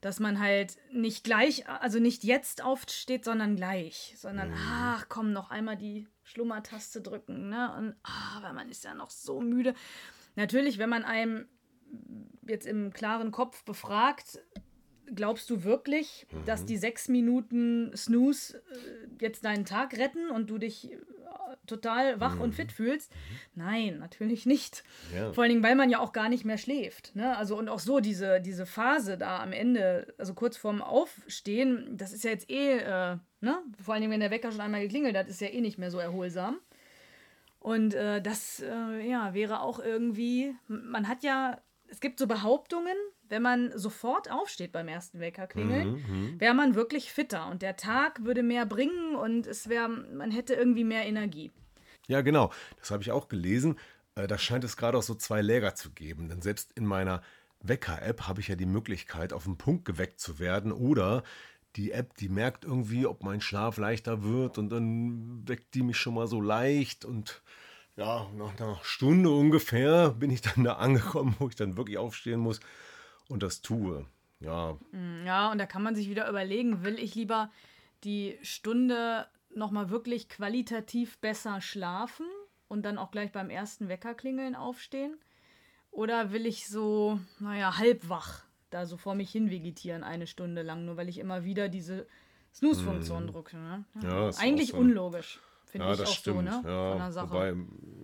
Dass 0.00 0.20
man 0.20 0.40
halt 0.40 0.76
nicht 0.92 1.24
gleich, 1.24 1.68
also 1.68 1.98
nicht 1.98 2.24
jetzt 2.24 2.62
aufsteht, 2.62 3.24
sondern 3.24 3.56
gleich, 3.56 4.14
sondern 4.16 4.50
Mhm. 4.50 4.56
ach 4.68 5.06
komm, 5.08 5.32
noch 5.32 5.50
einmal 5.50 5.76
die 5.76 6.06
Schlummertaste 6.22 7.00
drücken, 7.00 7.48
ne? 7.48 7.74
Und 7.76 7.94
ah, 8.02 8.42
weil 8.42 8.52
man 8.52 8.68
ist 8.68 8.84
ja 8.84 8.94
noch 8.94 9.10
so 9.10 9.40
müde. 9.40 9.74
Natürlich, 10.34 10.78
wenn 10.78 10.90
man 10.90 11.04
einem 11.04 11.48
jetzt 12.46 12.66
im 12.66 12.92
klaren 12.92 13.30
Kopf 13.30 13.64
befragt, 13.64 14.40
glaubst 15.14 15.48
du 15.50 15.64
wirklich, 15.64 16.26
dass 16.46 16.62
Mhm. 16.62 16.66
die 16.66 16.76
sechs 16.76 17.08
Minuten 17.08 17.92
Snooze 17.96 18.58
äh, 18.58 19.22
jetzt 19.22 19.44
deinen 19.44 19.64
Tag 19.64 19.96
retten 19.96 20.30
und 20.30 20.50
du 20.50 20.58
dich 20.58 20.92
äh, 20.92 20.96
total 21.66 22.20
wach 22.20 22.38
und 22.40 22.54
fit 22.54 22.72
fühlst? 22.72 23.12
Nein, 23.54 23.98
natürlich 23.98 24.46
nicht. 24.46 24.82
Mhm. 25.12 25.16
Ja. 25.16 25.32
Vor 25.32 25.42
allen 25.44 25.50
Dingen, 25.52 25.62
weil 25.62 25.74
man 25.76 25.90
ja 25.90 26.00
auch 26.00 26.12
gar 26.12 26.28
nicht 26.28 26.44
mehr 26.44 26.58
schläft. 26.58 27.14
Ne? 27.14 27.36
Also 27.36 27.56
und 27.58 27.68
auch 27.68 27.78
so 27.80 28.00
diese, 28.00 28.40
diese 28.40 28.66
Phase 28.66 29.16
da 29.18 29.40
am 29.42 29.52
Ende, 29.52 30.12
also 30.18 30.34
kurz 30.34 30.56
vorm 30.56 30.82
Aufstehen, 30.82 31.96
das 31.96 32.12
ist 32.12 32.24
ja 32.24 32.30
jetzt 32.30 32.50
eh, 32.50 32.78
äh, 32.78 33.16
ne? 33.40 33.58
Vor 33.82 33.94
allen 33.94 34.00
Dingen, 34.02 34.12
wenn 34.12 34.20
der 34.20 34.30
Wecker 34.30 34.50
schon 34.52 34.60
einmal 34.60 34.82
geklingelt 34.82 35.16
hat, 35.16 35.28
ist 35.28 35.40
ja 35.40 35.48
eh 35.48 35.60
nicht 35.60 35.78
mehr 35.78 35.90
so 35.90 35.98
erholsam. 35.98 36.58
Und 37.58 37.94
äh, 37.94 38.22
das 38.22 38.60
äh, 38.62 39.08
ja, 39.08 39.34
wäre 39.34 39.60
auch 39.60 39.80
irgendwie, 39.80 40.54
man 40.68 41.08
hat 41.08 41.24
ja, 41.24 41.60
es 41.88 42.00
gibt 42.00 42.18
so 42.18 42.26
Behauptungen, 42.28 42.96
wenn 43.28 43.42
man 43.42 43.76
sofort 43.76 44.30
aufsteht 44.30 44.72
beim 44.72 44.88
ersten 44.88 45.20
Wecker 45.20 45.46
klingeln, 45.46 46.36
wäre 46.38 46.54
man 46.54 46.74
wirklich 46.74 47.12
fitter 47.12 47.48
und 47.50 47.62
der 47.62 47.76
Tag 47.76 48.24
würde 48.24 48.42
mehr 48.42 48.66
bringen 48.66 49.16
und 49.16 49.46
es 49.46 49.68
wäre, 49.68 49.88
man 49.88 50.30
hätte 50.30 50.54
irgendwie 50.54 50.84
mehr 50.84 51.06
Energie. 51.06 51.50
Ja, 52.08 52.20
genau. 52.20 52.52
Das 52.78 52.90
habe 52.90 53.02
ich 53.02 53.10
auch 53.10 53.28
gelesen. 53.28 53.78
Äh, 54.14 54.26
Da 54.26 54.38
scheint 54.38 54.64
es 54.64 54.76
gerade 54.76 54.98
auch 54.98 55.02
so 55.02 55.14
zwei 55.14 55.42
Läger 55.42 55.74
zu 55.74 55.90
geben. 55.90 56.28
Denn 56.28 56.42
selbst 56.42 56.72
in 56.72 56.86
meiner 56.86 57.22
Wecker-App 57.62 58.28
habe 58.28 58.40
ich 58.40 58.48
ja 58.48 58.54
die 58.54 58.66
Möglichkeit, 58.66 59.32
auf 59.32 59.44
den 59.44 59.58
Punkt 59.58 59.84
geweckt 59.84 60.20
zu 60.20 60.38
werden. 60.38 60.72
Oder 60.72 61.24
die 61.74 61.92
App, 61.92 62.16
die 62.16 62.28
merkt 62.28 62.64
irgendwie, 62.64 63.06
ob 63.06 63.22
mein 63.22 63.40
Schlaf 63.40 63.76
leichter 63.76 64.22
wird. 64.22 64.58
Und 64.58 64.70
dann 64.70 65.46
weckt 65.48 65.74
die 65.74 65.82
mich 65.82 65.96
schon 65.96 66.14
mal 66.14 66.28
so 66.28 66.40
leicht. 66.40 67.04
Und 67.04 67.42
ja, 67.96 68.30
nach 68.36 68.58
einer 68.58 68.78
Stunde 68.82 69.30
ungefähr 69.30 70.10
bin 70.10 70.30
ich 70.30 70.42
dann 70.42 70.64
da 70.64 70.74
angekommen, 70.74 71.34
wo 71.40 71.48
ich 71.48 71.56
dann 71.56 71.76
wirklich 71.76 71.98
aufstehen 71.98 72.40
muss 72.40 72.60
und 73.28 73.42
das 73.42 73.60
tue. 73.62 74.06
Ja, 74.40 74.76
Ja, 75.24 75.50
und 75.50 75.58
da 75.58 75.66
kann 75.66 75.82
man 75.82 75.94
sich 75.94 76.10
wieder 76.10 76.28
überlegen, 76.28 76.84
will 76.84 76.98
ich 76.98 77.14
lieber 77.14 77.50
die 78.04 78.38
Stunde 78.42 79.26
nochmal 79.54 79.88
wirklich 79.88 80.28
qualitativ 80.28 81.18
besser 81.18 81.60
schlafen 81.62 82.26
und 82.68 82.82
dann 82.84 82.98
auch 82.98 83.10
gleich 83.10 83.32
beim 83.32 83.48
ersten 83.48 83.88
Weckerklingeln 83.88 84.54
aufstehen? 84.54 85.16
Oder 85.90 86.30
will 86.32 86.44
ich 86.44 86.68
so, 86.68 87.18
naja, 87.38 87.78
halbwach 87.78 88.44
da 88.68 88.84
so 88.84 88.98
vor 88.98 89.14
mich 89.14 89.30
hin 89.30 89.50
vegetieren 89.50 90.04
eine 90.04 90.26
Stunde 90.26 90.60
lang, 90.62 90.84
nur 90.84 90.98
weil 90.98 91.08
ich 91.08 91.18
immer 91.18 91.44
wieder 91.44 91.70
diese 91.70 92.06
Snooze-Funktion 92.54 93.28
drücke? 93.28 93.56
Ne? 93.56 93.84
Ja, 94.02 94.30
Eigentlich 94.36 94.70
so 94.72 94.76
unlogisch, 94.76 95.40
finde 95.64 95.86
Ja, 95.86 95.92
ich 95.94 95.98
das 96.00 96.10
auch 96.10 96.14
stimmt. 96.14 96.36
so, 96.52 96.60
ne? 96.60 96.62
Ja, 96.70 96.88
Von 96.90 96.98
der 96.98 97.12
Sache. 97.12 97.30
Wobei, 97.30 97.54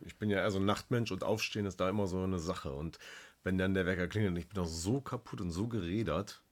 ich 0.06 0.16
bin 0.16 0.30
ja 0.30 0.38
eher 0.38 0.50
so 0.50 0.58
ein 0.58 0.64
Nachtmensch 0.64 1.12
und 1.12 1.24
Aufstehen 1.24 1.66
ist 1.66 1.80
da 1.80 1.90
immer 1.90 2.06
so 2.06 2.22
eine 2.22 2.38
Sache. 2.38 2.72
Und 2.72 2.98
wenn 3.44 3.58
dann 3.58 3.74
der 3.74 3.86
Wecker 3.86 4.08
klingelt 4.08 4.32
und 4.32 4.36
ich 4.38 4.48
bin 4.48 4.62
auch 4.62 4.66
so 4.68 5.00
kaputt 5.00 5.40
und 5.40 5.50
so 5.50 5.68
gerädert, 5.68 6.42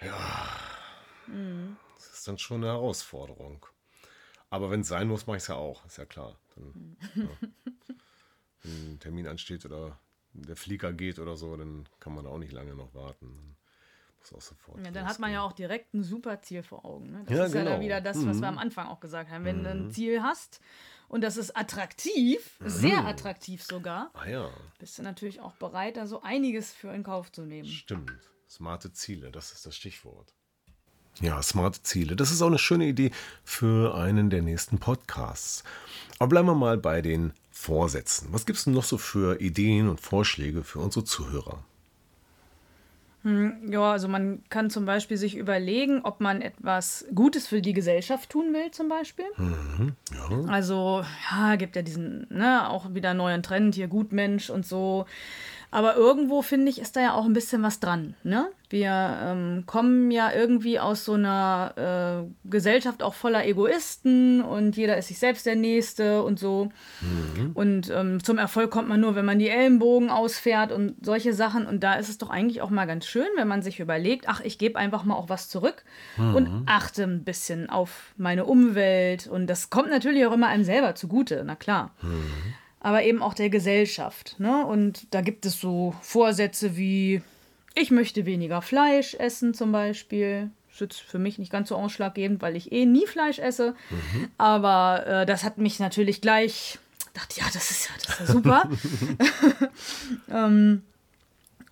ja, 0.00 0.48
Mhm. 1.26 1.76
das 1.96 2.06
ist 2.14 2.28
dann 2.28 2.38
schon 2.38 2.58
eine 2.64 2.72
Herausforderung. 2.72 3.64
Aber 4.48 4.70
wenn 4.70 4.80
es 4.80 4.88
sein 4.88 5.06
muss, 5.06 5.26
mache 5.26 5.36
ich 5.36 5.42
es 5.44 5.48
ja 5.48 5.54
auch, 5.56 5.84
ist 5.86 5.98
ja 5.98 6.06
klar. 6.06 6.36
Dann, 6.56 6.64
Mhm. 6.74 6.96
ja. 7.14 7.48
Wenn 8.62 8.94
ein 8.94 8.98
Termin 8.98 9.26
ansteht 9.26 9.64
oder 9.64 9.98
der 10.32 10.56
Flieger 10.56 10.92
geht 10.92 11.18
oder 11.18 11.36
so, 11.36 11.56
dann 11.56 11.88
kann 11.98 12.14
man 12.14 12.26
auch 12.26 12.38
nicht 12.38 12.52
lange 12.52 12.74
noch 12.74 12.94
warten. 12.94 13.26
Dann 13.36 13.56
muss 14.18 14.32
auch 14.34 14.40
sofort. 14.40 14.84
Ja, 14.84 14.90
dann 14.90 15.06
hat 15.06 15.18
man 15.18 15.32
ja 15.32 15.42
auch 15.42 15.52
direkt 15.52 15.94
ein 15.94 16.02
super 16.02 16.40
Ziel 16.42 16.62
vor 16.62 16.84
Augen. 16.84 17.10
Ne? 17.10 17.22
Das 17.26 17.36
Ja, 17.38 17.44
ist 17.46 17.54
ja 17.54 17.64
dann 17.64 17.74
genau. 17.74 17.84
wieder 17.84 18.00
das, 18.00 18.26
was 18.26 18.40
wir 18.40 18.48
am 18.48 18.58
Anfang 18.58 18.86
auch 18.88 19.00
gesagt 19.00 19.30
haben. 19.30 19.44
Wenn 19.44 19.64
du 19.64 19.70
ein 19.70 19.90
Ziel 19.90 20.22
hast 20.22 20.60
und 21.10 21.22
das 21.22 21.36
ist 21.36 21.56
attraktiv, 21.56 22.56
sehr 22.64 23.04
attraktiv 23.04 23.62
sogar, 23.64 24.10
Ah 24.14 24.28
ja, 24.28 24.50
bist 24.78 24.96
du 24.96 25.02
natürlich 25.02 25.40
auch 25.40 25.54
bereit, 25.54 25.96
da 25.96 26.06
so 26.06 26.22
einiges 26.22 26.72
für 26.72 26.94
in 26.94 27.02
Kauf 27.02 27.32
zu 27.32 27.42
nehmen. 27.42 27.68
Stimmt. 27.68 28.12
Smarte 28.48 28.92
Ziele, 28.92 29.30
das 29.30 29.52
ist 29.52 29.66
das 29.66 29.76
Stichwort. 29.76 30.32
Ja, 31.20 31.42
smarte 31.42 31.82
Ziele. 31.82 32.16
Das 32.16 32.30
ist 32.30 32.40
auch 32.40 32.46
eine 32.46 32.58
schöne 32.58 32.86
Idee 32.86 33.10
für 33.44 33.94
einen 33.94 34.30
der 34.30 34.42
nächsten 34.42 34.78
Podcasts. 34.78 35.64
Aber 36.18 36.28
bleiben 36.28 36.46
wir 36.46 36.54
mal 36.54 36.78
bei 36.78 37.02
den 37.02 37.32
Vorsätzen. 37.50 38.28
Was 38.32 38.46
gibt 38.46 38.58
es 38.58 38.64
denn 38.64 38.74
noch 38.74 38.84
so 38.84 38.96
für 38.96 39.40
Ideen 39.40 39.88
und 39.88 40.00
Vorschläge 40.00 40.62
für 40.62 40.78
unsere 40.78 41.04
Zuhörer? 41.04 41.64
Ja, 43.22 43.92
also 43.92 44.08
man 44.08 44.42
kann 44.48 44.70
zum 44.70 44.86
Beispiel 44.86 45.18
sich 45.18 45.36
überlegen, 45.36 46.00
ob 46.04 46.20
man 46.20 46.40
etwas 46.40 47.06
Gutes 47.14 47.46
für 47.46 47.60
die 47.60 47.74
Gesellschaft 47.74 48.30
tun 48.30 48.54
will, 48.54 48.70
zum 48.70 48.88
Beispiel. 48.88 49.26
Also, 50.48 51.04
ja, 51.30 51.56
gibt 51.56 51.76
ja 51.76 51.82
diesen, 51.82 52.26
ne, 52.30 52.68
auch 52.70 52.94
wieder 52.94 53.12
neuen 53.12 53.42
Trend 53.42 53.74
hier, 53.74 53.88
Gutmensch 53.88 54.48
und 54.48 54.64
so. 54.64 55.04
Aber 55.72 55.94
irgendwo, 55.94 56.42
finde 56.42 56.70
ich, 56.70 56.80
ist 56.80 56.96
da 56.96 57.00
ja 57.00 57.14
auch 57.14 57.24
ein 57.24 57.32
bisschen 57.32 57.62
was 57.62 57.78
dran. 57.78 58.14
Ne? 58.24 58.48
Wir 58.70 59.18
ähm, 59.22 59.64
kommen 59.66 60.10
ja 60.10 60.32
irgendwie 60.32 60.80
aus 60.80 61.04
so 61.04 61.14
einer 61.14 62.26
äh, 62.26 62.48
Gesellschaft 62.48 63.02
auch 63.02 63.14
voller 63.14 63.46
Egoisten 63.46 64.42
und 64.42 64.76
jeder 64.76 64.96
ist 64.96 65.08
sich 65.08 65.18
selbst 65.18 65.46
der 65.46 65.56
Nächste 65.56 66.22
und 66.22 66.38
so. 66.38 66.70
Mhm. 67.00 67.50
Und 67.54 67.90
ähm, 67.90 68.22
zum 68.22 68.38
Erfolg 68.38 68.70
kommt 68.70 68.88
man 68.88 69.00
nur, 69.00 69.14
wenn 69.14 69.24
man 69.24 69.38
die 69.38 69.48
Ellenbogen 69.48 70.10
ausfährt 70.10 70.72
und 70.72 71.04
solche 71.04 71.32
Sachen. 71.32 71.66
Und 71.66 71.84
da 71.84 71.94
ist 71.94 72.08
es 72.08 72.18
doch 72.18 72.30
eigentlich 72.30 72.62
auch 72.62 72.70
mal 72.70 72.86
ganz 72.86 73.06
schön, 73.06 73.28
wenn 73.36 73.48
man 73.48 73.62
sich 73.62 73.78
überlegt, 73.78 74.28
ach, 74.28 74.40
ich 74.40 74.58
gebe 74.58 74.78
einfach 74.78 75.04
mal 75.04 75.14
auch 75.14 75.28
was 75.28 75.48
zurück 75.48 75.84
mhm. 76.16 76.34
und 76.34 76.62
achte 76.66 77.04
ein 77.04 77.22
bisschen 77.24 77.70
auf 77.70 78.12
meine 78.16 78.44
Umwelt. 78.44 79.28
Und 79.28 79.46
das 79.46 79.70
kommt 79.70 79.90
natürlich 79.90 80.26
auch 80.26 80.32
immer 80.32 80.48
einem 80.48 80.64
selber 80.64 80.96
zugute, 80.96 81.42
na 81.46 81.54
klar. 81.54 81.92
Mhm 82.02 82.54
aber 82.80 83.02
eben 83.04 83.22
auch 83.22 83.34
der 83.34 83.50
Gesellschaft. 83.50 84.36
Ne? 84.38 84.64
Und 84.66 85.06
da 85.14 85.20
gibt 85.20 85.46
es 85.46 85.60
so 85.60 85.94
Vorsätze 86.00 86.76
wie, 86.76 87.22
ich 87.74 87.90
möchte 87.90 88.26
weniger 88.26 88.62
Fleisch 88.62 89.14
essen 89.14 89.54
zum 89.54 89.70
Beispiel. 89.70 90.50
Das 90.78 90.80
ist 90.80 91.00
für 91.00 91.18
mich 91.18 91.38
nicht 91.38 91.52
ganz 91.52 91.68
so 91.68 91.76
ausschlaggebend, 91.76 92.40
weil 92.40 92.56
ich 92.56 92.72
eh 92.72 92.86
nie 92.86 93.06
Fleisch 93.06 93.38
esse. 93.38 93.74
Mhm. 93.90 94.28
Aber 94.38 95.06
äh, 95.06 95.26
das 95.26 95.44
hat 95.44 95.58
mich 95.58 95.78
natürlich 95.78 96.22
gleich, 96.22 96.78
dachte, 97.12 97.40
ja, 97.40 97.46
das 97.52 97.70
ist 97.70 97.88
ja, 97.88 97.94
das 98.02 98.20
ist 98.20 98.28
ja 98.28 98.34
super. 98.34 98.70
ähm, 100.30 100.82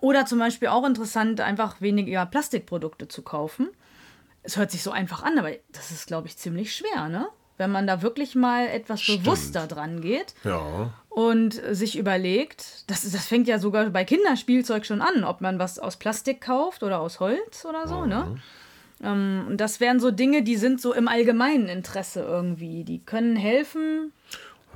oder 0.00 0.26
zum 0.26 0.38
Beispiel 0.38 0.68
auch 0.68 0.86
interessant, 0.86 1.40
einfach 1.40 1.80
weniger 1.80 2.26
Plastikprodukte 2.26 3.08
zu 3.08 3.22
kaufen. 3.22 3.68
Es 4.42 4.56
hört 4.56 4.70
sich 4.70 4.82
so 4.82 4.90
einfach 4.90 5.22
an, 5.22 5.38
aber 5.38 5.52
das 5.72 5.90
ist, 5.90 6.06
glaube 6.06 6.28
ich, 6.28 6.36
ziemlich 6.36 6.74
schwer, 6.74 7.08
ne? 7.08 7.28
Wenn 7.58 7.70
man 7.70 7.86
da 7.86 8.02
wirklich 8.02 8.34
mal 8.34 8.66
etwas 8.66 9.02
Stimmt. 9.02 9.24
bewusster 9.24 9.66
dran 9.66 10.00
geht 10.00 10.34
ja. 10.44 10.92
und 11.10 11.60
sich 11.70 11.98
überlegt, 11.98 12.84
das, 12.86 13.02
das 13.10 13.26
fängt 13.26 13.48
ja 13.48 13.58
sogar 13.58 13.90
bei 13.90 14.04
Kinderspielzeug 14.04 14.86
schon 14.86 15.02
an, 15.02 15.24
ob 15.24 15.40
man 15.40 15.58
was 15.58 15.78
aus 15.78 15.96
Plastik 15.96 16.40
kauft 16.40 16.82
oder 16.82 17.00
aus 17.00 17.20
Holz 17.20 17.64
oder 17.68 17.86
so, 17.86 18.06
ne? 18.06 18.24
mhm. 18.24 18.32
ne? 18.34 18.40
Ähm, 19.02 19.44
und 19.48 19.56
das 19.58 19.80
wären 19.80 20.00
so 20.00 20.10
Dinge, 20.10 20.42
die 20.42 20.56
sind 20.56 20.80
so 20.80 20.92
im 20.92 21.08
allgemeinen 21.08 21.68
Interesse 21.68 22.20
irgendwie. 22.20 22.84
Die 22.84 23.00
können 23.00 23.36
helfen. 23.36 24.12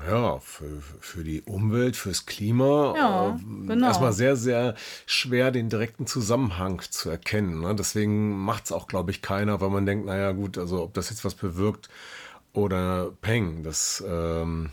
Ja, 0.08 0.38
für, 0.38 0.80
für 1.00 1.22
die 1.22 1.42
Umwelt, 1.42 1.96
fürs 1.96 2.26
Klima. 2.26 2.94
Ja, 2.96 3.28
äh, 3.36 3.66
genau. 3.66 3.86
Erstmal 3.86 4.12
sehr, 4.12 4.36
sehr 4.36 4.74
schwer, 5.06 5.50
den 5.50 5.68
direkten 5.68 6.06
Zusammenhang 6.06 6.80
zu 6.90 7.10
erkennen. 7.10 7.60
Ne? 7.60 7.74
Deswegen 7.74 8.36
macht 8.36 8.64
es 8.64 8.72
auch, 8.72 8.88
glaube 8.88 9.10
ich, 9.10 9.22
keiner, 9.22 9.60
weil 9.60 9.70
man 9.70 9.86
denkt, 9.86 10.06
naja, 10.06 10.32
gut, 10.32 10.58
also 10.58 10.82
ob 10.82 10.94
das 10.94 11.10
jetzt 11.10 11.24
was 11.24 11.34
bewirkt, 11.34 11.88
oder 12.52 13.12
Peng. 13.20 13.62
Das, 13.62 14.02
ähm, 14.06 14.70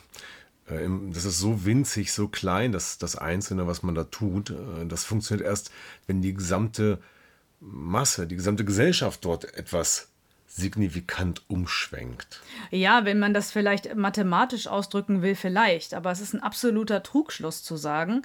äh, 0.67 0.87
das 1.11 1.25
ist 1.25 1.39
so 1.39 1.65
winzig, 1.65 2.13
so 2.13 2.27
klein, 2.27 2.71
dass 2.71 2.97
das 2.97 3.15
Einzelne, 3.15 3.67
was 3.67 3.83
man 3.83 3.95
da 3.95 4.03
tut, 4.05 4.51
äh, 4.51 4.85
das 4.87 5.03
funktioniert 5.03 5.47
erst, 5.47 5.71
wenn 6.07 6.21
die 6.21 6.33
gesamte 6.33 6.99
Masse, 7.59 8.27
die 8.27 8.35
gesamte 8.35 8.65
Gesellschaft 8.65 9.25
dort 9.25 9.53
etwas 9.55 10.09
signifikant 10.47 11.43
umschwenkt. 11.47 12.41
Ja, 12.71 13.05
wenn 13.05 13.19
man 13.19 13.33
das 13.33 13.51
vielleicht 13.51 13.95
mathematisch 13.95 14.67
ausdrücken 14.67 15.21
will, 15.21 15.35
vielleicht. 15.35 15.93
Aber 15.93 16.11
es 16.11 16.21
ist 16.21 16.33
ein 16.33 16.41
absoluter 16.41 17.03
Trugschluss 17.03 17.63
zu 17.63 17.77
sagen, 17.77 18.23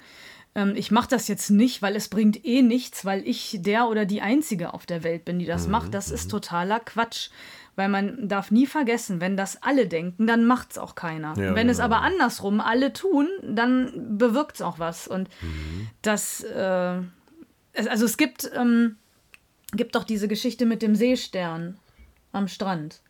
ähm, 0.55 0.73
ich 0.75 0.89
mache 0.89 1.09
das 1.09 1.27
jetzt 1.27 1.49
nicht, 1.49 1.81
weil 1.81 1.95
es 1.95 2.07
bringt 2.07 2.45
eh 2.45 2.61
nichts, 2.61 3.05
weil 3.05 3.27
ich 3.27 3.57
der 3.59 3.87
oder 3.87 4.05
die 4.05 4.21
Einzige 4.21 4.73
auf 4.73 4.85
der 4.85 5.03
Welt 5.03 5.25
bin, 5.25 5.37
die 5.39 5.45
das 5.45 5.65
mhm. 5.65 5.71
macht. 5.71 5.93
Das 5.93 6.09
ist 6.09 6.25
mhm. 6.25 6.31
totaler 6.31 6.79
Quatsch. 6.79 7.29
Weil 7.75 7.89
man 7.89 8.29
darf 8.29 8.51
nie 8.51 8.67
vergessen, 8.67 9.19
wenn 9.19 9.35
das 9.35 9.61
alle 9.61 9.87
denken, 9.87 10.27
dann 10.27 10.45
macht 10.45 10.71
es 10.71 10.77
auch 10.77 10.95
keiner. 10.95 11.33
Ja, 11.37 11.55
wenn 11.55 11.67
genau. 11.67 11.71
es 11.71 11.79
aber 11.79 12.01
andersrum 12.01 12.61
alle 12.61 12.93
tun, 12.93 13.27
dann 13.43 14.17
bewirkt 14.17 14.55
es 14.55 14.61
auch 14.61 14.79
was. 14.79 15.07
Und 15.07 15.29
mhm. 15.41 15.87
das, 16.01 16.41
äh, 16.43 17.01
also 17.73 18.05
es 18.05 18.15
gibt, 18.15 18.49
ähm, 18.55 18.95
gibt 19.73 19.95
doch 19.95 20.05
diese 20.05 20.29
Geschichte 20.29 20.65
mit 20.65 20.81
dem 20.81 20.95
Seestern 20.95 21.77
am 22.31 22.47
Strand. 22.47 23.01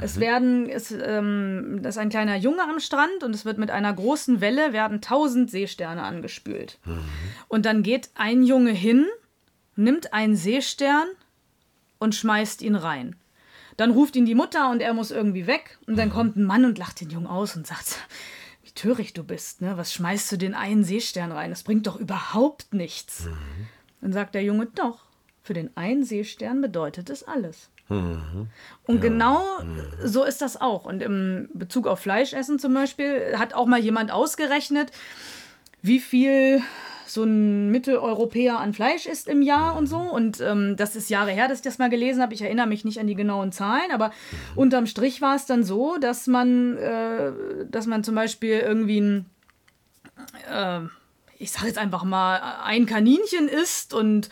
Es 0.00 0.16
mhm. 0.16 0.20
werden, 0.20 0.68
es, 0.68 0.90
ähm, 0.92 1.80
das 1.82 1.96
ist 1.96 1.98
ein 1.98 2.08
kleiner 2.08 2.36
Junge 2.36 2.62
am 2.62 2.80
Strand 2.80 3.22
und 3.22 3.34
es 3.34 3.44
wird 3.44 3.58
mit 3.58 3.70
einer 3.70 3.92
großen 3.92 4.40
Welle 4.40 4.72
werden 4.72 5.00
tausend 5.00 5.50
Seesterne 5.50 6.02
angespült. 6.02 6.78
Mhm. 6.84 7.00
Und 7.48 7.66
dann 7.66 7.82
geht 7.82 8.10
ein 8.14 8.42
Junge 8.42 8.72
hin, 8.72 9.06
nimmt 9.76 10.12
einen 10.12 10.36
Seestern 10.36 11.06
und 11.98 12.14
schmeißt 12.14 12.62
ihn 12.62 12.74
rein. 12.74 13.16
Dann 13.80 13.92
ruft 13.92 14.14
ihn 14.14 14.26
die 14.26 14.34
Mutter 14.34 14.70
und 14.70 14.82
er 14.82 14.92
muss 14.92 15.10
irgendwie 15.10 15.46
weg. 15.46 15.78
Und 15.86 15.96
dann 15.96 16.10
kommt 16.10 16.36
ein 16.36 16.44
Mann 16.44 16.66
und 16.66 16.76
lacht 16.76 17.00
den 17.00 17.08
Jungen 17.08 17.26
aus 17.26 17.56
und 17.56 17.66
sagt, 17.66 17.96
wie 18.62 18.72
töricht 18.72 19.16
du 19.16 19.24
bist, 19.24 19.62
ne? 19.62 19.78
Was 19.78 19.94
schmeißt 19.94 20.30
du 20.30 20.36
den 20.36 20.52
einen 20.52 20.84
Seestern 20.84 21.32
rein? 21.32 21.48
Das 21.48 21.62
bringt 21.62 21.86
doch 21.86 21.98
überhaupt 21.98 22.74
nichts. 22.74 23.24
Mhm. 23.24 23.68
Dann 24.02 24.12
sagt 24.12 24.34
der 24.34 24.42
Junge, 24.42 24.66
doch, 24.66 25.06
für 25.42 25.54
den 25.54 25.74
einen 25.78 26.04
Seestern 26.04 26.60
bedeutet 26.60 27.08
es 27.08 27.22
alles. 27.24 27.70
Mhm. 27.88 28.48
Und 28.84 28.96
ja. 28.96 29.00
genau 29.00 29.62
mhm. 29.62 29.82
so 30.04 30.24
ist 30.24 30.42
das 30.42 30.60
auch. 30.60 30.84
Und 30.84 31.00
im 31.00 31.48
Bezug 31.54 31.86
auf 31.86 32.00
Fleischessen 32.00 32.58
zum 32.58 32.74
Beispiel 32.74 33.38
hat 33.38 33.54
auch 33.54 33.64
mal 33.64 33.80
jemand 33.80 34.10
ausgerechnet, 34.10 34.92
wie 35.80 36.00
viel 36.00 36.60
so 37.12 37.24
ein 37.24 37.70
Mitteleuropäer 37.70 38.58
an 38.58 38.72
Fleisch 38.72 39.06
isst 39.06 39.28
im 39.28 39.42
Jahr 39.42 39.76
und 39.76 39.86
so. 39.86 39.98
Und 39.98 40.40
ähm, 40.40 40.76
das 40.76 40.96
ist 40.96 41.10
Jahre 41.10 41.32
her, 41.32 41.48
dass 41.48 41.58
ich 41.58 41.64
das 41.64 41.78
mal 41.78 41.90
gelesen 41.90 42.22
habe. 42.22 42.34
Ich 42.34 42.42
erinnere 42.42 42.66
mich 42.66 42.84
nicht 42.84 42.98
an 43.00 43.06
die 43.06 43.14
genauen 43.14 43.52
Zahlen, 43.52 43.90
aber 43.92 44.12
unterm 44.54 44.86
Strich 44.86 45.20
war 45.20 45.36
es 45.36 45.46
dann 45.46 45.64
so, 45.64 45.96
dass 45.98 46.26
man, 46.26 46.76
äh, 46.76 47.32
dass 47.70 47.86
man 47.86 48.04
zum 48.04 48.14
Beispiel 48.14 48.60
irgendwie 48.60 49.00
ein, 49.00 49.26
äh, 50.50 50.80
ich 51.38 51.50
sage 51.52 51.66
jetzt 51.66 51.78
einfach 51.78 52.04
mal, 52.04 52.40
ein 52.64 52.86
Kaninchen 52.86 53.48
isst 53.48 53.94
und 53.94 54.28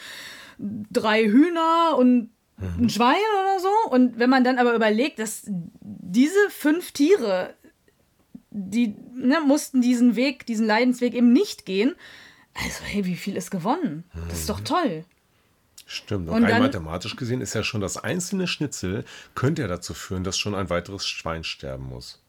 drei 0.59 1.25
Hühner 1.25 1.97
und 1.97 2.31
ein 2.79 2.91
Schwein 2.91 3.17
oder 3.41 3.61
so. 3.61 3.91
Und 3.91 4.19
wenn 4.19 4.31
man 4.31 4.45
dann 4.45 4.59
aber 4.59 4.75
überlegt, 4.75 5.19
dass 5.19 5.43
diese 5.81 6.51
fünf 6.51 6.93
Tiere, 6.93 7.55
die 8.51 8.95
ne, 9.15 9.41
mussten 9.47 9.81
diesen 9.81 10.17
Weg, 10.17 10.47
diesen 10.47 10.67
Leidensweg 10.67 11.15
eben 11.15 11.33
nicht 11.33 11.67
gehen, 11.67 11.95
also, 12.55 12.85
hey, 12.85 13.05
wie 13.05 13.17
viel 13.17 13.37
ist 13.37 13.51
gewonnen? 13.51 14.05
Das 14.29 14.41
ist 14.41 14.49
doch 14.49 14.61
toll. 14.61 15.05
Stimmt. 15.87 16.29
Und, 16.29 16.37
und 16.37 16.45
rein 16.45 16.51
dann, 16.51 16.63
mathematisch 16.63 17.17
gesehen 17.17 17.41
ist 17.41 17.55
ja 17.55 17.63
schon 17.63 17.81
das 17.81 17.97
einzelne 17.97 18.47
Schnitzel, 18.47 19.05
könnte 19.35 19.63
ja 19.63 19.69
dazu 19.69 19.95
führen, 19.95 20.23
dass 20.23 20.39
schon 20.39 20.55
ein 20.55 20.69
weiteres 20.69 21.07
Schwein 21.07 21.45
sterben 21.45 21.85
muss. 21.89 22.23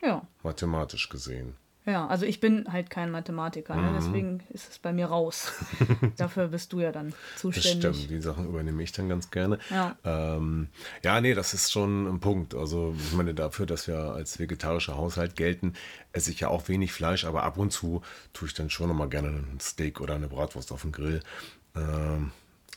Ja. 0.00 0.26
Mathematisch 0.42 1.08
gesehen. 1.08 1.56
Ja, 1.88 2.06
also 2.06 2.26
ich 2.26 2.38
bin 2.38 2.70
halt 2.70 2.90
kein 2.90 3.10
Mathematiker, 3.10 3.74
ne? 3.74 3.90
Mhm. 3.90 3.94
deswegen 3.94 4.40
ist 4.50 4.70
es 4.70 4.78
bei 4.78 4.92
mir 4.92 5.06
raus. 5.06 5.52
Dafür 6.18 6.48
bist 6.48 6.74
du 6.74 6.80
ja 6.80 6.92
dann 6.92 7.14
zuständig. 7.36 7.80
Das 7.80 7.96
stimmt, 7.96 8.10
die 8.10 8.20
Sachen 8.20 8.46
übernehme 8.46 8.82
ich 8.82 8.92
dann 8.92 9.08
ganz 9.08 9.30
gerne. 9.30 9.58
Ja. 9.70 9.96
Ähm, 10.04 10.68
ja, 11.02 11.18
nee, 11.22 11.32
das 11.32 11.54
ist 11.54 11.72
schon 11.72 12.06
ein 12.06 12.20
Punkt. 12.20 12.54
Also 12.54 12.94
ich 12.98 13.14
meine, 13.14 13.32
dafür, 13.32 13.64
dass 13.64 13.88
wir 13.88 13.96
als 13.96 14.38
vegetarischer 14.38 14.98
Haushalt 14.98 15.34
gelten, 15.34 15.72
esse 16.12 16.30
ich 16.30 16.40
ja 16.40 16.48
auch 16.48 16.68
wenig 16.68 16.92
Fleisch, 16.92 17.24
aber 17.24 17.42
ab 17.44 17.56
und 17.56 17.72
zu 17.72 18.02
tue 18.34 18.48
ich 18.48 18.54
dann 18.54 18.68
schon 18.68 18.88
nochmal 18.88 19.08
gerne 19.08 19.28
ein 19.28 19.58
Steak 19.58 20.02
oder 20.02 20.14
eine 20.14 20.28
Bratwurst 20.28 20.72
auf 20.72 20.82
den 20.82 20.92
Grill. 20.92 21.22
Ähm, 21.74 22.32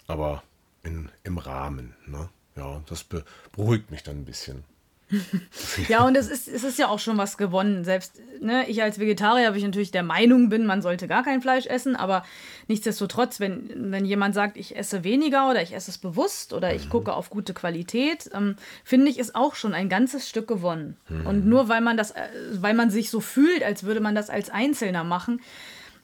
aber 0.07 0.41
in, 0.83 1.09
im 1.25 1.37
Rahmen. 1.37 1.95
Ne? 2.05 2.29
Ja, 2.55 2.81
das 2.87 3.05
beruhigt 3.51 3.91
mich 3.91 4.03
dann 4.03 4.19
ein 4.19 4.25
bisschen. 4.25 4.63
ja, 5.87 6.05
und 6.05 6.15
es 6.15 6.29
ist, 6.29 6.47
es 6.47 6.63
ist 6.63 6.79
ja 6.79 6.87
auch 6.87 6.99
schon 6.99 7.17
was 7.17 7.37
gewonnen. 7.37 7.83
Selbst 7.83 8.21
ne, 8.39 8.67
ich 8.67 8.81
als 8.81 8.99
Vegetarier, 8.99 9.47
habe 9.47 9.57
ich 9.57 9.63
natürlich 9.63 9.91
der 9.91 10.03
Meinung 10.03 10.49
bin, 10.49 10.65
man 10.65 10.81
sollte 10.81 11.07
gar 11.07 11.23
kein 11.23 11.41
Fleisch 11.41 11.65
essen, 11.65 11.95
aber 11.95 12.23
nichtsdestotrotz, 12.67 13.39
wenn, 13.39 13.91
wenn 13.91 14.05
jemand 14.05 14.35
sagt, 14.35 14.57
ich 14.57 14.75
esse 14.75 15.03
weniger 15.03 15.49
oder 15.49 15.61
ich 15.61 15.73
esse 15.73 15.91
es 15.91 15.97
bewusst 15.97 16.53
oder 16.53 16.73
ich 16.73 16.85
mhm. 16.85 16.89
gucke 16.89 17.13
auf 17.13 17.29
gute 17.29 17.53
Qualität, 17.53 18.29
ähm, 18.33 18.55
finde 18.83 19.09
ich, 19.09 19.19
ist 19.19 19.35
auch 19.35 19.55
schon 19.55 19.73
ein 19.73 19.89
ganzes 19.89 20.27
Stück 20.27 20.47
gewonnen. 20.47 20.97
Mhm. 21.09 21.25
Und 21.27 21.45
nur 21.45 21.69
weil 21.69 21.81
man 21.81 21.97
das, 21.97 22.11
äh, 22.11 22.27
weil 22.53 22.73
man 22.73 22.89
sich 22.89 23.09
so 23.09 23.19
fühlt, 23.19 23.63
als 23.63 23.83
würde 23.83 23.99
man 23.99 24.15
das 24.15 24.29
als 24.29 24.49
Einzelner 24.49 25.03
machen, 25.03 25.41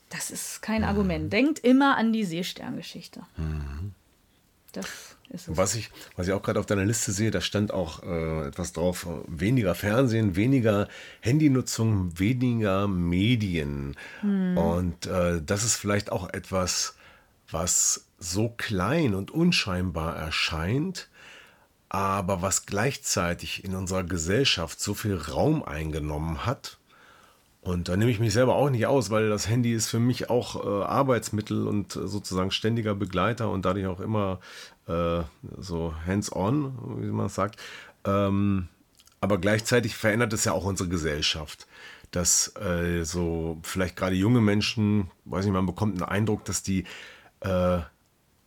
das 0.10 0.32
ist 0.32 0.62
kein 0.62 0.82
mhm. 0.82 0.88
Argument. 0.88 1.34
Denkt 1.34 1.60
immer 1.60 1.98
an 1.98 2.14
die 2.14 2.24
Seesterngeschichte. 2.24 3.22
Mhm. 3.38 3.87
Das 4.72 4.88
was 5.48 5.76
ich, 5.76 5.92
was 6.16 6.28
ich 6.28 6.34
auch 6.34 6.42
gerade 6.42 6.60
auf 6.60 6.66
deiner 6.66 6.86
Liste 6.86 7.12
sehe, 7.12 7.32
da 7.32 7.42
stand 7.42 7.74
auch 7.74 8.04
äh, 8.04 8.48
etwas 8.48 8.74
drauf, 8.74 9.08
weniger 9.28 9.76
Fernsehen, 9.76 10.36
weniger 10.36 10.88
Handynutzung, 11.20 12.18
weniger 12.18 12.88
Medien. 12.88 13.96
Hm. 14.22 14.58
Und 14.58 15.06
äh, 15.06 15.42
das 15.46 15.64
ist 15.64 15.76
vielleicht 15.76 16.12
auch 16.12 16.30
etwas, 16.30 16.96
was 17.50 18.06
so 18.20 18.50
klein 18.50 19.14
und 19.14 19.32
unscheinbar 19.32 20.16
erscheint, 20.16 21.10
aber 21.90 22.42
was 22.42 22.66
gleichzeitig 22.66 23.64
in 23.64 23.76
unserer 23.76 24.04
Gesellschaft 24.04 24.80
so 24.80 24.94
viel 24.94 25.16
Raum 25.16 25.64
eingenommen 25.64 26.46
hat. 26.46 26.78
Und 27.68 27.90
da 27.90 27.98
nehme 27.98 28.10
ich 28.10 28.22
mich 28.22 28.32
selber 28.32 28.56
auch 28.56 28.70
nicht 28.70 28.86
aus, 28.86 29.10
weil 29.10 29.28
das 29.28 29.50
Handy 29.50 29.74
ist 29.74 29.90
für 29.90 30.00
mich 30.00 30.30
auch 30.30 30.56
äh, 30.64 30.86
Arbeitsmittel 30.86 31.68
und 31.68 31.98
äh, 31.98 32.08
sozusagen 32.08 32.50
ständiger 32.50 32.96
Begleiter 32.96 33.52
und 33.52 33.66
dadurch 33.66 33.88
auch 33.88 34.00
immer 34.00 34.40
äh, 34.88 35.24
so 35.58 35.94
hands-on, 36.06 37.02
wie 37.02 37.12
man 37.12 37.28
sagt. 37.28 37.60
Ähm, 38.06 38.70
aber 39.20 39.38
gleichzeitig 39.38 39.98
verändert 39.98 40.32
es 40.32 40.46
ja 40.46 40.54
auch 40.54 40.64
unsere 40.64 40.88
Gesellschaft. 40.88 41.68
dass 42.12 42.56
äh, 42.56 43.04
so 43.04 43.60
vielleicht 43.64 43.98
gerade 43.98 44.16
junge 44.16 44.40
Menschen, 44.40 45.12
weiß 45.26 45.44
nicht, 45.44 45.54
man 45.54 45.66
bekommt 45.66 46.02
einen 46.02 46.10
Eindruck, 46.10 46.46
dass 46.46 46.64
die 46.64 46.86
äh, 47.42 47.80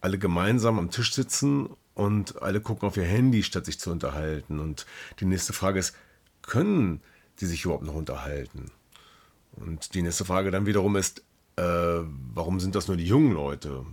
alle 0.00 0.18
gemeinsam 0.18 0.78
am 0.78 0.90
Tisch 0.90 1.12
sitzen 1.12 1.68
und 1.92 2.40
alle 2.40 2.62
gucken 2.62 2.88
auf 2.88 2.96
ihr 2.96 3.04
Handy, 3.04 3.42
statt 3.42 3.66
sich 3.66 3.78
zu 3.78 3.90
unterhalten. 3.90 4.60
Und 4.60 4.86
die 5.20 5.26
nächste 5.26 5.52
Frage 5.52 5.78
ist, 5.78 5.94
können 6.40 7.02
die 7.40 7.44
sich 7.44 7.66
überhaupt 7.66 7.84
noch 7.84 7.94
unterhalten? 7.94 8.70
Und 9.60 9.94
die 9.94 10.02
nächste 10.02 10.24
Frage 10.24 10.50
dann 10.50 10.66
wiederum 10.66 10.96
ist, 10.96 11.22
äh, 11.56 11.62
warum 11.62 12.60
sind 12.60 12.74
das 12.74 12.88
nur 12.88 12.96
die 12.96 13.06
jungen 13.06 13.32
Leute? 13.32 13.84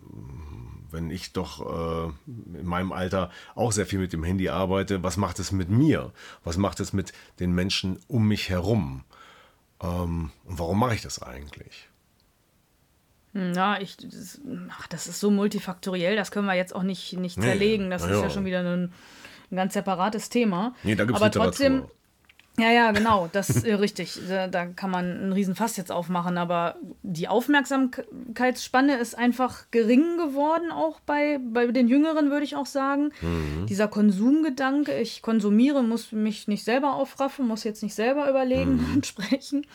Wenn 0.89 1.11
ich 1.11 1.33
doch 1.33 2.07
äh, 2.07 2.11
in 2.57 2.65
meinem 2.65 2.91
Alter 2.93 3.29
auch 3.55 3.71
sehr 3.73 3.85
viel 3.85 3.99
mit 3.99 4.13
dem 4.13 4.23
Handy 4.23 4.47
arbeite, 4.49 5.03
was 5.03 5.17
macht 5.17 5.39
es 5.39 5.51
mit 5.51 5.69
mir? 5.69 6.13
Was 6.45 6.57
macht 6.57 6.79
es 6.79 6.93
mit 6.93 7.11
den 7.39 7.51
Menschen 7.53 7.99
um 8.07 8.27
mich 8.27 8.49
herum? 8.49 9.03
Ähm, 9.81 10.31
und 10.45 10.59
warum 10.59 10.79
mache 10.79 10.95
ich 10.95 11.01
das 11.01 11.21
eigentlich? 11.21 11.89
Ja, 13.33 13.79
ich, 13.79 13.97
das, 13.97 14.39
ach, 14.69 14.87
das 14.87 15.05
ist 15.07 15.19
so 15.19 15.29
multifaktoriell, 15.29 16.15
das 16.15 16.31
können 16.31 16.47
wir 16.47 16.55
jetzt 16.55 16.73
auch 16.73 16.81
nicht, 16.83 17.13
nicht 17.13 17.39
zerlegen. 17.39 17.89
Das 17.91 18.03
Nee, 18.03 18.11
ist 18.11 18.17
ja. 18.17 18.23
ja 18.23 18.29
schon 18.31 18.45
wieder 18.45 18.61
ein, 18.61 18.91
ein 19.51 19.55
ganz 19.55 19.73
separates 19.73 20.29
Thema. 20.29 20.73
Nee, 20.83 20.95
da 20.95 21.03
gibt's 21.05 21.21
Aber 21.21 21.27
Literatur. 21.27 21.51
trotzdem, 21.51 21.83
ja, 22.59 22.71
ja, 22.71 22.91
genau, 22.91 23.29
das 23.31 23.49
ist 23.49 23.65
äh, 23.65 23.73
richtig. 23.75 24.19
Da, 24.27 24.47
da 24.47 24.65
kann 24.65 24.89
man 24.89 25.05
einen 25.05 25.33
Riesenfass 25.33 25.77
jetzt 25.77 25.91
aufmachen, 25.91 26.37
aber 26.37 26.75
die 27.03 27.27
Aufmerksamkeitsspanne 27.27 28.97
ist 28.97 29.17
einfach 29.17 29.65
gering 29.71 30.17
geworden, 30.17 30.71
auch 30.71 30.99
bei, 31.01 31.39
bei 31.39 31.67
den 31.67 31.87
Jüngeren, 31.87 32.31
würde 32.31 32.45
ich 32.45 32.55
auch 32.55 32.65
sagen. 32.65 33.11
Mhm. 33.21 33.67
Dieser 33.67 33.87
Konsumgedanke, 33.87 34.97
ich 34.99 35.21
konsumiere, 35.21 35.83
muss 35.83 36.11
mich 36.11 36.47
nicht 36.47 36.63
selber 36.63 36.95
aufraffen, 36.95 37.47
muss 37.47 37.63
jetzt 37.63 37.83
nicht 37.83 37.95
selber 37.95 38.29
überlegen 38.29 38.77
Mhm. 38.77 38.93
und 38.95 39.05
sprechen. 39.05 39.65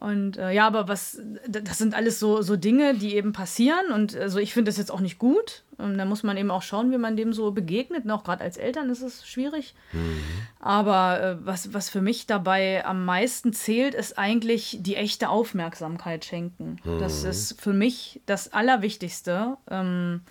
Und 0.00 0.38
äh, 0.38 0.50
ja, 0.52 0.66
aber 0.66 0.88
was, 0.88 1.20
das 1.46 1.76
sind 1.76 1.94
alles 1.94 2.18
so, 2.18 2.40
so 2.40 2.56
Dinge, 2.56 2.94
die 2.94 3.14
eben 3.16 3.34
passieren. 3.34 3.92
Und 3.92 4.16
also 4.16 4.38
ich 4.38 4.54
finde 4.54 4.70
das 4.70 4.78
jetzt 4.78 4.90
auch 4.90 5.00
nicht 5.00 5.18
gut. 5.18 5.62
Und 5.76 5.98
da 5.98 6.06
muss 6.06 6.22
man 6.22 6.38
eben 6.38 6.50
auch 6.50 6.62
schauen, 6.62 6.90
wie 6.90 6.96
man 6.96 7.16
dem 7.16 7.34
so 7.34 7.52
begegnet. 7.52 8.04
Und 8.04 8.10
auch 8.10 8.24
gerade 8.24 8.42
als 8.42 8.56
Eltern 8.56 8.88
ist 8.88 9.02
es 9.02 9.28
schwierig. 9.28 9.74
Aber 10.58 11.20
äh, 11.20 11.36
was, 11.46 11.74
was 11.74 11.90
für 11.90 12.00
mich 12.00 12.26
dabei 12.26 12.84
am 12.86 13.04
meisten 13.04 13.52
zählt, 13.52 13.94
ist 13.94 14.18
eigentlich 14.18 14.78
die 14.80 14.96
echte 14.96 15.28
Aufmerksamkeit 15.28 16.24
schenken. 16.24 16.76
Das 16.98 17.24
ist 17.24 17.60
für 17.60 17.74
mich 17.74 18.22
das 18.24 18.54
Allerwichtigste. 18.54 19.58
Ähm, 19.70 20.22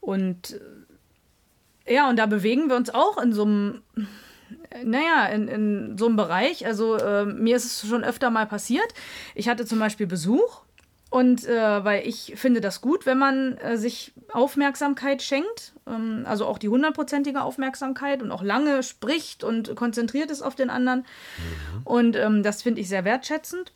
und 0.00 0.60
äh, 1.86 1.94
ja, 1.94 2.08
und 2.08 2.16
da 2.20 2.26
bewegen 2.26 2.68
wir 2.68 2.76
uns 2.76 2.90
auch 2.90 3.18
in 3.18 3.32
so 3.32 3.42
einem 3.42 3.82
naja, 4.84 5.26
in, 5.26 5.48
in 5.48 5.98
so 5.98 6.06
einem 6.06 6.16
Bereich. 6.16 6.66
Also 6.66 6.96
äh, 6.96 7.24
mir 7.24 7.56
ist 7.56 7.64
es 7.64 7.88
schon 7.88 8.04
öfter 8.04 8.30
mal 8.30 8.46
passiert. 8.46 8.86
Ich 9.34 9.48
hatte 9.48 9.66
zum 9.66 9.78
Beispiel 9.78 10.06
Besuch 10.06 10.62
und 11.10 11.46
äh, 11.46 11.84
weil 11.84 12.06
ich 12.06 12.34
finde 12.36 12.60
das 12.60 12.80
gut, 12.80 13.06
wenn 13.06 13.18
man 13.18 13.56
äh, 13.58 13.78
sich 13.78 14.12
Aufmerksamkeit 14.32 15.22
schenkt, 15.22 15.72
ähm, 15.86 16.24
also 16.26 16.46
auch 16.46 16.58
die 16.58 16.68
hundertprozentige 16.68 17.42
Aufmerksamkeit 17.42 18.22
und 18.22 18.30
auch 18.30 18.42
lange 18.42 18.82
spricht 18.82 19.42
und 19.42 19.74
konzentriert 19.74 20.30
ist 20.30 20.42
auf 20.42 20.54
den 20.54 20.68
anderen. 20.68 21.06
Und 21.84 22.16
ähm, 22.16 22.42
das 22.42 22.62
finde 22.62 22.82
ich 22.82 22.88
sehr 22.88 23.06
wertschätzend. 23.06 23.72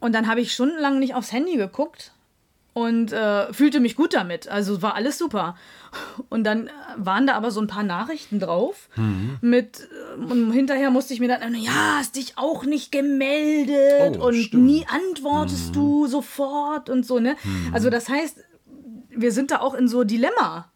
Und 0.00 0.14
dann 0.14 0.26
habe 0.26 0.40
ich 0.40 0.52
stundenlang 0.52 0.98
nicht 0.98 1.14
aufs 1.14 1.32
Handy 1.32 1.56
geguckt 1.56 2.12
und 2.74 3.12
äh, 3.12 3.52
fühlte 3.52 3.80
mich 3.80 3.96
gut 3.96 4.12
damit. 4.14 4.48
Also 4.48 4.82
war 4.82 4.94
alles 4.94 5.16
super. 5.16 5.56
Und 6.28 6.44
dann 6.44 6.66
äh, 6.66 6.70
waren 6.96 7.26
da 7.26 7.34
aber 7.34 7.50
so 7.52 7.60
ein 7.60 7.68
paar 7.68 7.84
Nachrichten 7.84 8.40
drauf 8.40 8.88
mit 9.40 9.88
äh, 10.18 10.20
und 10.20 10.50
hinterher 10.52 10.90
musste 10.90 11.14
ich 11.14 11.20
mir 11.20 11.28
dann, 11.28 11.54
ja, 11.54 11.96
hast 11.98 12.16
dich 12.16 12.36
auch 12.36 12.64
nicht 12.64 12.90
gemeldet 12.92 14.18
Oh, 14.20 14.26
und 14.26 14.34
stimmt. 14.34 14.64
nie 14.64 14.84
antwortest 14.88 15.74
du 15.76 16.06
sofort 16.08 16.90
und 16.90 17.06
so, 17.06 17.20
ne? 17.20 17.36
Also 17.72 17.90
das 17.90 18.08
heißt, 18.08 18.38
wir 19.10 19.30
sind 19.32 19.52
da 19.52 19.60
auch 19.60 19.74
in 19.74 19.86
so 19.88 20.02
Dilemma-Situationen 20.04 20.73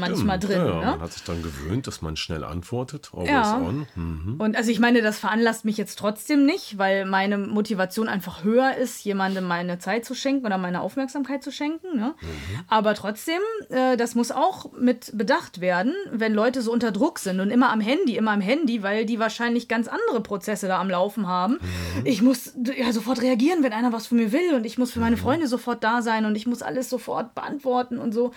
manchmal 0.00 0.38
Stimmt, 0.38 0.52
drin, 0.54 0.66
ja, 0.66 0.74
ne? 0.74 0.86
Man 0.92 1.00
hat 1.00 1.12
sich 1.12 1.24
dann 1.24 1.42
gewöhnt, 1.42 1.86
dass 1.86 2.02
man 2.02 2.16
schnell 2.16 2.44
antwortet. 2.44 3.10
Always 3.12 3.30
Ja. 3.30 3.56
on. 3.58 3.86
Hm. 3.94 4.36
Und 4.38 4.56
also 4.56 4.70
ich 4.70 4.78
meine, 4.78 5.02
das 5.02 5.18
veranlasst 5.18 5.64
mich 5.64 5.76
jetzt 5.76 5.98
trotzdem 5.98 6.46
nicht, 6.46 6.78
weil 6.78 7.04
meine 7.04 7.38
Motivation 7.38 8.08
einfach 8.08 8.44
höher 8.44 8.76
ist, 8.76 9.04
jemandem 9.04 9.44
meine 9.44 9.78
Zeit 9.78 10.04
zu 10.04 10.14
schenken 10.14 10.46
oder 10.46 10.58
meine 10.58 10.80
Aufmerksamkeit 10.80 11.42
zu 11.42 11.50
schenken. 11.50 11.96
Ne? 11.96 12.14
Aber 12.68 12.94
trotzdem, 12.94 13.40
äh, 13.70 13.96
das 13.96 14.14
muss 14.14 14.30
auch 14.30 14.72
mit 14.72 15.16
bedacht 15.16 15.60
werden, 15.60 15.94
wenn 16.10 16.34
Leute 16.34 16.62
so 16.62 16.72
unter 16.72 16.92
Druck 16.92 17.18
sind 17.18 17.40
und 17.40 17.50
immer 17.50 17.70
am 17.72 17.80
Handy, 17.80 18.16
immer 18.16 18.32
am 18.32 18.40
Handy, 18.40 18.82
weil 18.82 19.06
die 19.06 19.18
wahrscheinlich 19.18 19.68
ganz 19.68 19.88
andere 19.88 20.20
Prozesse 20.20 20.68
da 20.68 20.80
am 20.80 20.90
Laufen 20.90 21.26
haben. 21.26 21.58
Ich 22.04 22.22
muss 22.22 22.52
ja 22.76 22.92
sofort 22.92 23.22
reagieren, 23.22 23.62
wenn 23.62 23.72
einer 23.72 23.92
was 23.92 24.06
von 24.06 24.18
mir 24.18 24.32
will 24.32 24.54
und 24.54 24.64
ich 24.66 24.78
muss 24.78 24.92
für 24.92 25.00
meine 25.00 25.16
Freunde 25.16 25.46
sofort 25.46 25.82
da 25.82 26.02
sein 26.02 26.24
und 26.24 26.36
ich 26.36 26.46
muss 26.46 26.62
alles 26.62 26.90
sofort 26.90 27.34
beantworten 27.34 27.98
und 27.98 28.12
so. 28.12 28.32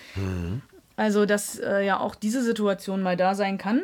Also, 1.00 1.26
dass 1.26 1.58
äh, 1.58 1.86
ja 1.86 1.98
auch 1.98 2.14
diese 2.14 2.44
Situation 2.44 3.02
mal 3.02 3.16
da 3.16 3.34
sein 3.34 3.58
kann. 3.58 3.84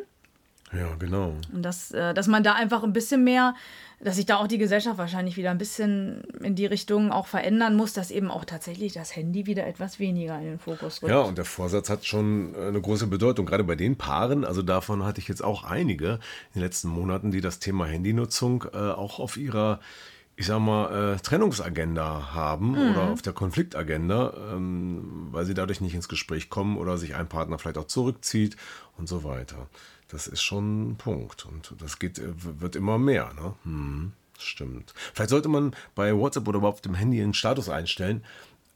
Ja, 0.74 0.96
genau. 1.00 1.34
Und 1.54 1.64
dass, 1.64 1.92
äh, 1.92 2.14
dass 2.14 2.28
man 2.28 2.44
da 2.44 2.56
einfach 2.56 2.84
ein 2.84 2.92
bisschen 2.92 3.24
mehr, 3.24 3.56
dass 4.02 4.18
sich 4.18 4.26
da 4.26 4.36
auch 4.36 4.48
die 4.48 4.58
Gesellschaft 4.58 4.98
wahrscheinlich 4.98 5.38
wieder 5.38 5.50
ein 5.52 5.58
bisschen 5.58 6.24
in 6.44 6.56
die 6.56 6.66
Richtung 6.66 7.14
auch 7.14 7.28
verändern 7.28 7.78
muss, 7.78 7.94
dass 7.94 8.12
eben 8.12 8.30
auch 8.30 8.44
tatsächlich 8.44 8.92
das 8.92 9.16
Handy 9.16 9.46
wieder 9.46 9.66
etwas 9.66 9.98
weniger 9.98 10.38
in 10.40 10.44
den 10.44 10.60
Fokus 10.60 11.02
rückt. 11.02 11.10
Ja, 11.10 11.22
und 11.22 11.38
der 11.38 11.46
Vorsatz 11.46 11.90
hat 11.90 12.04
schon 12.04 12.54
äh, 12.54 12.68
eine 12.68 12.82
große 12.82 13.08
Bedeutung, 13.08 13.46
gerade 13.46 13.64
bei 13.64 13.76
den 13.76 13.96
Paaren. 13.96 14.44
Also 14.44 14.62
davon 14.62 15.06
hatte 15.06 15.22
ich 15.22 15.30
jetzt 15.30 15.42
auch 15.42 15.64
einige 15.64 16.16
in 16.54 16.56
den 16.56 16.64
letzten 16.64 16.90
Monaten, 16.90 17.32
die 17.32 17.40
das 17.40 17.60
Thema 17.60 17.86
Handynutzung 17.86 18.66
äh, 18.74 18.78
auch 18.78 19.20
auf 19.20 19.38
ihrer, 19.38 19.80
ich 20.38 20.48
sag 20.48 20.60
mal, 20.60 21.16
äh, 21.16 21.20
Trennungsagenda 21.20 22.34
haben 22.34 22.78
oder 22.78 23.04
auf 23.04 23.22
der 23.22 23.34
Konfliktagenda, 23.34 24.34
ähm, 24.52 25.30
weil 25.32 25.46
sie 25.46 25.54
dadurch 25.54 25.80
nicht 25.80 25.96
ins 25.96 26.10
Gespräch 26.10 26.50
kommen 26.50 26.78
oder 26.78 26.98
sich 26.98 27.16
ein 27.16 27.28
Partner 27.28 27.58
vielleicht 27.58 27.78
auch 27.78 27.88
zurückzieht 27.88 28.58
und 28.98 29.08
so 29.08 29.24
weiter. 29.24 29.68
Das 30.10 30.28
ist 30.28 30.42
schon 30.42 30.92
ein 30.92 30.96
Punkt 30.98 31.46
und 31.46 31.74
das 31.80 32.00
geht, 32.00 32.20
äh, 32.20 32.34
wird 32.36 32.76
immer 32.76 32.98
mehr. 32.98 33.32
Ne? 33.34 33.54
Hm, 33.64 34.12
stimmt. 34.38 34.94
Vielleicht 35.14 35.30
sollte 35.30 35.48
man 35.48 35.74
bei 35.96 36.14
WhatsApp 36.16 36.48
oder 36.48 36.58
überhaupt 36.58 36.78
auf 36.78 36.82
dem 36.82 36.96
Handy 36.96 37.22
einen 37.22 37.34
Status 37.34 37.70
einstellen. 37.70 38.24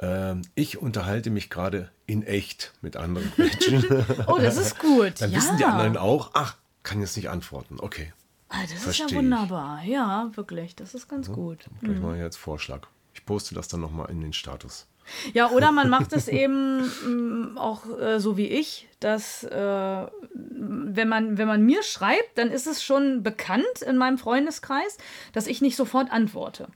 Ähm, 0.02 0.44
ich 0.56 0.78
unterhalte 0.78 1.30
mich 1.30 1.50
gerade 1.50 1.92
in 2.06 2.24
echt 2.24 2.74
mit 2.82 2.96
anderen 2.96 3.32
Menschen. 3.36 4.06
Oh, 4.28 4.38
das 4.38 4.58
ist 4.58 4.80
gut. 4.80 5.14
Dann 5.20 5.32
ja. 5.32 5.38
wissen 5.38 5.58
die 5.58 5.66
anderen 5.66 5.98
auch, 5.98 6.32
ach, 6.34 6.56
kann 6.84 7.02
jetzt 7.02 7.18
nicht 7.18 7.30
antworten. 7.30 7.78
Okay, 7.80 8.14
Ah, 8.50 8.62
das 8.64 8.74
ist 8.74 8.84
Versteh 8.84 9.04
ja 9.04 9.10
ich. 9.10 9.16
wunderbar. 9.16 9.84
Ja, 9.84 10.32
wirklich. 10.34 10.76
Das 10.76 10.94
ist 10.94 11.08
ganz 11.08 11.32
gut. 11.32 11.66
gleich 11.82 12.00
mal 12.00 12.18
jetzt 12.18 12.38
Vorschlag. 12.38 12.88
Ich 13.14 13.26
poste 13.26 13.56
das 13.56 13.68
dann 13.68 13.82
nochmal 13.82 14.10
in 14.10 14.22
den 14.22 14.34
Status. 14.34 14.88
Ja, 15.34 15.50
oder 15.50 15.72
man 15.72 15.90
macht 15.90 16.14
es 16.14 16.28
eben 16.28 16.82
mm, 16.82 17.58
auch 17.58 17.84
äh, 18.00 18.20
so 18.20 18.38
wie 18.38 18.48
ich, 18.48 18.88
dass 19.00 19.44
äh, 19.44 20.08
wenn, 20.34 21.10
man, 21.10 21.38
wenn 21.38 21.48
man 21.48 21.64
mir 21.64 21.84
schreibt, 21.84 22.38
dann 22.38 22.52
ist 22.52 22.68
es 22.68 22.84
schon 22.84 23.24
bekannt 23.24 23.82
in 23.86 23.98
meinem 23.98 24.18
Freundeskreis, 24.18 24.98
dass 25.34 25.48
ich 25.48 25.62
nicht 25.62 25.76
sofort 25.76 26.12
antworte. 26.12 26.68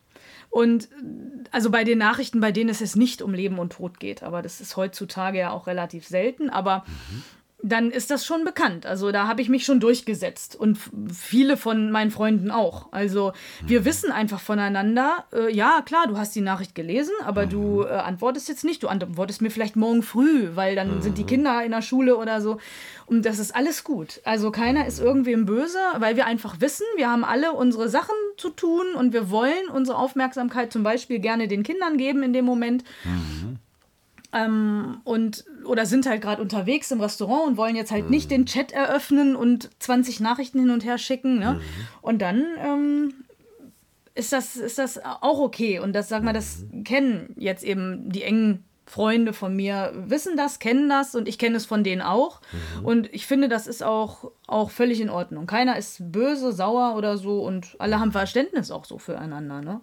Und 0.50 0.90
also 1.52 1.72
bei 1.72 1.84
den 1.84 1.98
Nachrichten, 1.98 2.40
bei 2.40 2.52
denen 2.52 2.70
es 2.70 2.80
jetzt 2.80 2.96
nicht 2.96 3.24
um 3.24 3.34
Leben 3.34 3.58
und 3.58 3.74
Tod 3.74 4.00
geht, 4.00 4.22
aber 4.22 4.44
das 4.44 4.62
ist 4.62 4.78
heutzutage 4.78 5.40
ja 5.40 5.52
auch 5.52 5.66
relativ 5.66 6.08
selten, 6.08 6.52
aber 6.52 6.86
dann 7.64 7.92
ist 7.92 8.12
das 8.12 8.26
schon 8.26 8.44
bekannt. 8.44 8.86
Also 8.86 9.12
da 9.12 9.26
habe 9.26 9.42
ich 9.42 9.48
mich 9.48 9.64
schon 9.64 9.80
durchgesetzt 9.80 10.56
und 10.58 10.78
viele 11.12 11.56
von 11.56 11.92
meinen 11.92 12.12
Freunden 12.12 12.52
auch. 12.52 12.92
Also 12.92 13.32
wir 13.66 13.86
wissen 13.86 14.12
einfach 14.12 14.42
voneinander, 14.42 15.24
äh, 15.32 15.52
ja 15.52 15.82
klar, 15.86 16.08
du 16.08 16.18
hast 16.18 16.36
die 16.36 16.42
Nachricht 16.42 16.76
gelesen, 16.76 17.14
aber 17.24 17.46
du 17.46 17.84
äh, 17.84 17.88
antwortest 17.88 18.50
jetzt 18.50 18.66
nicht. 18.66 18.84
Du 18.84 18.90
antwortest 18.90 19.42
mir 19.42 19.50
vielleicht 19.50 19.78
morgen 19.78 20.04
früh, 20.04 20.50
weil 20.56 20.76
dann 20.76 21.02
sind 21.02 21.18
die 21.18 21.24
Kinder 21.24 21.64
in 21.64 21.72
der 21.72 21.82
Schule 21.82 22.18
oder 22.18 22.42
so. 22.42 22.58
Und 23.06 23.26
das 23.26 23.40
ist 23.40 23.56
alles 23.56 23.86
gut. 23.86 24.20
Also 24.26 24.52
keiner 24.52 24.86
ist 24.86 25.00
irgendwem 25.00 25.46
böse, 25.46 25.80
weil 26.00 26.18
wir 26.18 26.26
einfach 26.26 26.60
wissen, 26.60 26.86
wir 26.98 27.10
haben 27.10 27.24
alle 27.24 27.54
unsere 27.54 27.88
Sachen 27.88 28.16
zu 28.36 28.50
tun 28.50 28.88
und 28.98 29.14
wir 29.14 29.30
wollen 29.30 29.70
unsere 29.74 29.98
Aufmerksamkeit 29.98 30.74
zum 30.74 30.84
Beispiel 30.84 31.20
gerne 31.20 31.48
den 31.48 31.64
Kindern 31.64 31.98
geben 31.98 32.24
in 32.24 32.34
dem 32.34 32.44
Moment 32.44 32.84
ähm, 34.34 35.02
und 35.04 35.46
oder 35.66 35.86
sind 35.86 36.06
halt 36.06 36.22
gerade 36.22 36.42
unterwegs 36.42 36.92
im 36.92 37.02
Restaurant 37.02 37.48
und 37.48 37.58
wollen 37.58 37.76
jetzt 37.76 37.92
halt 37.92 38.10
nicht 38.10 38.32
den 38.32 38.46
Chat 38.46 38.72
eröffnen 38.72 39.36
und 39.36 39.70
20 39.80 40.20
Nachrichten 40.20 40.60
hin 40.60 40.72
und 40.72 40.84
her 40.84 40.98
schicken. 40.98 41.40
Ne? 41.40 41.62
Und 42.02 42.22
dann 42.22 42.44
ähm, 42.60 43.14
ist, 44.16 44.34
das, 44.34 44.56
ist 44.56 44.78
das 44.78 45.04
auch 45.04 45.40
okay. 45.40 45.80
Und 45.80 45.94
das, 45.94 46.10
sag 46.10 46.24
mal, 46.24 46.34
das 46.34 46.66
kennen 46.84 47.34
jetzt 47.38 47.64
eben 47.64 48.10
die 48.10 48.24
engen 48.24 48.64
Freunde 48.86 49.32
von 49.32 49.56
mir, 49.56 49.94
wissen 49.96 50.36
das, 50.36 50.60
kennen 50.60 50.90
das 50.90 51.16
und 51.16 51.28
ich 51.28 51.40
kenne 51.40 51.56
es 51.56 51.66
von 51.66 51.84
denen 51.84 52.02
auch. 52.02 52.42
Und 52.84 53.12
ich 53.14 53.26
finde, 53.26 53.48
das 53.48 53.66
ist 53.66 53.82
auch, 53.82 54.32
auch 54.46 54.72
völlig 54.72 55.00
in 55.00 55.10
Ordnung. 55.10 55.48
Keiner 55.48 55.78
ist 55.78 56.12
böse, 56.12 56.52
sauer 56.52 56.96
oder 56.98 57.18
so 57.18 57.42
und 57.44 57.76
alle 57.80 58.00
haben 58.00 58.12
Verständnis 58.12 58.72
auch 58.72 58.86
so 58.86 58.98
füreinander. 58.98 59.62
Ne? 59.62 59.80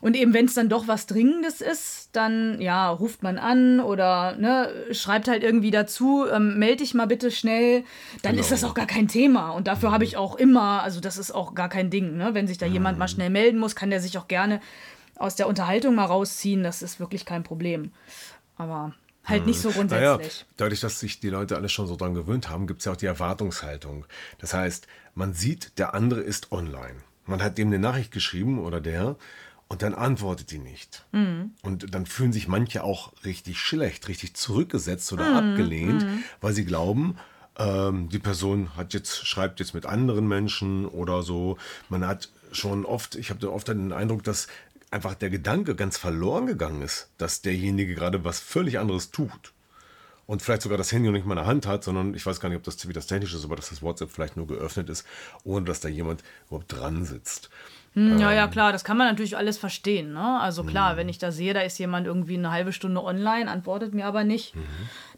Und 0.00 0.14
eben, 0.14 0.34
wenn 0.34 0.44
es 0.44 0.54
dann 0.54 0.68
doch 0.68 0.88
was 0.88 1.06
Dringendes 1.06 1.60
ist, 1.60 2.10
dann 2.12 2.60
ja, 2.60 2.90
ruft 2.90 3.22
man 3.22 3.38
an 3.38 3.80
oder 3.80 4.36
ne, 4.36 4.70
schreibt 4.92 5.28
halt 5.28 5.42
irgendwie 5.42 5.70
dazu, 5.70 6.26
ähm, 6.30 6.58
melde 6.58 6.78
dich 6.78 6.94
mal 6.94 7.06
bitte 7.06 7.30
schnell. 7.30 7.84
Dann 8.22 8.32
genau. 8.32 8.42
ist 8.42 8.52
das 8.52 8.64
auch 8.64 8.74
gar 8.74 8.86
kein 8.86 9.08
Thema. 9.08 9.50
Und 9.50 9.68
dafür 9.68 9.90
mhm. 9.90 9.94
habe 9.94 10.04
ich 10.04 10.16
auch 10.16 10.36
immer, 10.36 10.82
also 10.82 11.00
das 11.00 11.16
ist 11.16 11.30
auch 11.30 11.54
gar 11.54 11.68
kein 11.68 11.90
Ding. 11.90 12.16
Ne? 12.16 12.34
Wenn 12.34 12.46
sich 12.46 12.58
da 12.58 12.66
mhm. 12.66 12.74
jemand 12.74 12.98
mal 12.98 13.08
schnell 13.08 13.30
melden 13.30 13.58
muss, 13.58 13.74
kann 13.74 13.90
der 13.90 14.00
sich 14.00 14.18
auch 14.18 14.28
gerne 14.28 14.60
aus 15.16 15.34
der 15.34 15.48
Unterhaltung 15.48 15.94
mal 15.94 16.04
rausziehen. 16.04 16.62
Das 16.62 16.82
ist 16.82 17.00
wirklich 17.00 17.24
kein 17.24 17.42
Problem. 17.42 17.92
Aber 18.56 18.94
halt 19.24 19.42
mhm. 19.42 19.48
nicht 19.48 19.60
so 19.60 19.70
grundsätzlich. 19.70 20.00
Naja, 20.00 20.46
dadurch, 20.56 20.80
dass 20.80 21.00
sich 21.00 21.20
die 21.20 21.30
Leute 21.30 21.56
alle 21.56 21.68
schon 21.68 21.86
so 21.86 21.96
dran 21.96 22.14
gewöhnt 22.14 22.50
haben, 22.50 22.66
gibt 22.66 22.80
es 22.80 22.84
ja 22.84 22.92
auch 22.92 22.96
die 22.96 23.06
Erwartungshaltung. 23.06 24.06
Das 24.38 24.54
heißt, 24.54 24.86
man 25.14 25.32
sieht, 25.32 25.78
der 25.78 25.94
andere 25.94 26.20
ist 26.20 26.52
online. 26.52 26.96
Man 27.26 27.42
hat 27.42 27.58
dem 27.58 27.68
eine 27.68 27.78
Nachricht 27.78 28.12
geschrieben 28.12 28.58
oder 28.58 28.80
der 28.80 29.16
und 29.68 29.82
dann 29.82 29.94
antwortet 29.94 30.50
die 30.50 30.58
nicht. 30.58 31.04
Mhm. 31.12 31.52
Und 31.62 31.94
dann 31.94 32.06
fühlen 32.06 32.32
sich 32.32 32.48
manche 32.48 32.84
auch 32.84 33.12
richtig 33.24 33.58
schlecht, 33.58 34.08
richtig 34.08 34.34
zurückgesetzt 34.34 35.12
oder 35.12 35.30
mhm. 35.30 35.36
abgelehnt, 35.50 36.04
mhm. 36.04 36.24
weil 36.40 36.52
sie 36.52 36.64
glauben, 36.64 37.16
ähm, 37.58 38.08
die 38.08 38.18
Person 38.18 38.76
hat 38.76 38.94
jetzt, 38.94 39.26
schreibt 39.26 39.60
jetzt 39.60 39.74
mit 39.74 39.86
anderen 39.86 40.28
Menschen 40.28 40.86
oder 40.86 41.22
so. 41.22 41.58
Man 41.88 42.06
hat 42.06 42.28
schon 42.52 42.84
oft, 42.84 43.16
ich 43.16 43.30
habe 43.30 43.50
oft 43.52 43.68
den 43.68 43.92
Eindruck, 43.92 44.22
dass 44.22 44.46
einfach 44.90 45.14
der 45.14 45.30
Gedanke 45.30 45.74
ganz 45.74 45.98
verloren 45.98 46.46
gegangen 46.46 46.82
ist, 46.82 47.10
dass 47.18 47.42
derjenige 47.42 47.94
gerade 47.94 48.24
was 48.24 48.38
völlig 48.38 48.78
anderes 48.78 49.10
tut. 49.10 49.52
Und 50.26 50.42
vielleicht 50.42 50.62
sogar 50.62 50.78
das 50.78 50.90
Handy 50.90 51.08
noch 51.08 51.14
nicht 51.14 51.26
mal 51.26 51.34
in 51.34 51.38
der 51.38 51.46
Hand 51.46 51.66
hat, 51.66 51.84
sondern 51.84 52.14
ich 52.14 52.26
weiß 52.26 52.40
gar 52.40 52.48
nicht, 52.48 52.58
ob 52.58 52.64
das 52.64 52.88
wie 52.88 52.92
das 52.92 53.06
technisch 53.06 53.32
ist, 53.32 53.44
aber 53.44 53.56
dass 53.56 53.70
das 53.70 53.82
WhatsApp 53.82 54.10
vielleicht 54.10 54.36
nur 54.36 54.46
geöffnet 54.46 54.90
ist, 54.90 55.06
ohne 55.44 55.66
dass 55.66 55.80
da 55.80 55.88
jemand 55.88 56.24
überhaupt 56.48 56.72
dran 56.72 57.04
sitzt. 57.04 57.48
Hm, 57.96 58.18
ja, 58.18 58.30
ja, 58.30 58.44
ähm. 58.44 58.50
klar, 58.50 58.72
das 58.72 58.84
kann 58.84 58.98
man 58.98 59.08
natürlich 59.08 59.38
alles 59.38 59.56
verstehen. 59.56 60.12
Ne? 60.12 60.38
Also 60.40 60.64
klar, 60.64 60.92
mhm. 60.92 60.96
wenn 60.98 61.08
ich 61.08 61.16
da 61.16 61.32
sehe, 61.32 61.54
da 61.54 61.62
ist 61.62 61.78
jemand 61.78 62.06
irgendwie 62.06 62.36
eine 62.36 62.52
halbe 62.52 62.72
Stunde 62.72 63.02
online, 63.02 63.50
antwortet 63.50 63.94
mir 63.94 64.04
aber 64.04 64.22
nicht, 64.22 64.54
mhm. 64.54 64.60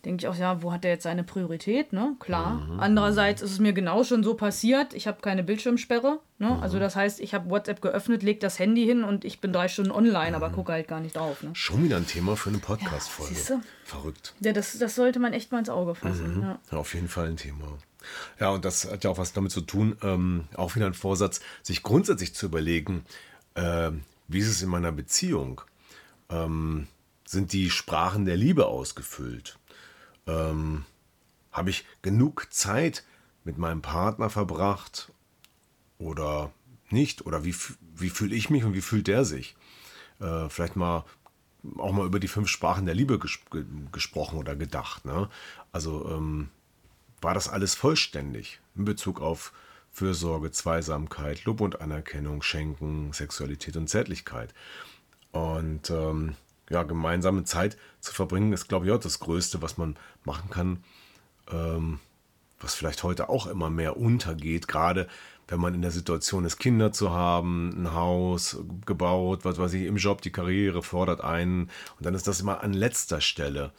denke 0.04 0.22
ich 0.22 0.28
auch, 0.28 0.36
ja, 0.36 0.62
wo 0.62 0.72
hat 0.72 0.84
der 0.84 0.92
jetzt 0.92 1.02
seine 1.02 1.24
Priorität? 1.24 1.92
Ne? 1.92 2.14
Klar. 2.20 2.52
Mhm. 2.54 2.78
Andererseits 2.78 3.42
ist 3.42 3.50
es 3.50 3.58
mir 3.58 3.72
genau 3.72 4.04
schon 4.04 4.22
so 4.22 4.34
passiert, 4.34 4.94
ich 4.94 5.08
habe 5.08 5.20
keine 5.20 5.42
Bildschirmsperre. 5.42 6.20
Ne? 6.38 6.56
Also 6.62 6.76
mhm. 6.76 6.82
das 6.82 6.94
heißt, 6.94 7.18
ich 7.18 7.34
habe 7.34 7.50
WhatsApp 7.50 7.82
geöffnet, 7.82 8.22
lege 8.22 8.38
das 8.38 8.60
Handy 8.60 8.84
hin 8.84 9.02
und 9.02 9.24
ich 9.24 9.40
bin 9.40 9.52
drei 9.52 9.66
Stunden 9.66 9.90
online, 9.90 10.36
aber 10.36 10.50
mhm. 10.50 10.54
gucke 10.54 10.70
halt 10.70 10.86
gar 10.86 11.00
nicht 11.00 11.16
drauf. 11.16 11.42
Ne? 11.42 11.50
Schon 11.54 11.82
wieder 11.82 11.96
ein 11.96 12.06
Thema 12.06 12.36
für 12.36 12.50
eine 12.50 12.60
Podcast-Folge. 12.60 13.34
Ja, 13.34 13.60
Verrückt. 13.82 14.34
Ja, 14.38 14.52
das, 14.52 14.78
das 14.78 14.94
sollte 14.94 15.18
man 15.18 15.32
echt 15.32 15.50
mal 15.50 15.58
ins 15.58 15.68
Auge 15.68 15.96
fassen. 15.96 16.36
Mhm. 16.36 16.42
Ja. 16.42 16.58
ja, 16.70 16.78
auf 16.78 16.94
jeden 16.94 17.08
Fall 17.08 17.26
ein 17.26 17.36
Thema. 17.36 17.66
Ja, 18.38 18.50
und 18.50 18.64
das 18.64 18.90
hat 18.90 19.04
ja 19.04 19.10
auch 19.10 19.18
was 19.18 19.32
damit 19.32 19.52
zu 19.52 19.60
tun, 19.60 19.96
ähm, 20.02 20.44
auch 20.54 20.76
wieder 20.76 20.86
ein 20.86 20.94
Vorsatz, 20.94 21.40
sich 21.62 21.82
grundsätzlich 21.82 22.34
zu 22.34 22.46
überlegen, 22.46 23.04
äh, 23.54 23.90
wie 24.28 24.38
ist 24.38 24.48
es 24.48 24.62
in 24.62 24.68
meiner 24.68 24.92
Beziehung? 24.92 25.60
Ähm, 26.28 26.86
sind 27.24 27.52
die 27.52 27.70
Sprachen 27.70 28.24
der 28.24 28.36
Liebe 28.36 28.66
ausgefüllt? 28.66 29.58
Ähm, 30.26 30.84
Habe 31.52 31.70
ich 31.70 31.86
genug 32.02 32.48
Zeit 32.50 33.04
mit 33.44 33.58
meinem 33.58 33.82
Partner 33.82 34.30
verbracht 34.30 35.10
oder 35.98 36.52
nicht? 36.90 37.26
Oder 37.26 37.44
wie, 37.44 37.54
wie 37.94 38.10
fühle 38.10 38.34
ich 38.34 38.50
mich 38.50 38.64
und 38.64 38.74
wie 38.74 38.82
fühlt 38.82 39.08
der 39.08 39.24
sich? 39.24 39.56
Äh, 40.20 40.48
vielleicht 40.48 40.76
mal 40.76 41.04
auch 41.78 41.92
mal 41.92 42.06
über 42.06 42.20
die 42.20 42.28
fünf 42.28 42.48
Sprachen 42.48 42.86
der 42.86 42.94
Liebe 42.94 43.18
ges 43.18 43.38
gesprochen 43.92 44.38
oder 44.38 44.54
gedacht. 44.56 45.04
Ne? 45.04 45.28
Also 45.72 46.08
ähm, 46.10 46.50
war 47.20 47.34
das 47.34 47.48
alles 47.48 47.74
vollständig 47.74 48.60
in 48.76 48.84
Bezug 48.84 49.20
auf 49.20 49.52
Fürsorge, 49.90 50.50
Zweisamkeit, 50.50 51.44
Lob 51.44 51.60
und 51.60 51.80
Anerkennung, 51.80 52.42
Schenken, 52.42 53.12
Sexualität 53.12 53.76
und 53.76 53.88
Zärtlichkeit. 53.88 54.54
Und 55.32 55.90
ähm, 55.90 56.36
ja, 56.70 56.82
gemeinsame 56.82 57.44
Zeit 57.44 57.76
zu 58.00 58.12
verbringen, 58.12 58.52
ist, 58.52 58.68
glaube 58.68 58.86
ich, 58.86 58.92
auch 58.92 59.00
das 59.00 59.18
Größte, 59.18 59.62
was 59.62 59.78
man 59.78 59.96
machen 60.24 60.50
kann, 60.50 60.84
ähm, 61.50 62.00
was 62.60 62.74
vielleicht 62.74 63.02
heute 63.02 63.28
auch 63.28 63.46
immer 63.46 63.70
mehr 63.70 63.96
untergeht, 63.96 64.68
gerade 64.68 65.08
wenn 65.48 65.60
man 65.60 65.74
in 65.74 65.82
der 65.82 65.90
Situation 65.90 66.44
ist, 66.44 66.58
Kinder 66.58 66.92
zu 66.92 67.10
haben, 67.10 67.70
ein 67.82 67.94
Haus 67.94 68.58
gebaut, 68.84 69.44
was 69.44 69.58
weiß 69.58 69.72
ich, 69.72 69.84
im 69.84 69.96
Job, 69.96 70.20
die 70.20 70.30
Karriere 70.30 70.82
fordert 70.82 71.22
einen. 71.22 71.70
Und 71.96 72.04
dann 72.04 72.14
ist 72.14 72.28
das 72.28 72.40
immer 72.40 72.62
an 72.62 72.74
letzter 72.74 73.22
Stelle. 73.22 73.72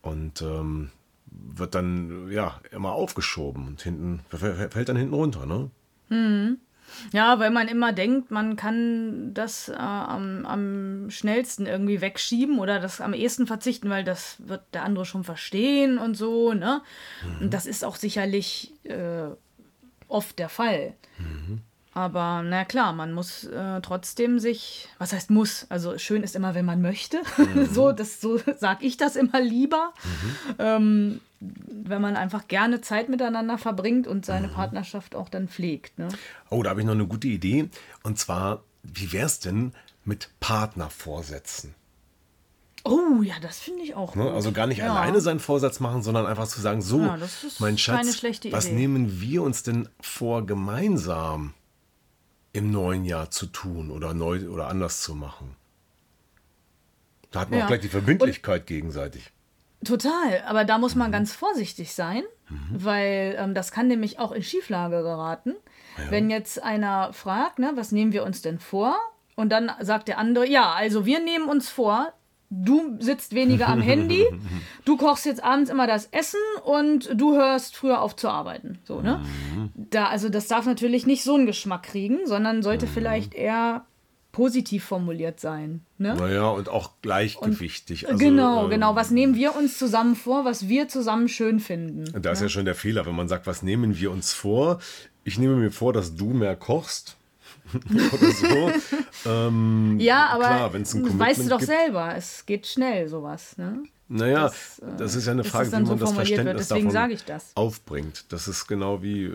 Und 0.00 0.40
ähm, 0.40 0.90
wird 1.30 1.74
dann 1.74 2.30
ja 2.30 2.60
immer 2.70 2.92
aufgeschoben 2.92 3.66
und 3.68 3.82
hinten 3.82 4.20
fällt 4.28 4.88
dann 4.88 4.96
hinten 4.96 5.14
runter, 5.14 5.46
ne? 5.46 5.70
Hm. 6.08 6.58
Ja, 7.12 7.38
weil 7.38 7.50
man 7.50 7.68
immer 7.68 7.92
denkt, 7.92 8.30
man 8.30 8.56
kann 8.56 9.32
das 9.32 9.68
äh, 9.68 9.74
am, 9.74 10.44
am 10.44 11.10
schnellsten 11.10 11.66
irgendwie 11.66 12.00
wegschieben 12.00 12.58
oder 12.58 12.80
das 12.80 13.00
am 13.00 13.14
ehesten 13.14 13.46
verzichten, 13.46 13.90
weil 13.90 14.02
das 14.04 14.36
wird 14.40 14.62
der 14.72 14.84
andere 14.84 15.04
schon 15.04 15.24
verstehen 15.24 15.98
und 15.98 16.16
so, 16.16 16.52
ne? 16.52 16.82
Mhm. 17.24 17.44
Und 17.44 17.54
das 17.54 17.66
ist 17.66 17.84
auch 17.84 17.96
sicherlich 17.96 18.74
äh, 18.84 19.28
oft 20.08 20.38
der 20.38 20.48
Fall. 20.48 20.94
Mhm. 21.18 21.60
Aber 21.92 22.42
na 22.44 22.64
klar, 22.64 22.92
man 22.92 23.12
muss 23.12 23.44
äh, 23.44 23.80
trotzdem 23.80 24.38
sich, 24.38 24.88
was 24.98 25.12
heißt 25.12 25.30
muss? 25.30 25.66
Also 25.70 25.98
schön 25.98 26.22
ist 26.22 26.36
immer, 26.36 26.54
wenn 26.54 26.64
man 26.64 26.80
möchte. 26.80 27.20
Mhm. 27.40 27.66
so, 27.72 27.90
das, 27.90 28.20
so 28.20 28.38
sage 28.58 28.84
ich 28.84 28.96
das 28.96 29.16
immer 29.16 29.40
lieber. 29.40 29.92
Mhm. 30.04 30.54
Ähm, 30.58 31.20
wenn 31.40 32.02
man 32.02 32.16
einfach 32.16 32.48
gerne 32.48 32.82
Zeit 32.82 33.08
miteinander 33.08 33.56
verbringt 33.56 34.06
und 34.06 34.26
seine 34.26 34.48
mhm. 34.48 34.52
Partnerschaft 34.52 35.14
auch 35.14 35.28
dann 35.30 35.48
pflegt. 35.48 35.98
Ne? 35.98 36.08
Oh, 36.50 36.62
da 36.62 36.70
habe 36.70 36.80
ich 36.80 36.86
noch 36.86 36.92
eine 36.92 37.06
gute 37.06 37.28
Idee. 37.28 37.70
Und 38.02 38.18
zwar, 38.18 38.62
wie 38.82 39.12
wäre 39.12 39.26
es 39.26 39.40
denn 39.40 39.72
mit 40.04 40.28
Partnervorsätzen? 40.38 41.74
Oh, 42.84 43.22
ja, 43.22 43.34
das 43.40 43.58
finde 43.58 43.82
ich 43.82 43.94
auch. 43.94 44.14
Ne? 44.14 44.30
Also 44.30 44.52
gar 44.52 44.66
nicht 44.66 44.78
ja. 44.78 44.92
alleine 44.92 45.20
seinen 45.20 45.40
Vorsatz 45.40 45.80
machen, 45.80 46.02
sondern 46.02 46.26
einfach 46.26 46.46
zu 46.46 46.60
sagen, 46.60 46.82
so, 46.82 47.00
ja, 47.00 47.18
mein 47.58 47.78
Schatz, 47.78 48.22
was 48.50 48.68
nehmen 48.68 49.20
wir 49.20 49.42
uns 49.42 49.62
denn 49.62 49.88
vor 50.00 50.46
gemeinsam? 50.46 51.54
Im 52.52 52.70
neuen 52.70 53.04
Jahr 53.04 53.30
zu 53.30 53.46
tun 53.46 53.90
oder 53.90 54.14
neu 54.14 54.48
oder 54.48 54.68
anders 54.68 55.02
zu 55.02 55.14
machen. 55.14 55.56
Da 57.30 57.40
hat 57.40 57.50
man 57.50 57.60
ja. 57.60 57.64
auch 57.64 57.68
gleich 57.68 57.80
die 57.80 57.88
Verbindlichkeit 57.88 58.62
Und 58.62 58.66
gegenseitig. 58.66 59.32
Total, 59.84 60.42
aber 60.46 60.64
da 60.64 60.78
muss 60.78 60.94
man 60.94 61.08
mhm. 61.08 61.12
ganz 61.12 61.32
vorsichtig 61.32 61.94
sein, 61.94 62.22
mhm. 62.48 62.68
weil 62.72 63.36
ähm, 63.38 63.54
das 63.54 63.72
kann 63.72 63.88
nämlich 63.88 64.18
auch 64.18 64.32
in 64.32 64.42
Schieflage 64.42 65.02
geraten. 65.02 65.54
Ja. 65.96 66.10
Wenn 66.10 66.28
jetzt 66.28 66.62
einer 66.62 67.12
fragt, 67.12 67.58
ne, 67.58 67.72
was 67.76 67.92
nehmen 67.92 68.12
wir 68.12 68.24
uns 68.24 68.42
denn 68.42 68.58
vor? 68.58 68.96
Und 69.36 69.50
dann 69.50 69.70
sagt 69.80 70.08
der 70.08 70.18
andere, 70.18 70.46
ja, 70.46 70.72
also 70.72 71.06
wir 71.06 71.20
nehmen 71.20 71.48
uns 71.48 71.70
vor, 71.70 72.12
du 72.50 72.96
sitzt 72.98 73.34
weniger 73.34 73.68
am 73.68 73.80
Handy, 73.80 74.26
du 74.84 74.96
kochst 74.96 75.24
jetzt 75.24 75.42
abends 75.42 75.70
immer 75.70 75.86
das 75.86 76.06
Essen 76.06 76.40
und 76.64 77.08
du 77.14 77.34
hörst 77.34 77.76
früher 77.76 78.02
auf 78.02 78.16
zu 78.16 78.28
arbeiten. 78.28 78.78
So, 78.84 79.00
ne? 79.00 79.22
Mhm. 79.54 79.70
Da, 79.74 80.08
also 80.08 80.28
das 80.28 80.48
darf 80.48 80.66
natürlich 80.66 81.06
nicht 81.06 81.22
so 81.22 81.36
einen 81.36 81.46
Geschmack 81.46 81.84
kriegen, 81.84 82.26
sondern 82.26 82.62
sollte 82.62 82.86
mhm. 82.86 82.90
vielleicht 82.90 83.34
eher 83.34 83.84
positiv 84.32 84.84
formuliert 84.84 85.40
sein. 85.40 85.80
Ne? 85.98 86.14
Naja, 86.14 86.48
und 86.50 86.68
auch 86.68 86.92
gleichgewichtig. 87.02 88.04
Und, 88.04 88.12
also, 88.12 88.24
genau, 88.24 88.64
ähm, 88.64 88.70
genau. 88.70 88.94
Was 88.94 89.10
nehmen 89.10 89.34
wir 89.34 89.56
uns 89.56 89.78
zusammen 89.78 90.14
vor, 90.14 90.44
was 90.44 90.68
wir 90.68 90.88
zusammen 90.88 91.28
schön 91.28 91.58
finden? 91.60 92.04
Da 92.20 92.30
ist 92.30 92.40
ja, 92.40 92.46
ja 92.46 92.48
schon 92.48 92.64
der 92.64 92.74
Fehler, 92.74 93.06
wenn 93.06 93.16
man 93.16 93.28
sagt, 93.28 93.46
was 93.46 93.62
nehmen 93.62 93.98
wir 93.98 94.10
uns 94.10 94.32
vor? 94.32 94.78
Ich 95.24 95.38
nehme 95.38 95.56
mir 95.56 95.70
vor, 95.70 95.92
dass 95.92 96.14
du 96.14 96.26
mehr 96.26 96.56
kochst 96.56 97.16
oder 98.12 98.30
so. 98.30 98.72
ähm, 99.30 99.96
ja, 100.00 100.28
aber 100.28 100.44
klar, 100.44 100.74
weißt 100.74 101.44
du 101.44 101.48
doch 101.48 101.58
gibt, 101.58 101.70
selber, 101.70 102.14
es 102.16 102.44
geht 102.46 102.66
schnell 102.66 103.08
sowas. 103.08 103.56
Ne? 103.58 103.82
Naja, 104.08 104.42
das, 104.42 104.78
äh, 104.80 104.96
das, 104.98 105.14
ist 105.14 105.26
ja 105.26 105.32
eine 105.32 105.44
Frage, 105.44 105.68
wie 105.68 105.76
man 105.76 105.86
so 105.86 105.94
das 105.94 106.12
Verständnis 106.12 106.68
davon 106.68 106.92
das. 107.26 107.52
aufbringt. 107.54 108.24
Das 108.32 108.48
ist 108.48 108.66
genau 108.66 109.02
wie 109.02 109.24
äh, 109.24 109.32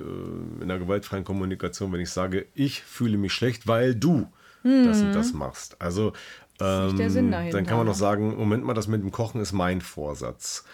in 0.61 0.67
der 0.67 0.79
gewaltfreien 0.79 1.23
Kommunikation, 1.23 1.93
wenn 1.93 2.01
ich 2.01 2.09
sage, 2.09 2.47
ich 2.53 2.83
fühle 2.83 3.17
mich 3.17 3.31
schlecht, 3.31 3.67
weil 3.67 3.95
du 3.95 4.27
mhm. 4.63 4.85
das 4.85 5.01
und 5.01 5.13
das 5.13 5.33
machst. 5.33 5.81
Also 5.81 6.11
ähm, 6.59 6.97
dann 7.31 7.65
kann 7.65 7.77
man 7.77 7.85
noch 7.85 7.93
ne? 7.93 7.99
sagen, 7.99 8.35
Moment 8.37 8.65
mal, 8.65 8.73
das 8.73 8.87
mit 8.87 9.01
dem 9.01 9.11
Kochen 9.11 9.41
ist 9.41 9.53
mein 9.53 9.79
Vorsatz. 9.79 10.65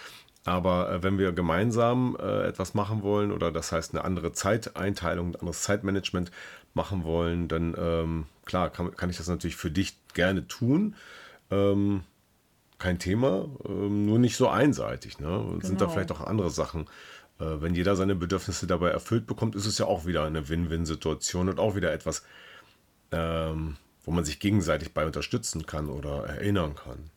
Aber 0.45 0.91
äh, 0.91 1.03
wenn 1.03 1.17
wir 1.17 1.31
gemeinsam 1.31 2.17
äh, 2.19 2.47
etwas 2.47 2.73
machen 2.73 3.03
wollen 3.03 3.31
oder 3.31 3.51
das 3.51 3.71
heißt 3.71 3.93
eine 3.93 4.03
andere 4.03 4.31
Zeiteinteilung, 4.31 5.29
ein 5.29 5.35
anderes 5.35 5.61
Zeitmanagement 5.61 6.31
machen 6.73 7.03
wollen, 7.03 7.47
dann 7.47 7.75
ähm, 7.77 8.25
klar 8.45 8.69
kann, 8.69 8.95
kann, 8.95 9.09
ich 9.09 9.17
das 9.17 9.27
natürlich 9.27 9.55
für 9.55 9.71
dich 9.71 9.97
gerne 10.13 10.47
tun. 10.47 10.95
Ähm, 11.51 12.03
kein 12.79 12.97
Thema, 12.97 13.47
ähm, 13.67 14.07
nur 14.07 14.17
nicht 14.17 14.35
so 14.35 14.49
einseitig. 14.49 15.19
Ne? 15.19 15.27
Genau. 15.27 15.59
Sind 15.61 15.79
da 15.79 15.85
genau. 15.85 15.89
vielleicht 15.91 16.11
auch 16.11 16.21
andere 16.21 16.49
Sachen. 16.49 16.87
Äh, 17.39 17.61
wenn 17.61 17.75
jeder 17.75 17.95
seine 17.95 18.15
Bedürfnisse 18.15 18.65
dabei 18.65 18.89
erfüllt 18.89 19.27
bekommt, 19.27 19.55
ist 19.55 19.67
es 19.67 19.77
ja 19.77 19.85
auch 19.85 20.05
wieder 20.05 20.23
eine 20.23 20.49
Win-Win-Situation 20.49 21.49
und 21.49 21.59
auch 21.59 21.75
wieder 21.75 21.93
etwas, 21.93 22.23
ähm, 23.11 23.77
wo 24.03 24.11
man 24.11 24.25
sich 24.25 24.39
gegenseitig 24.39 24.93
bei 24.93 25.05
unterstützen 25.05 25.67
kann 25.67 25.89
oder 25.89 26.25
erinnern 26.25 26.73
kann. 26.75 27.11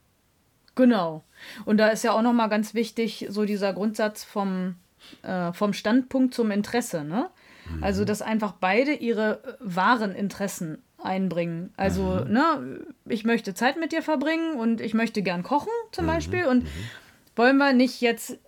Genau. 0.74 1.24
Und 1.64 1.78
da 1.78 1.88
ist 1.88 2.04
ja 2.04 2.12
auch 2.12 2.22
nochmal 2.22 2.48
ganz 2.48 2.74
wichtig, 2.74 3.26
so 3.28 3.44
dieser 3.44 3.72
Grundsatz 3.72 4.24
vom, 4.24 4.76
äh, 5.22 5.52
vom 5.52 5.72
Standpunkt 5.72 6.34
zum 6.34 6.50
Interesse. 6.50 7.04
Ne? 7.04 7.30
Also, 7.80 8.04
dass 8.04 8.22
einfach 8.22 8.52
beide 8.52 8.92
ihre 8.92 9.42
äh, 9.44 9.54
wahren 9.60 10.14
Interessen 10.14 10.78
einbringen. 11.02 11.72
Also, 11.76 12.24
ne, 12.24 12.80
ich 13.06 13.24
möchte 13.24 13.54
Zeit 13.54 13.78
mit 13.78 13.92
dir 13.92 14.02
verbringen 14.02 14.58
und 14.58 14.80
ich 14.80 14.94
möchte 14.94 15.22
gern 15.22 15.42
kochen 15.42 15.72
zum 15.92 16.06
Beispiel. 16.06 16.46
Und 16.46 16.66
wollen 17.36 17.58
wir 17.58 17.72
nicht 17.72 18.00
jetzt 18.00 18.38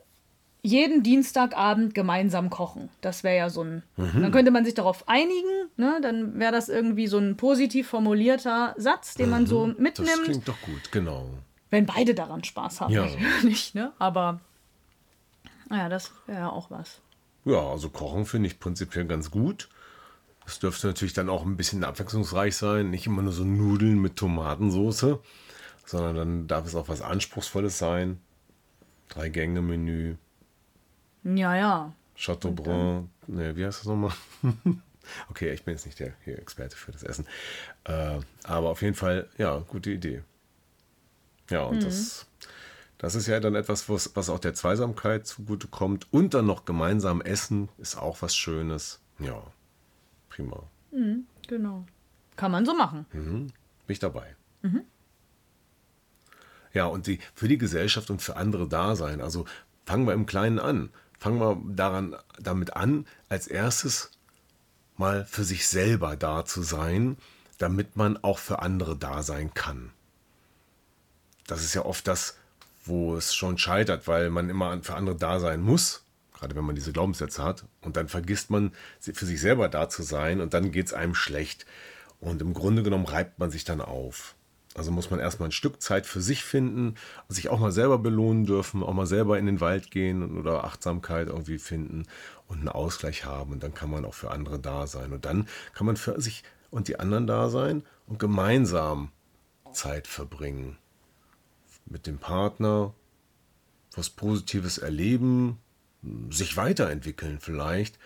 jeden 0.62 1.02
Dienstagabend 1.02 1.94
gemeinsam 1.94 2.50
kochen? 2.50 2.88
Das 3.00 3.22
wäre 3.24 3.36
ja 3.36 3.50
so 3.50 3.62
ein. 3.62 3.82
Dann 3.96 4.32
könnte 4.32 4.50
man 4.50 4.64
sich 4.64 4.74
darauf 4.74 5.08
einigen, 5.08 5.68
ne? 5.76 5.98
Dann 6.02 6.38
wäre 6.38 6.52
das 6.52 6.68
irgendwie 6.68 7.06
so 7.06 7.18
ein 7.18 7.36
positiv 7.36 7.88
formulierter 7.88 8.74
Satz, 8.76 9.14
den 9.14 9.30
man 9.30 9.46
so 9.46 9.68
Das 9.68 9.78
mitnimmt, 9.78 10.24
klingt 10.24 10.48
doch 10.48 10.60
gut, 10.62 10.90
genau. 10.90 11.26
Wenn 11.70 11.86
beide 11.86 12.14
daran 12.14 12.44
Spaß 12.44 12.80
haben, 12.80 12.92
Ja. 12.92 13.06
natürlich, 13.06 13.74
ne? 13.74 13.92
Aber 13.98 14.40
ja, 15.70 15.88
das 15.88 16.12
wäre 16.26 16.40
ja 16.40 16.50
auch 16.50 16.70
was. 16.70 17.00
Ja, 17.44 17.60
also 17.60 17.88
Kochen 17.88 18.26
finde 18.26 18.48
ich 18.48 18.58
prinzipiell 18.58 19.04
ganz 19.06 19.30
gut. 19.30 19.68
Es 20.46 20.58
dürfte 20.60 20.86
natürlich 20.86 21.14
dann 21.14 21.28
auch 21.28 21.44
ein 21.44 21.56
bisschen 21.56 21.82
abwechslungsreich 21.84 22.56
sein. 22.56 22.90
Nicht 22.90 23.06
immer 23.06 23.22
nur 23.22 23.32
so 23.32 23.44
Nudeln 23.44 24.00
mit 24.00 24.16
Tomatensauce, 24.16 25.18
sondern 25.84 26.16
dann 26.16 26.46
darf 26.46 26.66
es 26.66 26.74
auch 26.76 26.88
was 26.88 27.02
Anspruchsvolles 27.02 27.78
sein. 27.78 28.20
Drei-Gänge-Menü, 29.08 30.16
Ja, 31.24 31.54
ja. 31.56 31.92
Chateaubriand. 32.16 33.08
Ne, 33.28 33.56
wie 33.56 33.64
heißt 33.64 33.80
das 33.80 33.86
nochmal? 33.86 34.12
okay, 35.30 35.52
ich 35.52 35.64
bin 35.64 35.74
jetzt 35.74 35.86
nicht 35.86 35.98
der 36.00 36.12
hier 36.24 36.38
Experte 36.38 36.76
für 36.76 36.92
das 36.92 37.02
Essen. 37.02 37.26
Äh, 37.84 38.18
aber 38.44 38.70
auf 38.70 38.82
jeden 38.82 38.94
Fall, 38.94 39.28
ja, 39.38 39.58
gute 39.58 39.90
Idee. 39.90 40.22
Ja, 41.50 41.62
und 41.64 41.82
das, 41.82 42.26
das 42.98 43.14
ist 43.14 43.26
ja 43.26 43.38
dann 43.40 43.54
etwas, 43.54 43.88
was, 43.88 44.14
was 44.14 44.30
auch 44.30 44.38
der 44.38 44.54
Zweisamkeit 44.54 45.26
zugutekommt. 45.26 46.06
Und 46.12 46.34
dann 46.34 46.46
noch 46.46 46.64
gemeinsam 46.64 47.20
essen 47.20 47.68
ist 47.78 47.96
auch 47.96 48.22
was 48.22 48.36
Schönes. 48.36 49.00
Ja, 49.18 49.42
prima. 50.28 50.62
Genau. 51.46 51.86
Kann 52.36 52.50
man 52.50 52.66
so 52.66 52.74
machen. 52.74 53.06
Bin 53.86 53.92
ich 53.92 53.98
dabei. 53.98 54.34
Ja, 56.72 56.84
und 56.84 57.06
die, 57.06 57.20
für 57.34 57.48
die 57.48 57.56
Gesellschaft 57.56 58.10
und 58.10 58.20
für 58.20 58.36
andere 58.36 58.68
da 58.68 58.96
sein. 58.96 59.22
Also 59.22 59.46
fangen 59.86 60.06
wir 60.06 60.12
im 60.12 60.26
Kleinen 60.26 60.58
an. 60.58 60.90
Fangen 61.18 61.40
wir 61.40 61.58
daran, 61.74 62.14
damit 62.38 62.76
an, 62.76 63.06
als 63.30 63.46
erstes 63.46 64.10
mal 64.98 65.24
für 65.24 65.44
sich 65.44 65.66
selber 65.66 66.16
da 66.16 66.44
zu 66.44 66.60
sein, 66.62 67.16
damit 67.56 67.96
man 67.96 68.18
auch 68.18 68.38
für 68.38 68.60
andere 68.60 68.94
da 68.94 69.22
sein 69.22 69.54
kann. 69.54 69.90
Das 71.46 71.64
ist 71.64 71.74
ja 71.74 71.84
oft 71.84 72.06
das, 72.08 72.36
wo 72.84 73.16
es 73.16 73.34
schon 73.34 73.58
scheitert, 73.58 74.06
weil 74.06 74.30
man 74.30 74.48
immer 74.48 74.82
für 74.82 74.94
andere 74.94 75.16
da 75.16 75.40
sein 75.40 75.60
muss, 75.60 76.04
gerade 76.34 76.54
wenn 76.56 76.64
man 76.64 76.74
diese 76.74 76.92
Glaubenssätze 76.92 77.42
hat. 77.42 77.64
Und 77.82 77.96
dann 77.96 78.08
vergisst 78.08 78.50
man, 78.50 78.72
für 79.00 79.26
sich 79.26 79.40
selber 79.40 79.68
da 79.68 79.88
zu 79.88 80.02
sein 80.02 80.40
und 80.40 80.54
dann 80.54 80.72
geht 80.72 80.86
es 80.86 80.92
einem 80.92 81.14
schlecht. 81.14 81.66
Und 82.20 82.40
im 82.40 82.54
Grunde 82.54 82.82
genommen 82.82 83.06
reibt 83.06 83.38
man 83.38 83.50
sich 83.50 83.64
dann 83.64 83.80
auf. 83.80 84.34
Also 84.74 84.90
muss 84.90 85.10
man 85.10 85.20
erstmal 85.20 85.48
ein 85.48 85.52
Stück 85.52 85.80
Zeit 85.80 86.06
für 86.06 86.20
sich 86.20 86.44
finden, 86.44 86.96
sich 87.28 87.48
auch 87.48 87.58
mal 87.58 87.72
selber 87.72 87.98
belohnen 87.98 88.44
dürfen, 88.44 88.82
auch 88.82 88.92
mal 88.92 89.06
selber 89.06 89.38
in 89.38 89.46
den 89.46 89.60
Wald 89.60 89.90
gehen 89.90 90.38
oder 90.38 90.64
Achtsamkeit 90.64 91.28
irgendwie 91.28 91.58
finden 91.58 92.06
und 92.46 92.58
einen 92.58 92.68
Ausgleich 92.68 93.24
haben. 93.24 93.52
Und 93.52 93.62
dann 93.62 93.72
kann 93.72 93.90
man 93.90 94.04
auch 94.04 94.12
für 94.12 94.30
andere 94.30 94.58
da 94.58 94.86
sein. 94.86 95.12
Und 95.12 95.24
dann 95.24 95.48
kann 95.72 95.86
man 95.86 95.96
für 95.96 96.20
sich 96.20 96.44
und 96.70 96.88
die 96.88 97.00
anderen 97.00 97.26
da 97.26 97.48
sein 97.48 97.84
und 98.06 98.18
gemeinsam 98.18 99.12
Zeit 99.72 100.06
verbringen. 100.06 100.76
Mit 101.86 102.06
dem 102.06 102.18
Partner, 102.18 102.92
was 103.94 104.10
Positives 104.10 104.78
erleben, 104.78 105.58
sich 106.30 106.56
weiterentwickeln 106.56 107.38
vielleicht 107.40 107.98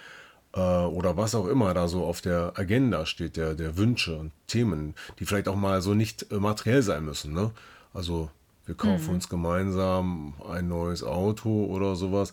äh, 0.54 0.60
oder 0.60 1.16
was 1.16 1.34
auch 1.34 1.46
immer 1.46 1.74
da 1.74 1.88
so 1.88 2.04
auf 2.04 2.20
der 2.20 2.52
Agenda 2.56 3.06
steht, 3.06 3.36
der, 3.36 3.54
der 3.54 3.76
Wünsche 3.76 4.16
und 4.16 4.32
Themen, 4.46 4.94
die 5.18 5.26
vielleicht 5.26 5.48
auch 5.48 5.56
mal 5.56 5.82
so 5.82 5.94
nicht 5.94 6.30
äh, 6.30 6.36
materiell 6.36 6.82
sein 6.82 7.04
müssen. 7.04 7.32
Ne? 7.32 7.50
Also 7.92 8.30
wir 8.66 8.74
kaufen 8.74 9.14
uns 9.14 9.28
gemeinsam 9.28 10.34
ein 10.48 10.68
neues 10.68 11.02
Auto 11.02 11.66
oder 11.66 11.96
sowas. 11.96 12.32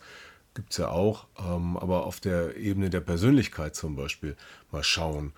Gibt 0.54 0.72
es 0.72 0.78
ja 0.78 0.90
auch, 0.90 1.28
ähm, 1.40 1.78
aber 1.78 2.06
auf 2.06 2.20
der 2.20 2.58
Ebene 2.58 2.90
der 2.90 3.02
Persönlichkeit 3.02 3.76
zum 3.76 3.96
Beispiel 3.96 4.36
mal 4.72 4.84
schauen, 4.84 5.34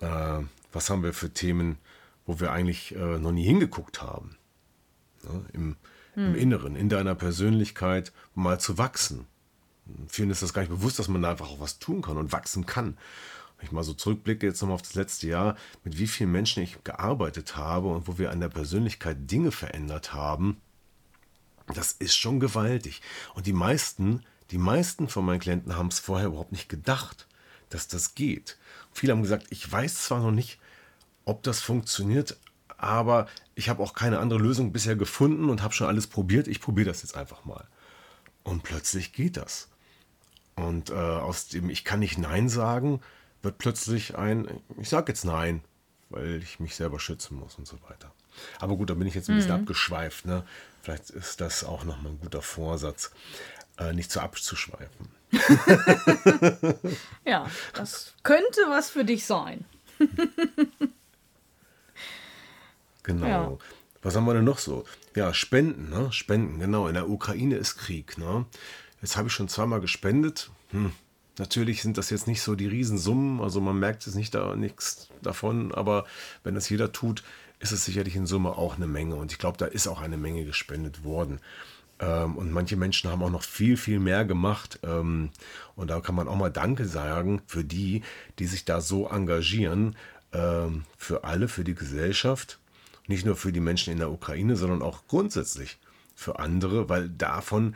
äh, 0.00 0.40
was 0.72 0.90
haben 0.90 1.02
wir 1.02 1.12
für 1.12 1.30
Themen, 1.30 1.78
wo 2.26 2.40
wir 2.40 2.52
eigentlich 2.52 2.94
äh, 2.94 3.18
noch 3.18 3.32
nie 3.32 3.44
hingeguckt 3.44 4.02
haben. 4.02 4.36
Ne? 5.24 5.44
Im, 5.52 5.76
Im 6.16 6.34
Inneren, 6.34 6.76
in 6.76 6.88
deiner 6.88 7.14
Persönlichkeit 7.14 8.12
mal 8.34 8.60
zu 8.60 8.78
wachsen. 8.78 9.26
Vielen 10.08 10.30
ist 10.30 10.42
das 10.42 10.54
gar 10.54 10.62
nicht 10.62 10.70
bewusst, 10.70 10.98
dass 10.98 11.08
man 11.08 11.22
da 11.22 11.30
einfach 11.30 11.48
auch 11.48 11.60
was 11.60 11.78
tun 11.78 12.02
kann 12.02 12.16
und 12.16 12.32
wachsen 12.32 12.66
kann. 12.66 12.96
Wenn 13.58 13.66
ich 13.66 13.72
mal 13.72 13.84
so 13.84 13.94
zurückblicke, 13.94 14.46
jetzt 14.46 14.60
nochmal 14.60 14.76
auf 14.76 14.82
das 14.82 14.94
letzte 14.94 15.26
Jahr, 15.26 15.56
mit 15.82 15.98
wie 15.98 16.06
vielen 16.06 16.32
Menschen 16.32 16.62
ich 16.62 16.82
gearbeitet 16.84 17.56
habe 17.56 17.88
und 17.88 18.08
wo 18.08 18.18
wir 18.18 18.30
an 18.30 18.40
der 18.40 18.48
Persönlichkeit 18.48 19.30
Dinge 19.30 19.50
verändert 19.50 20.12
haben, 20.12 20.60
das 21.72 21.92
ist 21.92 22.16
schon 22.16 22.40
gewaltig. 22.40 23.00
Und 23.34 23.46
die 23.46 23.52
meisten, 23.52 24.24
die 24.50 24.58
meisten 24.58 25.08
von 25.08 25.24
meinen 25.24 25.40
Klienten 25.40 25.76
haben 25.76 25.88
es 25.88 25.98
vorher 25.98 26.28
überhaupt 26.28 26.52
nicht 26.52 26.68
gedacht, 26.68 27.26
dass 27.70 27.88
das 27.88 28.14
geht. 28.14 28.58
Viele 28.92 29.12
haben 29.12 29.22
gesagt, 29.22 29.46
ich 29.50 29.70
weiß 29.70 30.04
zwar 30.04 30.20
noch 30.20 30.30
nicht, 30.30 30.58
ob 31.24 31.42
das 31.42 31.60
funktioniert, 31.60 32.36
aber 32.84 33.26
ich 33.54 33.68
habe 33.68 33.82
auch 33.82 33.94
keine 33.94 34.18
andere 34.18 34.38
Lösung 34.38 34.72
bisher 34.72 34.96
gefunden 34.96 35.48
und 35.48 35.62
habe 35.62 35.74
schon 35.74 35.86
alles 35.86 36.06
probiert. 36.06 36.48
Ich 36.48 36.60
probiere 36.60 36.88
das 36.88 37.02
jetzt 37.02 37.16
einfach 37.16 37.44
mal. 37.44 37.66
Und 38.42 38.62
plötzlich 38.62 39.12
geht 39.12 39.36
das. 39.36 39.68
Und 40.54 40.90
äh, 40.90 40.94
aus 40.94 41.48
dem 41.48 41.70
Ich 41.70 41.84
kann 41.84 42.00
nicht 42.00 42.18
Nein 42.18 42.48
sagen, 42.48 43.00
wird 43.42 43.58
plötzlich 43.58 44.16
ein 44.16 44.60
Ich 44.78 44.88
sage 44.88 45.12
jetzt 45.12 45.24
Nein, 45.24 45.62
weil 46.10 46.36
ich 46.42 46.60
mich 46.60 46.76
selber 46.76 47.00
schützen 47.00 47.38
muss 47.38 47.56
und 47.56 47.66
so 47.66 47.76
weiter. 47.88 48.12
Aber 48.60 48.76
gut, 48.76 48.90
da 48.90 48.94
bin 48.94 49.06
ich 49.06 49.14
jetzt 49.14 49.30
ein 49.30 49.36
bisschen 49.36 49.52
abgeschweift. 49.52 50.26
Ne? 50.26 50.44
Vielleicht 50.82 51.10
ist 51.10 51.40
das 51.40 51.64
auch 51.64 51.84
nochmal 51.84 52.12
ein 52.12 52.20
guter 52.20 52.42
Vorsatz, 52.42 53.12
äh, 53.78 53.92
nicht 53.92 54.10
zu 54.10 54.20
abzuschweifen. 54.20 55.08
Ja, 57.26 57.50
das 57.72 58.14
könnte 58.22 58.60
was 58.68 58.90
für 58.90 59.04
dich 59.04 59.24
sein. 59.24 59.64
Genau. 63.04 63.26
Ja. 63.26 63.58
Was 64.02 64.16
haben 64.16 64.26
wir 64.26 64.34
denn 64.34 64.44
noch 64.44 64.58
so? 64.58 64.84
Ja, 65.14 65.32
Spenden, 65.32 65.88
ne? 65.88 66.12
Spenden, 66.12 66.58
genau. 66.58 66.88
In 66.88 66.94
der 66.94 67.08
Ukraine 67.08 67.56
ist 67.56 67.76
Krieg, 67.76 68.18
ne? 68.18 68.44
Jetzt 69.00 69.16
habe 69.16 69.28
ich 69.28 69.34
schon 69.34 69.48
zweimal 69.48 69.80
gespendet. 69.80 70.50
Hm. 70.70 70.92
Natürlich 71.38 71.82
sind 71.82 71.98
das 71.98 72.10
jetzt 72.10 72.26
nicht 72.26 72.42
so 72.42 72.54
die 72.54 72.66
Riesensummen, 72.66 73.40
also 73.40 73.60
man 73.60 73.78
merkt 73.78 74.06
es 74.06 74.14
nicht 74.14 74.34
da 74.34 74.54
nichts 74.54 75.08
davon, 75.20 75.74
aber 75.74 76.04
wenn 76.44 76.54
das 76.54 76.68
jeder 76.68 76.92
tut, 76.92 77.24
ist 77.58 77.72
es 77.72 77.84
sicherlich 77.84 78.14
in 78.14 78.26
Summe 78.26 78.50
auch 78.50 78.76
eine 78.76 78.86
Menge. 78.86 79.16
Und 79.16 79.32
ich 79.32 79.38
glaube, 79.38 79.58
da 79.58 79.66
ist 79.66 79.88
auch 79.88 80.00
eine 80.00 80.16
Menge 80.16 80.44
gespendet 80.44 81.02
worden. 81.02 81.40
Ähm, 81.98 82.36
und 82.36 82.52
manche 82.52 82.76
Menschen 82.76 83.10
haben 83.10 83.22
auch 83.22 83.30
noch 83.30 83.42
viel, 83.42 83.76
viel 83.76 84.00
mehr 84.00 84.24
gemacht. 84.24 84.78
Ähm, 84.82 85.30
und 85.74 85.88
da 85.88 86.00
kann 86.00 86.14
man 86.14 86.28
auch 86.28 86.36
mal 86.36 86.50
Danke 86.50 86.86
sagen 86.86 87.42
für 87.46 87.64
die, 87.64 88.02
die 88.38 88.46
sich 88.46 88.64
da 88.64 88.80
so 88.80 89.08
engagieren. 89.08 89.96
Ähm, 90.32 90.84
für 90.96 91.24
alle, 91.24 91.48
für 91.48 91.64
die 91.64 91.74
Gesellschaft. 91.74 92.58
Nicht 93.06 93.26
nur 93.26 93.36
für 93.36 93.52
die 93.52 93.60
Menschen 93.60 93.92
in 93.92 93.98
der 93.98 94.10
Ukraine, 94.10 94.56
sondern 94.56 94.82
auch 94.82 95.06
grundsätzlich 95.08 95.78
für 96.14 96.38
andere, 96.38 96.88
weil 96.88 97.08
davon 97.08 97.74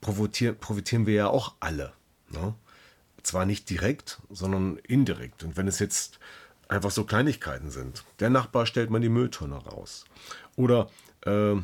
profitieren, 0.00 1.06
wir 1.06 1.14
ja 1.14 1.26
auch 1.28 1.54
alle. 1.60 1.92
Ne? 2.30 2.54
Zwar 3.22 3.46
nicht 3.46 3.68
direkt, 3.70 4.20
sondern 4.30 4.78
indirekt. 4.78 5.42
Und 5.42 5.56
wenn 5.56 5.68
es 5.68 5.78
jetzt 5.78 6.18
einfach 6.68 6.90
so 6.90 7.04
Kleinigkeiten 7.04 7.70
sind, 7.70 8.04
der 8.20 8.30
Nachbar 8.30 8.66
stellt 8.66 8.90
man 8.90 9.02
die 9.02 9.08
Mülltonne 9.08 9.56
raus. 9.56 10.04
Oder, 10.56 10.88
äh, 11.22 11.56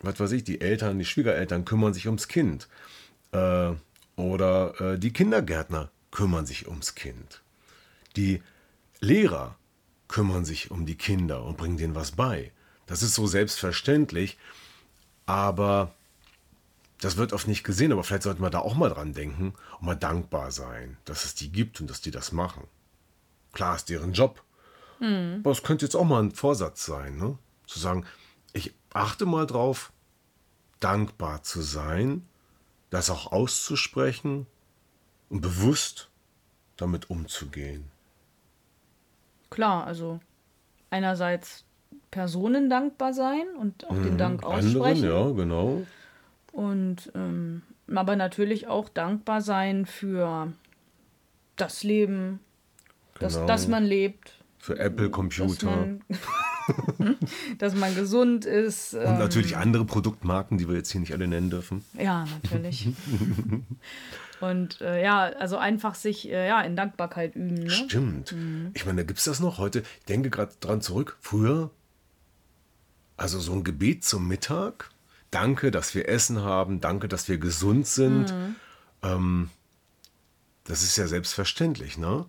was 0.00 0.20
weiß 0.20 0.32
ich, 0.32 0.44
die 0.44 0.60
Eltern, 0.60 0.98
die 0.98 1.04
Schwiegereltern 1.04 1.64
kümmern 1.64 1.94
sich 1.94 2.06
ums 2.06 2.28
Kind. 2.28 2.68
Äh, 3.32 3.72
oder 4.16 4.80
äh, 4.80 4.98
die 4.98 5.12
Kindergärtner 5.12 5.90
kümmern 6.10 6.46
sich 6.46 6.68
ums 6.68 6.94
Kind. 6.94 7.42
Die 8.16 8.42
Lehrer 9.00 9.56
kümmern 10.08 10.44
sich 10.44 10.70
um 10.70 10.86
die 10.86 10.96
Kinder 10.96 11.44
und 11.44 11.56
bringen 11.56 11.76
denen 11.76 11.94
was 11.94 12.12
bei. 12.12 12.50
Das 12.86 13.02
ist 13.02 13.14
so 13.14 13.26
selbstverständlich, 13.26 14.38
aber 15.26 15.92
das 17.00 17.16
wird 17.16 17.32
oft 17.32 17.46
nicht 17.46 17.64
gesehen. 17.64 17.92
Aber 17.92 18.02
vielleicht 18.02 18.22
sollten 18.22 18.42
wir 18.42 18.50
da 18.50 18.60
auch 18.60 18.74
mal 18.74 18.88
dran 18.88 19.12
denken 19.12 19.54
und 19.78 19.86
mal 19.86 19.94
dankbar 19.94 20.50
sein, 20.50 20.96
dass 21.04 21.24
es 21.24 21.34
die 21.34 21.52
gibt 21.52 21.80
und 21.80 21.88
dass 21.88 22.00
die 22.00 22.10
das 22.10 22.32
machen. 22.32 22.64
Klar 23.52 23.76
ist 23.76 23.88
deren 23.88 24.12
Job. 24.12 24.42
Aber 25.40 25.52
es 25.52 25.62
könnte 25.62 25.84
jetzt 25.84 25.94
auch 25.94 26.04
mal 26.04 26.22
ein 26.22 26.32
Vorsatz 26.32 26.84
sein, 26.84 27.18
ne? 27.18 27.38
zu 27.66 27.78
sagen, 27.78 28.04
ich 28.52 28.74
achte 28.92 29.26
mal 29.26 29.46
drauf, 29.46 29.92
dankbar 30.80 31.42
zu 31.42 31.60
sein, 31.60 32.26
das 32.90 33.10
auch 33.10 33.30
auszusprechen 33.30 34.46
und 35.28 35.40
bewusst 35.40 36.08
damit 36.76 37.10
umzugehen. 37.10 37.90
Klar, 39.50 39.86
also 39.86 40.20
einerseits 40.90 41.64
Personen 42.10 42.70
dankbar 42.70 43.12
sein 43.12 43.44
und 43.60 43.86
auch 43.88 43.94
den 44.02 44.16
Dank 44.18 44.42
Mhm. 44.42 44.48
Anderen, 44.48 44.76
aussprechen. 44.82 45.04
ja, 45.08 45.30
genau. 45.32 45.82
Und 46.52 47.12
ähm, 47.14 47.62
aber 47.94 48.16
natürlich 48.16 48.66
auch 48.66 48.88
dankbar 48.88 49.40
sein 49.40 49.86
für 49.86 50.52
das 51.56 51.82
Leben, 51.82 52.40
das, 53.18 53.34
Genau. 53.34 53.46
das 53.46 53.68
man 53.68 53.84
lebt, 53.84 54.32
Für 54.58 54.78
Apple 54.78 55.10
Computer. 55.10 55.46
Dass 56.08 56.98
man, 56.98 57.16
dass 57.58 57.74
man 57.74 57.94
gesund 57.94 58.44
ist. 58.44 58.94
Und 58.94 59.02
ähm, 59.04 59.18
natürlich 59.18 59.56
andere 59.56 59.84
Produktmarken, 59.84 60.58
die 60.58 60.68
wir 60.68 60.76
jetzt 60.76 60.90
hier 60.90 61.00
nicht 61.00 61.12
alle 61.12 61.26
nennen 61.26 61.48
dürfen. 61.50 61.84
Ja, 61.98 62.26
natürlich. 62.42 62.88
Und 64.40 64.80
äh, 64.80 65.02
ja, 65.02 65.24
also 65.24 65.56
einfach 65.56 65.94
sich 65.94 66.28
äh, 66.28 66.46
ja, 66.46 66.60
in 66.62 66.76
Dankbarkeit 66.76 67.34
üben. 67.34 67.54
Ne? 67.54 67.70
Stimmt. 67.70 68.34
Ich 68.74 68.86
meine, 68.86 69.02
da 69.02 69.06
gibt 69.06 69.18
es 69.18 69.24
das 69.24 69.40
noch 69.40 69.58
heute. 69.58 69.82
Ich 70.00 70.04
denke 70.06 70.30
gerade 70.30 70.52
dran 70.60 70.80
zurück. 70.80 71.16
Früher, 71.20 71.70
also 73.16 73.40
so 73.40 73.52
ein 73.52 73.64
Gebet 73.64 74.04
zum 74.04 74.28
Mittag. 74.28 74.90
Danke, 75.30 75.70
dass 75.70 75.94
wir 75.94 76.08
Essen 76.08 76.42
haben. 76.42 76.80
Danke, 76.80 77.08
dass 77.08 77.28
wir 77.28 77.38
gesund 77.38 77.86
sind. 77.86 78.32
Ähm, 79.02 79.50
das 80.64 80.82
ist 80.82 80.96
ja 80.96 81.06
selbstverständlich, 81.06 81.98
ne? 81.98 82.26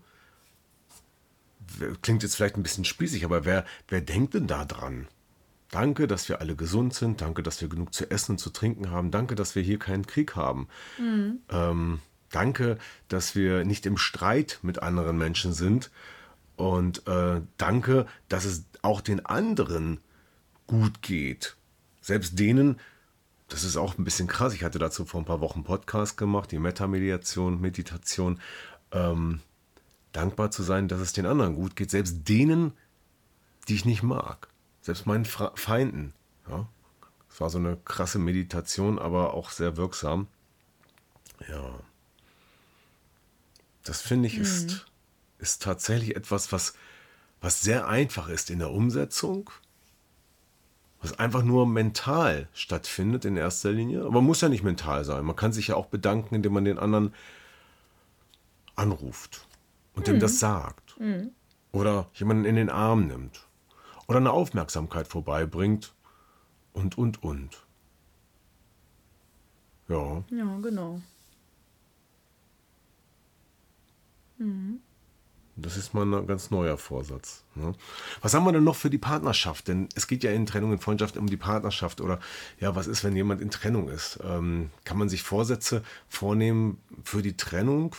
Klingt 2.01 2.23
jetzt 2.23 2.35
vielleicht 2.35 2.57
ein 2.57 2.63
bisschen 2.63 2.85
spießig, 2.85 3.23
aber 3.25 3.45
wer, 3.45 3.65
wer 3.87 4.01
denkt 4.01 4.33
denn 4.33 4.47
da 4.47 4.65
dran? 4.65 5.07
Danke, 5.71 6.07
dass 6.07 6.27
wir 6.29 6.41
alle 6.41 6.55
gesund 6.55 6.93
sind. 6.93 7.21
Danke, 7.21 7.43
dass 7.43 7.61
wir 7.61 7.69
genug 7.69 7.93
zu 7.93 8.09
essen 8.09 8.33
und 8.33 8.37
zu 8.39 8.49
trinken 8.49 8.89
haben. 8.89 9.11
Danke, 9.11 9.35
dass 9.35 9.55
wir 9.55 9.61
hier 9.61 9.77
keinen 9.77 10.07
Krieg 10.07 10.35
haben. 10.35 10.67
Ähm, 11.49 11.99
danke, 12.31 12.77
dass 13.07 13.35
wir 13.35 13.65
nicht 13.65 13.85
im 13.85 13.97
Streit 13.97 14.59
mit 14.63 14.81
anderen 14.81 15.17
Menschen 15.17 15.53
sind. 15.53 15.91
Und 16.55 17.07
äh, 17.07 17.41
danke, 17.57 18.07
dass 18.27 18.45
es 18.45 18.65
auch 18.81 19.01
den 19.01 19.25
anderen 19.25 19.99
gut 20.67 21.01
geht. 21.01 21.55
Selbst 22.01 22.37
denen, 22.39 22.79
das 23.47 23.63
ist 23.63 23.77
auch 23.77 23.97
ein 23.97 24.03
bisschen 24.03 24.27
krass. 24.27 24.53
Ich 24.53 24.63
hatte 24.63 24.79
dazu 24.79 25.05
vor 25.05 25.21
ein 25.21 25.25
paar 25.25 25.41
Wochen 25.41 25.59
einen 25.59 25.63
Podcast 25.65 26.17
gemacht, 26.17 26.51
die 26.51 26.59
Metamediation, 26.59 27.61
Meditation. 27.61 28.39
Ähm, 28.91 29.39
dankbar 30.11 30.51
zu 30.51 30.63
sein, 30.63 30.87
dass 30.87 30.99
es 30.99 31.13
den 31.13 31.25
anderen 31.25 31.55
gut 31.55 31.75
geht. 31.75 31.91
Selbst 31.91 32.27
denen, 32.27 32.73
die 33.67 33.75
ich 33.75 33.85
nicht 33.85 34.03
mag. 34.03 34.48
Selbst 34.89 35.05
meinen 35.05 35.25
Fra 35.25 35.51
Feinden. 35.53 36.15
Ja. 36.49 36.67
Es 37.29 37.39
war 37.39 37.51
so 37.51 37.59
eine 37.59 37.77
krasse 37.77 38.17
Meditation, 38.17 38.97
aber 38.97 39.35
auch 39.35 39.51
sehr 39.51 39.77
wirksam. 39.77 40.25
Ja. 41.47 41.79
Das 43.83 44.01
finde 44.01 44.25
ich 44.25 44.39
ist, 44.39 44.87
ist 45.37 45.61
tatsächlich 45.61 46.15
etwas, 46.15 46.51
was, 46.51 46.73
was 47.39 47.61
sehr 47.61 47.87
einfach 47.87 48.29
ist 48.29 48.49
in 48.49 48.57
der 48.57 48.71
Umsetzung. 48.71 49.51
Was 51.03 51.19
einfach 51.19 51.43
nur 51.43 51.67
mental 51.67 52.49
stattfindet 52.53 53.25
in 53.25 53.37
erster 53.37 53.71
Linie. 53.71 54.05
Aber 54.05 54.21
muss 54.21 54.41
ja 54.41 54.49
nicht 54.49 54.63
mental 54.63 55.05
sein. 55.05 55.23
Man 55.23 55.35
kann 55.35 55.53
sich 55.53 55.67
ja 55.67 55.75
auch 55.75 55.85
bedanken, 55.85 56.33
indem 56.33 56.53
man 56.53 56.65
den 56.65 56.79
anderen 56.79 57.13
anruft 58.75 59.45
und 59.93 60.07
dem 60.07 60.19
das 60.19 60.39
sagt. 60.39 60.97
Oder 61.73 62.09
jemanden 62.15 62.45
in 62.45 62.55
den 62.55 62.71
Arm 62.71 63.05
nimmt. 63.05 63.45
Oder 64.09 64.17
eine 64.17 64.31
Aufmerksamkeit 64.31 65.07
vorbeibringt. 65.07 65.93
Und, 66.73 66.97
und, 66.97 67.21
und. 67.21 67.63
Ja. 69.87 70.23
Ja, 70.31 70.57
genau. 70.63 70.99
Das 75.57 75.77
ist 75.77 75.93
mal 75.93 76.11
ein 76.11 76.25
ganz 76.25 76.49
neuer 76.49 76.79
Vorsatz. 76.79 77.43
Ne? 77.53 77.75
Was 78.21 78.33
haben 78.33 78.45
wir 78.45 78.51
denn 78.51 78.63
noch 78.63 78.75
für 78.75 78.89
die 78.89 78.97
Partnerschaft? 78.97 79.67
Denn 79.67 79.89
es 79.93 80.07
geht 80.07 80.23
ja 80.23 80.31
in 80.31 80.47
Trennung 80.47 80.71
und 80.71 80.81
Freundschaft 80.81 81.15
um 81.15 81.27
die 81.27 81.37
Partnerschaft. 81.37 82.01
Oder 82.01 82.19
ja, 82.59 82.75
was 82.75 82.87
ist, 82.87 83.03
wenn 83.03 83.15
jemand 83.15 83.41
in 83.41 83.51
Trennung 83.51 83.89
ist? 83.89 84.19
Ähm, 84.23 84.71
kann 84.85 84.97
man 84.97 85.09
sich 85.09 85.21
Vorsätze 85.21 85.83
vornehmen 86.07 86.79
für 87.03 87.21
die 87.21 87.37
Trennung? 87.37 87.95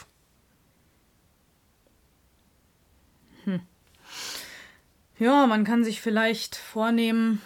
Ja, 5.21 5.47
man 5.47 5.65
kann 5.65 5.85
sich 5.85 6.01
vielleicht 6.01 6.57
vornehmen, 6.57 7.41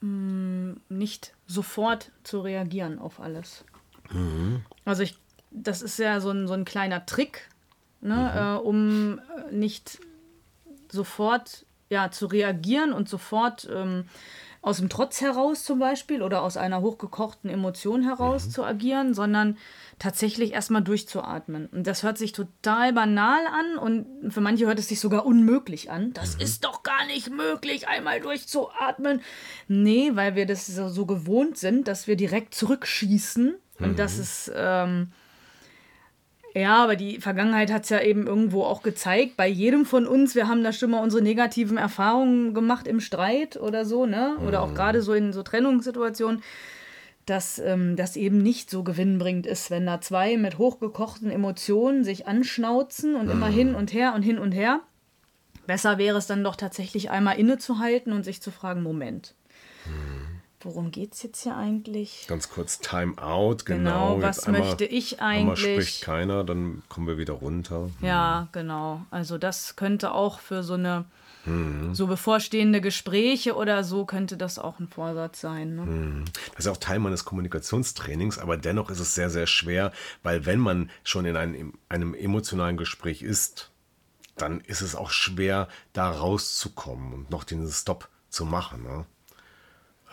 mh, 0.00 0.76
nicht 0.90 1.32
sofort 1.46 2.10
zu 2.22 2.40
reagieren 2.40 2.98
auf 2.98 3.20
alles. 3.20 3.64
Also 4.84 5.02
ich, 5.02 5.18
das 5.50 5.80
ist 5.82 5.98
ja 5.98 6.20
so 6.20 6.30
ein, 6.30 6.46
so 6.46 6.52
ein 6.52 6.66
kleiner 6.66 7.06
Trick, 7.06 7.48
ne, 8.02 8.58
äh, 8.60 8.62
um 8.62 9.18
äh, 9.18 9.52
nicht 9.52 9.98
sofort 10.92 11.64
ja, 11.88 12.10
zu 12.10 12.26
reagieren 12.26 12.92
und 12.92 13.08
sofort 13.08 13.66
ähm, 13.72 14.04
aus 14.64 14.78
dem 14.78 14.88
Trotz 14.88 15.20
heraus 15.20 15.62
zum 15.62 15.78
Beispiel 15.78 16.22
oder 16.22 16.42
aus 16.42 16.56
einer 16.56 16.80
hochgekochten 16.80 17.50
Emotion 17.50 18.02
heraus 18.02 18.48
zu 18.48 18.64
agieren, 18.64 19.12
sondern 19.12 19.58
tatsächlich 19.98 20.54
erstmal 20.54 20.82
durchzuatmen. 20.82 21.66
Und 21.66 21.86
das 21.86 22.02
hört 22.02 22.16
sich 22.16 22.32
total 22.32 22.94
banal 22.94 23.40
an 23.46 23.78
und 23.78 24.32
für 24.32 24.40
manche 24.40 24.66
hört 24.66 24.78
es 24.78 24.88
sich 24.88 25.00
sogar 25.00 25.26
unmöglich 25.26 25.90
an. 25.90 26.14
Das 26.14 26.34
ist 26.34 26.64
doch 26.64 26.82
gar 26.82 27.04
nicht 27.06 27.30
möglich, 27.30 27.88
einmal 27.88 28.20
durchzuatmen. 28.20 29.20
Nee, 29.68 30.12
weil 30.14 30.34
wir 30.34 30.46
das 30.46 30.66
so, 30.66 30.88
so 30.88 31.04
gewohnt 31.04 31.58
sind, 31.58 31.86
dass 31.86 32.06
wir 32.06 32.16
direkt 32.16 32.54
zurückschießen 32.54 33.54
und 33.80 33.98
das 33.98 34.18
ist. 34.18 34.50
Ähm, 34.54 35.12
ja, 36.54 36.84
aber 36.84 36.94
die 36.94 37.20
Vergangenheit 37.20 37.72
hat 37.72 37.82
es 37.82 37.88
ja 37.88 38.00
eben 38.00 38.28
irgendwo 38.28 38.62
auch 38.62 38.82
gezeigt. 38.82 39.36
Bei 39.36 39.48
jedem 39.48 39.84
von 39.84 40.06
uns, 40.06 40.36
wir 40.36 40.46
haben 40.46 40.62
da 40.62 40.72
schon 40.72 40.92
mal 40.92 41.02
unsere 41.02 41.20
negativen 41.20 41.76
Erfahrungen 41.76 42.54
gemacht 42.54 42.86
im 42.86 43.00
Streit 43.00 43.56
oder 43.56 43.84
so, 43.84 44.06
ne? 44.06 44.36
Oder 44.46 44.62
auch 44.62 44.72
gerade 44.72 45.02
so 45.02 45.14
in 45.14 45.32
so 45.32 45.42
Trennungssituationen, 45.42 46.42
dass 47.26 47.58
ähm, 47.58 47.96
das 47.96 48.14
eben 48.14 48.38
nicht 48.38 48.70
so 48.70 48.84
gewinnbringend 48.84 49.46
ist, 49.46 49.72
wenn 49.72 49.84
da 49.84 50.00
zwei 50.00 50.36
mit 50.36 50.58
hochgekochten 50.58 51.28
Emotionen 51.28 52.04
sich 52.04 52.28
anschnauzen 52.28 53.16
und 53.16 53.30
immer 53.30 53.48
hin 53.48 53.74
und 53.74 53.92
her 53.92 54.14
und 54.14 54.22
hin 54.22 54.38
und 54.38 54.52
her. 54.52 54.80
Besser 55.66 55.98
wäre 55.98 56.18
es 56.18 56.28
dann 56.28 56.44
doch 56.44 56.54
tatsächlich 56.54 57.10
einmal 57.10 57.36
innezuhalten 57.36 58.12
und 58.12 58.22
sich 58.22 58.40
zu 58.40 58.52
fragen, 58.52 58.82
Moment, 58.82 59.34
worum 60.64 60.90
geht 60.90 61.14
es 61.14 61.22
jetzt 61.22 61.42
hier 61.42 61.56
eigentlich? 61.56 62.24
Ganz 62.28 62.48
kurz 62.50 62.78
Time 62.80 63.16
Out, 63.22 63.64
Genau, 63.66 64.14
genau. 64.16 64.22
was 64.26 64.44
einmal- 64.46 64.62
möchte 64.62 64.84
ich 64.84 65.20
eigentlich? 65.20 65.60
spricht 65.60 66.02
keiner, 66.02 66.44
dann 66.44 66.82
kommen 66.88 67.06
wir 67.06 67.18
wieder 67.18 67.34
runter. 67.34 67.90
Ja, 68.00 68.48
genau. 68.52 69.02
Also 69.10 69.38
das 69.38 69.76
könnte 69.76 70.12
auch 70.12 70.38
für 70.40 70.62
so 70.62 70.74
eine 70.74 71.04
so 71.92 72.06
bevorstehende 72.06 72.80
Gespräche 72.80 73.54
oder 73.54 73.84
so 73.84 74.06
könnte 74.06 74.38
das 74.38 74.58
auch 74.58 74.78
ein 74.80 74.88
Vorsatz 74.88 75.42
sein. 75.42 75.76
Ne? 75.76 76.24
Das 76.56 76.64
ist 76.64 76.68
auch 76.72 76.78
Teil 76.78 77.00
meines 77.00 77.26
Kommunikationstrainings, 77.26 78.38
aber 78.38 78.56
dennoch 78.56 78.88
ist 78.88 78.98
es 78.98 79.14
sehr, 79.14 79.28
sehr 79.28 79.46
schwer, 79.46 79.92
weil 80.22 80.46
wenn 80.46 80.58
man 80.58 80.90
schon 81.02 81.26
in 81.26 81.36
einem, 81.36 81.74
einem 81.90 82.14
emotionalen 82.14 82.78
Gespräch 82.78 83.20
ist, 83.20 83.70
dann 84.36 84.62
ist 84.62 84.80
es 84.80 84.96
auch 84.96 85.10
schwer, 85.10 85.68
da 85.92 86.10
rauszukommen 86.10 87.12
und 87.12 87.30
noch 87.30 87.44
den 87.44 87.68
Stop 87.68 88.08
zu 88.30 88.46
machen. 88.46 88.82
Ne? 88.82 89.04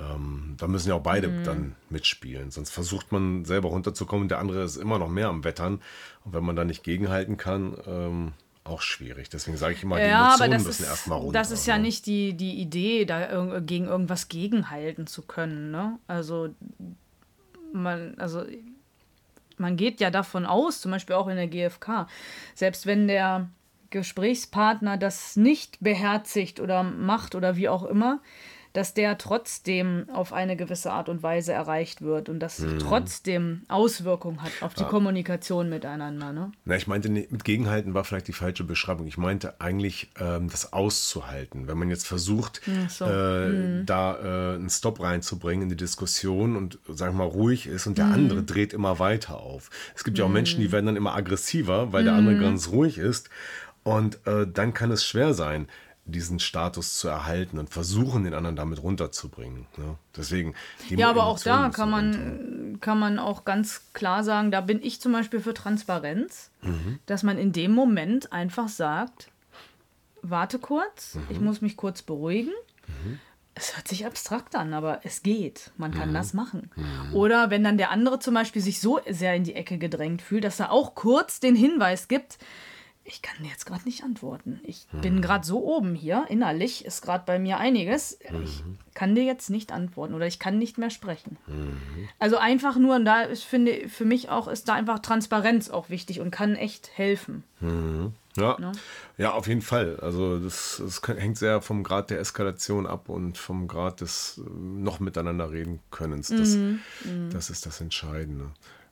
Ähm, 0.02 0.56
da 0.58 0.68
müssen 0.68 0.90
ja 0.90 0.96
auch 0.96 1.04
beide 1.04 1.28
Mhm. 1.28 1.44
dann 1.44 1.76
mitspielen, 1.90 2.50
sonst 2.50 2.72
versucht 2.72 3.12
man 3.12 3.46
selber 3.46 3.70
runterzukommen, 3.70 4.28
der 4.30 4.40
andere 4.40 4.64
ist 4.64 4.78
immer 4.78 4.98
noch 4.98 5.10
mehr 5.10 5.28
am 5.28 5.44
Wettern 5.44 5.82
und 6.26 6.34
wenn 6.34 6.44
man 6.44 6.56
da 6.56 6.64
nicht 6.64 6.84
gegenhalten 6.84 7.38
kann, 7.38 7.78
ähm, 7.86 8.32
auch 8.64 8.82
schwierig. 8.82 9.30
Deswegen 9.30 9.58
sage 9.58 9.74
ich 9.74 9.84
immer, 9.84 9.98
die 9.98 10.08
Ja, 10.08 10.26
Emotionen 10.36 10.64
müssen 10.64 10.84
ist, 10.84 10.90
erstmal 10.90 11.20
runter. 11.20 11.40
das 11.40 11.52
ist 11.52 11.66
ja 11.68 11.78
ne? 11.78 11.84
nicht 11.84 12.06
die, 12.06 12.34
die 12.34 12.60
Idee, 12.62 13.06
da 13.06 13.20
irg- 13.30 13.62
gegen 13.62 13.86
irgendwas 13.86 14.28
gegenhalten 14.28 15.08
zu 15.08 15.24
können. 15.24 15.72
Ne? 15.72 16.00
Also 16.08 16.50
man, 17.74 18.16
also 18.18 18.44
man 19.58 19.78
geht 19.78 20.00
ja 20.00 20.10
davon 20.10 20.46
aus, 20.46 20.82
zum 20.82 20.92
Beispiel 20.92 21.16
auch 21.16 21.28
in 21.28 21.36
der 21.36 21.48
GfK, 21.48 22.08
selbst 22.56 22.86
wenn 22.86 23.08
der 23.08 23.50
Gesprächspartner 23.90 24.98
das 24.98 25.36
nicht 25.36 25.78
beherzigt 25.82 26.60
oder 26.60 26.84
macht 26.84 27.36
oder 27.36 27.56
wie 27.56 27.70
auch 27.70 27.84
immer, 27.84 28.20
dass 28.74 28.94
der 28.94 29.18
trotzdem 29.18 30.08
auf 30.14 30.34
eine 30.34 30.56
gewisse 30.56 30.92
Art 30.92 31.10
und 31.10 31.24
Weise 31.24 31.52
erreicht 31.52 32.02
wird 32.02 32.30
und 32.30 32.40
das 32.40 32.64
trotzdem 32.80 33.64
Auswirkungen 33.68 34.42
hat 34.42 34.52
auf 34.62 34.74
die 34.74 34.84
Kommunikation 34.84 35.70
miteinander. 35.70 36.32
Ne? 36.32 36.52
Na, 36.66 36.76
ich 36.76 36.88
meinte, 36.88 37.10
mit 37.10 37.44
Gegenhalten 37.44 37.94
war 37.94 38.04
vielleicht 38.04 38.28
die 38.28 38.34
falsche 38.34 38.64
Beschreibung. 38.64 39.08
Ich 39.08 39.18
meinte 39.18 39.60
eigentlich, 39.60 40.12
ähm, 40.20 40.50
das 40.50 40.74
auszuhalten. 40.74 41.68
Wenn 41.68 41.78
man 41.78 41.90
jetzt 41.90 42.08
versucht, 42.08 42.62
so. 42.88 43.06
äh, 43.06 43.84
da 43.86 44.16
äh, 44.16 44.56
einen 44.56 44.70
Stop 44.70 45.02
reinzubringen 45.02 45.64
in 45.64 45.70
die 45.70 45.76
Diskussion 45.76 46.56
und, 46.56 46.80
sagen 46.88 47.18
wir 47.18 47.26
mal, 47.26 47.32
ruhig 47.32 47.68
ist 47.68 47.88
und 47.88 47.98
der 47.98 48.06
andere 48.06 48.44
dreht 48.44 48.74
immer 48.74 49.00
weiter 49.00 49.40
auf. 49.40 49.70
Es 49.96 50.04
gibt 50.04 50.18
ja 50.18 50.26
auch 50.26 50.30
Menschen, 50.30 50.62
die 50.62 50.72
werden 50.72 50.86
dann 50.86 50.96
immer 50.96 51.16
aggressiver, 51.16 51.92
weil 51.92 52.04
der 52.04 52.14
andere 52.14 52.38
ganz 52.40 52.70
ruhig 52.70 52.98
ist. 52.98 53.30
Und 53.84 54.26
äh, 54.28 54.46
dann 54.48 54.74
kann 54.74 54.92
es 54.92 55.06
schwer 55.06 55.34
sein, 55.34 55.68
diesen 56.06 56.40
Status 56.40 56.98
zu 56.98 57.08
erhalten 57.08 57.60
und 57.60 57.70
versuchen, 57.70 58.24
den 58.24 58.34
anderen 58.34 58.56
damit 58.56 58.82
runterzubringen. 58.82 59.68
Ne? 59.78 59.96
Deswegen. 60.18 60.56
Ja, 60.90 61.10
aber 61.10 61.26
auch 61.26 61.40
da 61.40 61.70
kann 61.70 61.94
runter. 61.94 62.18
man, 62.20 62.78
kann 62.82 63.00
man 63.00 63.20
auch 63.20 63.46
ganz 63.46 63.84
klar 63.94 64.24
sagen, 64.24 64.52
da 64.52 64.62
bin 64.62 64.82
ich 64.82 65.00
zum 65.00 65.12
Beispiel 65.12 65.40
für 65.40 65.54
Transparenz, 65.54 66.50
Mhm. 66.62 67.00
dass 67.06 67.24
man 67.24 67.38
in 67.38 67.52
dem 67.52 67.72
Moment 67.72 68.34
einfach 68.34 68.68
sagt, 68.68 69.30
warte 70.22 70.60
kurz, 70.60 71.18
ich 71.30 71.40
Mhm. 71.40 71.46
muss 71.46 71.62
mich 71.62 71.78
kurz 71.78 72.02
beruhigen. 72.02 72.52
Es 73.54 73.76
hört 73.76 73.88
sich 73.88 74.06
abstrakt 74.06 74.56
an, 74.56 74.74
aber 74.74 75.02
es 75.04 75.24
geht. 75.24 75.72
Man 75.78 75.92
Mhm. 75.92 75.96
kann 75.96 76.14
das 76.14 76.34
machen. 76.34 76.72
Oder 77.14 77.50
wenn 77.50 77.64
dann 77.64 77.78
der 77.78 77.92
andere 77.92 78.20
zum 78.20 78.34
Beispiel 78.34 78.62
sich 78.62 78.80
so 78.80 79.00
sehr 79.10 79.36
in 79.36 79.44
die 79.44 79.56
Ecke 79.56 79.78
gedrängt 79.78 80.22
fühlt, 80.22 80.44
dass 80.46 80.60
er 80.60 80.72
auch 80.72 80.96
kurz 80.96 81.40
den 81.40 81.56
Hinweis 81.56 82.08
gibt, 82.08 82.38
Ich 83.12 83.22
kann 83.22 83.44
dir 83.44 83.50
jetzt 83.50 83.66
gerade 83.66 83.84
nicht 83.84 84.04
antworten. 84.04 84.62
Ich 84.64 84.88
bin 85.02 85.22
gerade 85.22 85.46
so 85.46 85.64
oben 85.64 85.96
hier. 85.96 86.26
Innerlich 86.30 86.86
ist 86.86 87.02
gerade 87.02 87.24
bei 87.26 87.40
mir 87.40 87.58
einiges. 87.58 88.18
Ich 88.44 88.64
kann 88.94 89.16
dir 89.16 89.24
jetzt 89.24 89.50
nicht 89.50 89.74
antworten 89.74 90.14
oder 90.14 90.28
ich 90.28 90.40
kann 90.40 90.58
nicht 90.58 90.78
mehr 90.78 90.90
sprechen. 90.90 91.38
Also 92.20 92.38
einfach 92.38 92.78
nur, 92.78 92.96
und 92.96 93.04
da 93.04 93.22
ist, 93.24 93.44
finde 93.44 93.90
für 93.90 94.06
mich 94.06 94.30
auch, 94.30 94.48
ist 94.48 94.70
da 94.70 94.76
einfach 94.76 95.00
Transparenz 95.00 95.70
auch 95.70 95.90
wichtig 95.90 96.22
und 96.22 96.32
kann 96.32 96.56
echt 96.56 96.98
helfen. 96.98 97.44
Ja, 98.38 98.58
ja, 99.18 99.34
auf 99.34 99.48
jeden 99.48 99.62
Fall. 99.62 100.00
Also 100.00 100.40
das, 100.40 100.82
das 100.84 101.02
hängt 101.18 101.38
sehr 101.38 101.62
vom 101.62 101.84
Grad 101.84 102.10
der 102.10 102.20
Eskalation 102.20 102.88
ab 102.88 103.10
und 103.10 103.38
vom 103.38 103.68
Grad 103.68 104.00
des 104.00 104.40
äh, 104.44 104.50
noch 104.50 105.02
miteinander 105.02 105.52
reden 105.52 105.82
Könnens. 105.92 106.30
Das, 106.30 106.58
das 107.30 107.50
ist 107.50 107.66
das 107.66 107.82
Entscheidende. 107.82 108.52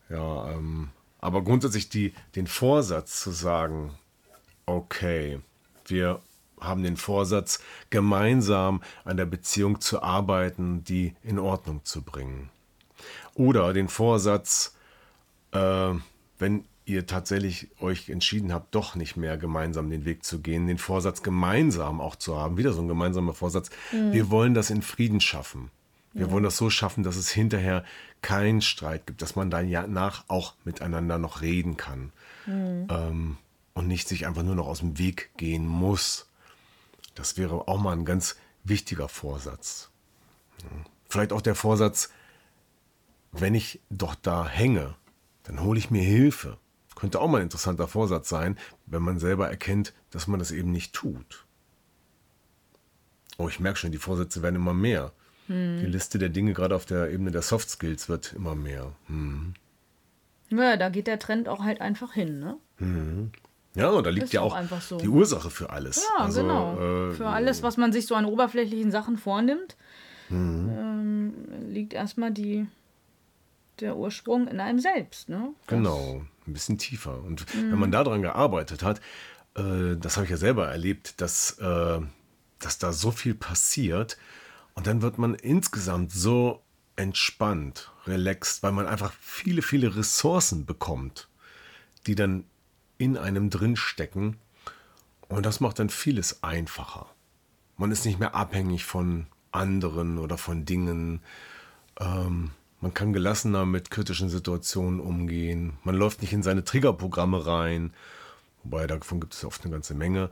Ja, 0.09 0.51
ähm, 0.51 0.89
aber 1.19 1.43
grundsätzlich 1.43 1.89
die, 1.89 2.13
den 2.35 2.47
Vorsatz 2.47 3.21
zu 3.21 3.31
sagen, 3.31 3.93
okay, 4.69 5.39
wir 5.85 6.21
haben 6.59 6.83
den 6.83 6.97
Vorsatz, 6.97 7.61
gemeinsam 7.89 8.81
an 9.05 9.17
der 9.17 9.25
Beziehung 9.25 9.81
zu 9.81 10.01
arbeiten, 10.01 10.83
die 10.83 11.15
in 11.23 11.39
Ordnung 11.39 11.85
zu 11.85 12.01
bringen. 12.01 12.49
Oder 13.33 13.71
den 13.73 13.87
Vorsatz, 13.87 14.75
äh, 15.51 15.93
wenn 16.37 16.65
ihr 16.85 17.05
tatsächlich 17.05 17.69
euch 17.79 18.09
entschieden 18.09 18.51
habt, 18.51 18.75
doch 18.75 18.95
nicht 18.95 19.15
mehr 19.15 19.37
gemeinsam 19.37 19.89
den 19.89 20.05
Weg 20.05 20.25
zu 20.25 20.39
gehen, 20.39 20.67
den 20.67 20.79
Vorsatz 20.79 21.23
gemeinsam 21.23 22.01
auch 22.01 22.15
zu 22.15 22.37
haben, 22.37 22.57
wieder 22.57 22.73
so 22.73 22.81
ein 22.81 22.87
gemeinsamer 22.87 23.33
Vorsatz, 23.33 23.69
wir 23.91 24.29
wollen 24.29 24.53
das 24.53 24.69
in 24.69 24.81
Frieden 24.81 25.21
schaffen. 25.21 25.71
Wir 26.13 26.31
wollen 26.31 26.43
das 26.43 26.57
so 26.57 26.71
schaffen, 26.71 27.03
dass 27.03 27.15
es 27.15 27.29
hinterher 27.29 27.85
keinen 28.23 28.61
Streit 28.61 29.05
gibt, 29.05 29.21
dass 29.21 29.35
man 29.35 29.51
danach 29.51 30.23
auch 30.27 30.55
miteinander 30.65 31.19
noch 31.19 31.41
reden 31.41 31.77
kann. 31.77 32.11
Ähm, 32.47 33.37
und 33.79 33.87
nicht 33.87 34.09
sich 34.09 34.27
einfach 34.27 34.43
nur 34.43 34.55
noch 34.55 34.67
aus 34.67 34.79
dem 34.79 34.99
Weg 34.99 35.31
gehen 35.37 35.65
muss. 35.65 36.27
Das 37.15 37.37
wäre 37.37 37.69
auch 37.69 37.79
mal 37.79 37.93
ein 37.93 38.03
ganz 38.03 38.35
wichtiger 38.65 39.07
Vorsatz. 39.07 39.89
Vielleicht 41.07 41.31
auch 41.31 41.41
der 41.41 41.55
Vorsatz, 41.55 42.09
wenn 43.31 43.55
ich 43.55 43.79
doch 43.89 44.15
da 44.15 44.45
hänge, 44.45 44.95
dann 45.43 45.61
hole 45.61 45.79
ich 45.79 45.91
mir 45.91 46.03
Hilfe. 46.03 46.57
Könnte 46.93 47.21
auch 47.21 47.29
mal 47.29 47.37
ein 47.37 47.43
interessanter 47.43 47.87
Vorsatz 47.87 48.27
sein, 48.27 48.57
wenn 48.85 49.01
man 49.01 49.17
selber 49.17 49.49
erkennt, 49.49 49.93
dass 50.09 50.27
man 50.27 50.39
das 50.39 50.51
eben 50.51 50.71
nicht 50.71 50.91
tut. 50.91 51.45
Oh, 53.37 53.47
ich 53.47 53.61
merke 53.61 53.79
schon, 53.79 53.93
die 53.93 53.97
Vorsätze 53.97 54.41
werden 54.41 54.57
immer 54.57 54.73
mehr. 54.73 55.13
Die 55.47 55.85
Liste 55.87 56.19
der 56.19 56.29
Dinge, 56.29 56.53
gerade 56.53 56.75
auf 56.75 56.85
der 56.85 57.09
Ebene 57.09 57.31
der 57.31 57.41
Soft 57.41 57.69
Skills, 57.69 58.09
wird 58.09 58.33
immer 58.33 58.53
mehr. 58.55 58.91
Hm. 59.07 59.53
Ja, 60.49 60.75
da 60.75 60.89
geht 60.89 61.07
der 61.07 61.17
Trend 61.17 61.47
auch 61.47 61.63
halt 61.63 61.79
einfach 61.81 62.13
hin, 62.13 62.39
ne? 62.39 62.59
Ja, 63.79 63.89
und 63.89 64.05
da 64.05 64.09
liegt 64.09 64.25
Ist 64.25 64.33
ja 64.33 64.41
auch 64.41 64.51
auch 64.53 64.57
einfach 64.57 64.81
so. 64.81 64.97
die 64.97 65.07
Ursache 65.07 65.49
für 65.49 65.69
alles. 65.69 66.05
Ja, 66.17 66.25
Also, 66.25 66.41
genau. 66.41 66.73
äh, 67.09 67.13
Für 67.13 67.27
alles, 67.27 67.63
was 67.63 67.77
man 67.77 67.91
sich 67.93 68.05
so 68.07 68.15
an 68.15 68.25
oberflächlichen 68.25 68.91
Sachen 68.91 69.17
vornimmt, 69.17 69.77
Mhm. 70.29 70.69
ähm, 70.69 71.33
liegt 71.69 71.93
erstmal 71.93 72.31
die, 72.31 72.67
der 73.79 73.95
Ursprung 73.97 74.47
in 74.47 74.59
einem 74.59 74.79
selbst, 74.79 75.29
ne? 75.29 75.53
Genau, 75.67 76.21
ein 76.45 76.53
bisschen 76.53 76.77
tiefer. 76.77 77.23
Und 77.23 77.45
wenn 77.55 77.79
man 77.79 77.91
daran 77.91 78.21
gearbeitet 78.21 78.83
hat, 78.83 78.99
äh, 79.55 79.95
das 79.97 80.17
habe 80.17 80.25
ich 80.25 80.31
ja 80.31 80.37
selber 80.37 80.67
erlebt, 80.67 81.19
dass, 81.21 81.57
äh, 81.59 81.99
dass 82.59 82.77
da 82.77 82.91
so 82.91 83.09
viel 83.11 83.33
passiert 83.33 84.17
und 84.75 84.85
dann 84.85 85.01
wird 85.01 85.17
man 85.17 85.33
insgesamt 85.35 86.11
so 86.11 86.61
entspannt, 86.95 87.91
relaxed, 88.05 88.61
weil 88.61 88.73
man 88.73 88.85
einfach 88.85 89.13
viele, 89.21 89.61
viele 89.61 89.95
Ressourcen 89.95 90.65
bekommt, 90.65 91.29
die 92.05 92.15
dann 92.15 92.43
in 92.99 93.17
einem 93.17 93.49
drinstecken 93.49 94.37
und 95.27 95.45
das 95.45 95.59
macht 95.59 95.79
dann 95.79 95.89
vieles 95.89 96.43
einfacher. 96.43 97.07
Man 97.77 97.91
ist 97.91 98.05
nicht 98.05 98.19
mehr 98.19 98.35
abhängig 98.35 98.85
von 98.85 99.25
anderen 99.51 100.17
oder 100.17 100.37
von 100.37 100.65
Dingen. 100.65 101.21
Ähm, 101.99 102.51
man 102.81 102.93
kann 102.93 103.13
gelassener 103.13 103.65
mit 103.65 103.89
kritischen 103.89 104.29
Situationen 104.29 104.99
umgehen. 104.99 105.77
Man 105.83 105.95
läuft 105.95 106.21
nicht 106.21 106.33
in 106.33 106.43
seine 106.43 106.63
Triggerprogramme 106.63 107.45
rein. 107.45 107.93
Wobei 108.63 108.85
davon 108.85 109.21
gibt 109.21 109.33
es 109.33 109.45
oft 109.45 109.63
eine 109.63 109.71
ganze 109.71 109.93
Menge. 109.93 110.29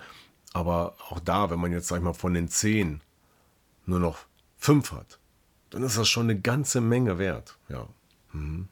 Aber 0.54 0.96
auch 1.10 1.20
da, 1.20 1.50
wenn 1.50 1.60
man 1.60 1.72
jetzt, 1.72 1.88
sag 1.88 1.98
ich 1.98 2.04
mal, 2.04 2.14
von 2.14 2.34
den 2.34 2.48
zehn 2.48 3.02
nur 3.86 4.00
noch 4.00 4.20
fünf 4.58 4.92
hat, 4.92 5.20
dann 5.70 5.84
ist 5.84 5.98
das 5.98 6.10
schon 6.10 6.30
eine 6.30 6.40
ganze 6.40 6.82
Menge 6.82 7.18
wert. 7.18 7.58
Ja. 7.70 7.88
Mhm. 8.34 8.68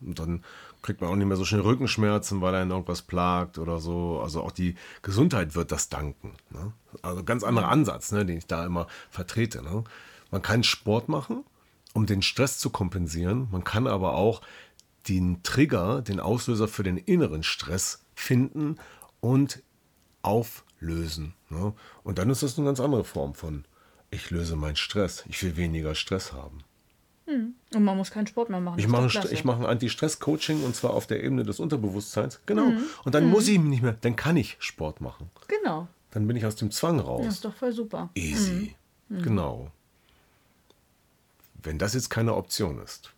Und 0.00 0.18
dann 0.18 0.44
kriegt 0.82 1.00
man 1.00 1.10
auch 1.10 1.16
nicht 1.16 1.26
mehr 1.26 1.36
so 1.36 1.44
schnell 1.44 1.60
Rückenschmerzen, 1.60 2.40
weil 2.40 2.54
einen 2.54 2.70
irgendwas 2.70 3.02
plagt 3.02 3.58
oder 3.58 3.80
so. 3.80 4.20
Also 4.22 4.42
auch 4.42 4.52
die 4.52 4.76
Gesundheit 5.02 5.54
wird 5.54 5.72
das 5.72 5.88
danken. 5.88 6.34
Ne? 6.50 6.72
Also 7.02 7.24
ganz 7.24 7.44
anderer 7.44 7.68
Ansatz, 7.68 8.12
ne, 8.12 8.24
den 8.24 8.38
ich 8.38 8.46
da 8.46 8.64
immer 8.64 8.86
vertrete. 9.10 9.62
Ne? 9.62 9.84
Man 10.30 10.42
kann 10.42 10.62
Sport 10.62 11.08
machen, 11.08 11.44
um 11.94 12.06
den 12.06 12.22
Stress 12.22 12.58
zu 12.58 12.70
kompensieren. 12.70 13.48
Man 13.50 13.64
kann 13.64 13.86
aber 13.86 14.14
auch 14.14 14.40
den 15.08 15.42
Trigger, 15.42 16.02
den 16.02 16.20
Auslöser 16.20 16.68
für 16.68 16.82
den 16.82 16.98
inneren 16.98 17.42
Stress 17.42 18.04
finden 18.14 18.76
und 19.20 19.62
auflösen. 20.22 21.34
Ne? 21.48 21.72
Und 22.02 22.18
dann 22.18 22.30
ist 22.30 22.42
das 22.42 22.58
eine 22.58 22.66
ganz 22.66 22.80
andere 22.80 23.04
Form 23.04 23.34
von, 23.34 23.64
ich 24.10 24.30
löse 24.30 24.56
meinen 24.56 24.76
Stress. 24.76 25.24
Ich 25.28 25.42
will 25.42 25.56
weniger 25.56 25.94
Stress 25.94 26.32
haben. 26.32 26.64
Und 27.74 27.84
man 27.84 27.96
muss 27.96 28.10
keinen 28.10 28.26
Sport 28.26 28.48
mehr 28.48 28.60
machen. 28.60 28.78
Ich 28.78 28.88
mache, 28.88 29.28
ich 29.30 29.44
mache 29.44 29.60
ein 29.60 29.66
Anti-Stress-Coaching 29.66 30.64
und 30.64 30.74
zwar 30.74 30.94
auf 30.94 31.06
der 31.06 31.22
Ebene 31.22 31.42
des 31.42 31.60
Unterbewusstseins. 31.60 32.40
Genau. 32.46 32.72
Und 33.04 33.14
dann 33.14 33.28
muss 33.28 33.46
ich 33.48 33.58
nicht 33.58 33.82
mehr, 33.82 33.96
dann 34.00 34.16
kann 34.16 34.36
ich 34.36 34.56
Sport 34.60 35.00
machen. 35.00 35.30
Genau. 35.48 35.88
Dann 36.10 36.26
bin 36.26 36.36
ich 36.36 36.46
aus 36.46 36.56
dem 36.56 36.70
Zwang 36.70 36.96
Das 36.96 37.06
raus. 37.06 37.26
ist 37.26 37.44
doch 37.44 37.54
voll 37.54 37.72
super. 37.72 38.08
Easy. 38.14 38.74
Genau. 39.10 39.70
Wenn 41.62 41.78
das 41.78 41.92
jetzt 41.94 42.08
keine 42.08 42.34
Option 42.34 42.80
ist. 42.80 43.12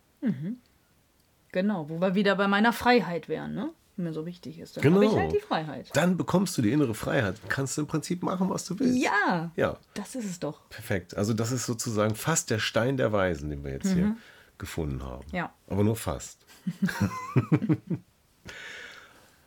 Genau, 1.52 1.88
wo 1.88 2.00
wir 2.00 2.14
wieder 2.14 2.34
bei 2.36 2.48
meiner 2.48 2.72
Freiheit 2.72 3.28
wären, 3.28 3.54
ne? 3.54 3.70
Mir 4.00 4.12
so 4.12 4.24
wichtig 4.26 4.58
ist. 4.58 4.76
Dann 4.76 4.82
Genau. 4.82 4.96
habe 4.96 5.04
ich 5.06 5.12
halt 5.14 5.32
die 5.32 5.40
Freiheit. 5.40 5.90
Dann 5.94 6.16
bekommst 6.16 6.56
du 6.58 6.62
die 6.62 6.72
innere 6.72 6.94
Freiheit. 6.94 7.40
Kannst 7.48 7.76
du 7.76 7.82
im 7.82 7.86
Prinzip 7.86 8.22
machen, 8.22 8.48
was 8.50 8.64
du 8.64 8.78
willst. 8.78 8.98
Ja, 9.02 9.52
Ja, 9.56 9.78
das 9.94 10.14
ist 10.14 10.24
es 10.24 10.40
doch. 10.40 10.68
perfekt. 10.70 11.16
Also 11.16 11.34
das 11.34 11.52
ist 11.52 11.66
sozusagen 11.66 12.14
fast 12.14 12.50
der 12.50 12.58
Stein 12.58 12.96
der 12.96 13.12
Weisen, 13.12 13.50
den 13.50 13.62
wir 13.64 13.72
jetzt 13.72 13.92
hier 13.92 14.16
gefunden 14.58 15.02
haben. 15.04 15.24
Ja. 15.32 15.52
Aber 15.68 15.84
nur 15.84 15.96
fast. 15.96 16.44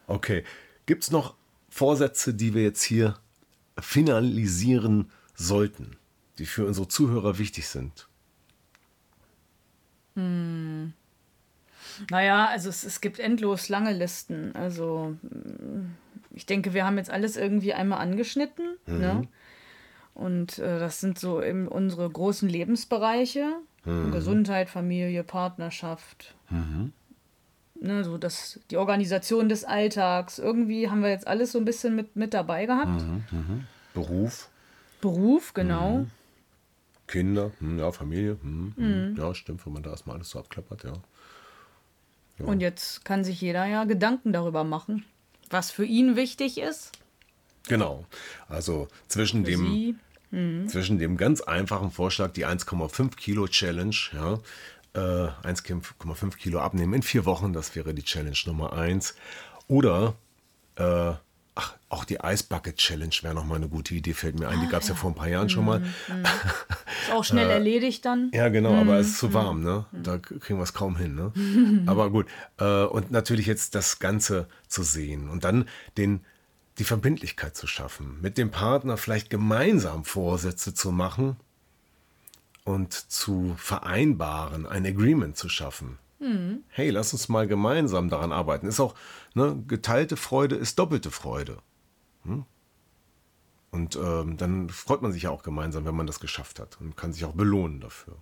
okay. 0.08 0.44
Gibt 0.86 1.04
es 1.04 1.12
noch 1.12 1.36
Vorsätze, 1.70 2.34
die 2.34 2.54
wir 2.54 2.64
jetzt 2.64 2.84
hier 2.84 3.18
finalisieren 3.80 5.10
sollten, 5.36 5.98
die 6.38 6.46
für 6.46 6.66
unsere 6.66 6.88
Zuhörer 6.88 7.38
wichtig 7.38 7.68
sind? 7.68 8.08
Naja, 12.10 12.46
also 12.46 12.70
es, 12.70 12.84
es 12.84 13.02
gibt 13.02 13.20
endlos 13.20 13.70
lange 13.70 13.94
Listen. 13.94 14.56
Also 14.56 15.16
mm, 15.22 15.96
ich 16.32 16.46
denke, 16.46 16.74
wir 16.74 16.86
haben 16.86 16.98
jetzt 16.98 17.10
alles 17.10 17.38
irgendwie 17.38 17.74
einmal 17.74 18.00
angeschnitten. 18.00 18.78
Ne? 19.00 19.28
Und 20.14 20.60
äh, 20.60 20.80
das 20.80 21.00
sind 21.00 21.18
so 21.20 21.42
eben 21.42 21.68
unsere 21.68 22.10
großen 22.10 22.48
Lebensbereiche. 22.48 23.54
Gesundheit, 24.12 24.70
Familie, 24.70 25.24
Partnerschaft. 25.24 26.36
Ne, 27.76 28.04
so 28.06 28.18
das, 28.18 28.62
die 28.72 28.78
Organisation 28.78 29.50
des 29.50 29.66
Alltags. 29.66 30.40
Irgendwie 30.40 30.90
haben 30.90 31.02
wir 31.02 31.10
jetzt 31.10 31.28
alles 31.28 31.52
so 31.52 31.60
ein 31.60 31.66
bisschen 31.66 31.96
mit, 31.96 32.16
mit 32.16 32.34
dabei 32.34 32.66
gehabt. 32.66 33.04
Beruf, 33.94 34.50
Beruf, 35.02 35.54
genau. 35.54 36.06
Kinder, 37.08 37.52
hm, 37.60 37.78
ja, 37.78 37.92
Familie. 37.92 38.38
Hm, 38.42 38.74
hm. 38.78 39.16
Ja, 39.18 39.36
stimmt, 39.36 39.66
wenn 39.66 39.74
man 39.74 39.84
da 39.84 39.90
erstmal 39.90 40.16
alles 40.16 40.30
so 40.30 40.40
abklappert, 40.40 40.86
ja. 40.86 40.94
Und 42.46 42.62
jetzt 42.62 43.06
kann 43.06 43.24
sich 43.24 43.42
jeder 43.42 43.66
ja 43.66 43.86
Gedanken 43.86 44.34
darüber 44.34 44.64
machen, 44.64 45.06
was 45.50 45.72
für 45.72 45.86
ihn 45.86 46.16
wichtig 46.16 46.58
ist. 46.58 46.92
Genau. 47.68 48.06
Also 48.50 48.88
zwischen 49.08 49.44
dem, 49.44 49.66
Sie. 49.66 50.68
zwischen 50.68 51.00
dem 51.00 51.18
ganz 51.18 51.42
einfachen 51.42 51.92
Vorschlag, 51.92 52.32
die 52.32 52.46
1,5 52.46 53.16
Kilo 53.16 53.48
Challenge, 53.48 53.96
ja, 54.14 54.40
äh, 54.94 55.30
1,5 55.48 56.38
Kilo 56.38 56.60
abnehmen 56.60 56.94
in 56.94 57.04
vier 57.04 57.26
Wochen, 57.26 57.54
das 57.54 57.76
wäre 57.76 57.94
die 57.94 58.04
Challenge 58.04 58.38
Nummer 58.46 58.74
eins. 58.74 59.16
Oder, 59.68 60.16
äh, 60.76 61.14
ach, 61.56 61.76
auch 61.90 62.06
die 62.06 62.20
Ice 62.24 62.44
Bucket 62.48 62.78
Challenge 62.78 63.14
wäre 63.22 63.36
nochmal 63.36 63.58
eine 63.58 63.70
gute 63.70 63.94
Idee, 63.94 64.14
fällt 64.14 64.40
mir 64.40 64.48
ein. 64.48 64.62
Die 64.62 64.68
gab 64.68 64.82
es 64.82 64.90
ja. 64.90 64.96
vor 64.96 65.12
ein 65.12 65.16
paar 65.16 65.28
Jahren 65.28 65.50
schon 65.50 65.66
mal. 65.66 65.82
Ist 67.04 67.12
auch 67.12 67.24
schnell 67.24 67.50
erledigt 67.50 68.06
dann. 68.06 68.32
Ja, 68.34 68.50
genau, 68.50 68.74
aber 68.74 68.98
es 68.98 69.08
ist 69.08 69.20
zu 69.20 69.34
warm, 69.34 69.62
ne? 69.62 69.86
Da 69.92 70.18
kriegen 70.18 70.58
wir 70.58 70.64
es 70.64 70.74
kaum 70.74 70.96
hin, 70.96 71.16
ne? 71.16 71.32
aber 71.86 72.10
gut. 72.10 72.28
Äh, 72.58 72.84
und 72.86 73.12
natürlich 73.12 73.46
jetzt 73.46 73.76
das 73.76 74.00
Ganze 74.00 74.48
zu 74.68 74.84
sehen 74.84 75.30
und 75.30 75.44
dann 75.44 75.68
den, 75.98 76.22
die 76.80 76.84
Verbindlichkeit 76.84 77.56
zu 77.56 77.68
schaffen, 77.68 78.20
mit 78.22 78.38
dem 78.38 78.50
Partner 78.50 78.98
vielleicht 78.98 79.30
gemeinsam 79.30 80.06
Vorsätze 80.06 80.74
zu 80.74 80.92
machen 80.92 81.38
und 82.64 82.94
zu 82.94 83.56
vereinbaren, 83.58 84.66
ein 84.66 84.86
Agreement 84.86 85.38
zu 85.38 85.50
schaffen. 85.50 86.00
Hey, 86.70 86.90
lass 86.90 87.14
uns 87.14 87.30
mal 87.30 87.48
gemeinsam 87.48 88.10
daran 88.10 88.32
arbeiten. 88.32 88.68
Ist 88.68 88.80
auch, 88.80 88.96
ne, 89.34 89.62
geteilte 89.68 90.18
Freude 90.18 90.56
ist 90.56 90.80
doppelte 90.80 91.12
Freude. 91.12 91.58
Hm? 92.24 92.46
Und 93.72 93.96
ähm, 93.96 94.38
dann 94.38 94.70
freut 94.70 95.02
man 95.02 95.12
sich 95.12 95.24
ja 95.24 95.32
auch 95.32 95.44
gemeinsam, 95.44 95.86
wenn 95.86 95.96
man 95.96 96.08
das 96.08 96.20
geschafft 96.20 96.60
hat 96.60 96.80
und 96.80 96.96
kann 96.96 97.12
sich 97.12 97.26
auch 97.26 97.34
belohnen 97.34 97.80
dafür. 97.80 98.18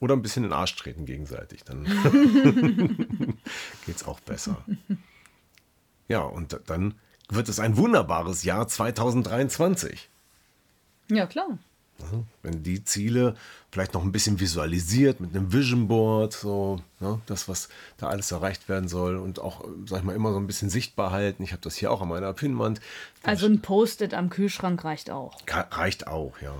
Oder 0.00 0.14
ein 0.14 0.22
bisschen 0.22 0.42
in 0.44 0.50
den 0.50 0.58
Arsch 0.58 0.74
treten 0.74 1.06
gegenseitig, 1.06 1.62
dann 1.64 1.84
geht 3.86 3.96
es 3.96 4.04
auch 4.04 4.20
besser. 4.20 4.64
Ja, 6.08 6.22
und 6.22 6.60
dann 6.66 6.94
wird 7.28 7.48
es 7.48 7.60
ein 7.60 7.76
wunderbares 7.76 8.42
Jahr 8.42 8.66
2023. 8.66 10.10
Ja, 11.08 11.26
klar. 11.26 11.58
Wenn 12.42 12.62
die 12.62 12.84
Ziele 12.84 13.34
vielleicht 13.70 13.94
noch 13.94 14.02
ein 14.02 14.12
bisschen 14.12 14.38
visualisiert 14.40 15.20
mit 15.20 15.34
einem 15.34 15.52
Vision 15.52 15.88
Board, 15.88 16.32
so 16.32 16.80
ne, 17.00 17.20
das, 17.26 17.48
was 17.48 17.68
da 17.96 18.08
alles 18.08 18.30
erreicht 18.30 18.68
werden 18.68 18.88
soll 18.88 19.16
und 19.16 19.38
auch, 19.38 19.64
sag 19.86 20.00
ich 20.00 20.04
mal, 20.04 20.14
immer 20.14 20.32
so 20.32 20.38
ein 20.38 20.46
bisschen 20.46 20.70
sichtbar 20.70 21.12
halten. 21.12 21.42
Ich 21.42 21.52
habe 21.52 21.62
das 21.62 21.76
hier 21.76 21.90
auch 21.90 22.02
an 22.02 22.08
meiner 22.08 22.32
Pinnwand. 22.32 22.80
Also 23.22 23.46
ein 23.46 23.60
Post-it 23.60 24.14
am 24.14 24.28
Kühlschrank 24.28 24.84
reicht 24.84 25.10
auch. 25.10 25.38
Reicht 25.48 26.06
auch, 26.06 26.34
ja. 26.40 26.54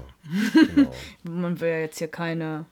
Genau. 0.52 0.92
Man 1.22 1.60
will 1.60 1.68
ja 1.68 1.78
jetzt 1.78 1.98
hier 1.98 2.08
keine, 2.08 2.64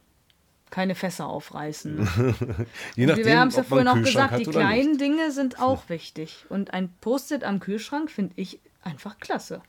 keine 0.70 0.94
Fässer 0.94 1.26
aufreißen. 1.26 1.98
Je 2.96 3.06
nachdem, 3.06 3.26
wir 3.26 3.38
haben 3.38 3.48
es 3.48 3.56
ja 3.56 3.64
vorhin 3.64 3.88
auch 3.88 4.02
gesagt, 4.02 4.38
die 4.38 4.44
kleinen 4.44 4.92
nicht. 4.92 5.00
Dinge 5.00 5.30
sind 5.30 5.60
auch 5.60 5.88
wichtig. 5.88 6.46
Und 6.48 6.72
ein 6.72 6.92
Post-it 7.00 7.44
am 7.44 7.60
Kühlschrank 7.60 8.10
finde 8.10 8.32
ich 8.36 8.60
einfach 8.82 9.18
klasse. 9.18 9.62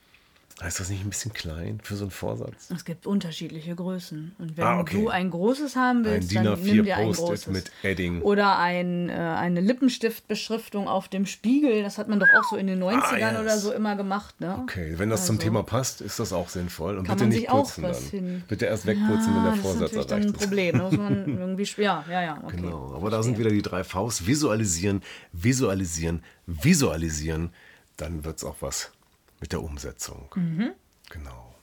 Ist 0.65 0.79
das 0.79 0.89
nicht 0.89 1.03
ein 1.03 1.09
bisschen 1.09 1.33
klein 1.33 1.79
für 1.81 1.95
so 1.95 2.03
einen 2.05 2.11
Vorsatz? 2.11 2.69
Es 2.73 2.85
gibt 2.85 3.07
unterschiedliche 3.07 3.75
Größen. 3.75 4.35
Und 4.37 4.55
wenn 4.55 4.63
Ah, 4.63 4.79
okay. 4.79 5.01
du 5.01 5.09
ein 5.09 5.31
großes 5.31 5.75
haben 5.75 6.05
willst, 6.05 6.29
Ein 6.37 6.45
dann 6.45 6.61
nimm 6.61 6.79
A4 6.79 6.83
dir 6.83 6.97
ein 6.97 7.11
großes. 7.11 7.47
mit 7.47 7.71
Edding. 7.81 8.21
Oder 8.21 8.59
ein, 8.59 9.09
äh, 9.09 9.13
eine 9.13 9.61
Lippenstiftbeschriftung 9.61 10.87
auf 10.87 11.07
dem 11.09 11.25
Spiegel. 11.25 11.81
Das 11.81 11.97
hat 11.97 12.07
man 12.07 12.19
doch 12.19 12.27
auch 12.39 12.43
so 12.49 12.55
in 12.55 12.67
den 12.67 12.79
90ern 12.81 13.23
Ah, 13.23 13.31
yes. 13.31 13.39
oder 13.41 13.57
so 13.57 13.73
immer 13.73 13.95
gemacht. 13.95 14.39
Ne? 14.39 14.57
Okay, 14.61 14.93
wenn 14.97 15.09
das 15.09 15.25
zum 15.25 15.37
Also, 15.37 15.45
Thema 15.47 15.63
passt, 15.63 16.01
ist 16.01 16.19
das 16.19 16.31
auch 16.31 16.49
sinnvoll. 16.49 16.97
Und 16.99 17.07
bitte 17.07 17.25
nicht 17.25 17.47
putzen 17.47 17.81
dann. 17.83 17.95
hin- 17.95 18.43
Bitte 18.47 18.65
erst 18.65 18.85
wegputzen, 18.85 19.35
wenn 19.35 19.43
der 19.43 19.43
Ja, 19.43 19.49
das 19.49 19.55
ist 19.57 19.61
Vorsatz 19.63 19.91
dann 19.91 19.99
erreicht 20.21 20.27
ein 20.27 20.33
ist. 20.35 20.39
Problem. 20.39 20.77
Muss 20.77 20.91
man 20.97 21.25
irgendwie, 21.39 21.81
ja, 21.81 22.05
ja, 22.09 22.21
ja. 22.21 22.43
Okay. 22.43 22.57
Genau, 22.57 22.93
aber 22.95 23.09
da 23.09 23.23
sind 23.23 23.37
wieder 23.39 23.49
die 23.49 23.63
drei 23.63 23.83
Vs. 23.83 24.27
Visualisieren, 24.27 25.01
visualisieren, 25.31 26.23
visualisieren. 26.45 27.49
Dann 27.97 28.23
wird 28.23 28.37
es 28.37 28.43
auch 28.43 28.57
was 28.61 28.91
mit 29.43 29.51
der 29.51 29.61
Umsetzung. 29.61 30.29
Genau. 31.09 31.53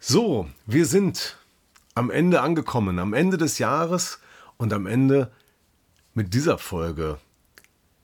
So, 0.00 0.48
wir 0.64 0.86
sind 0.86 1.36
am 1.94 2.10
Ende 2.10 2.40
angekommen, 2.40 2.98
am 2.98 3.12
Ende 3.12 3.36
des 3.36 3.58
Jahres 3.58 4.20
und 4.56 4.72
am 4.72 4.86
Ende 4.86 5.30
mit 6.14 6.32
dieser 6.32 6.56
Folge 6.56 7.18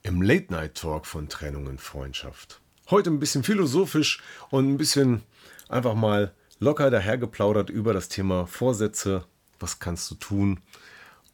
im 0.02 0.20
Late 0.20 0.52
Night 0.52 0.74
Talk 0.74 1.06
von 1.06 1.30
Trennung 1.30 1.66
und 1.66 1.80
Freundschaft. 1.80 2.60
Heute 2.90 3.08
ein 3.08 3.20
bisschen 3.20 3.42
philosophisch 3.42 4.22
und 4.50 4.68
ein 4.68 4.76
bisschen 4.76 5.22
einfach 5.70 5.94
mal 5.94 6.34
locker 6.58 6.90
dahergeplaudert 6.90 7.70
über 7.70 7.94
das 7.94 8.10
Thema 8.10 8.46
Vorsätze. 8.46 9.24
Was 9.60 9.78
kannst 9.78 10.10
du 10.10 10.14
tun 10.16 10.60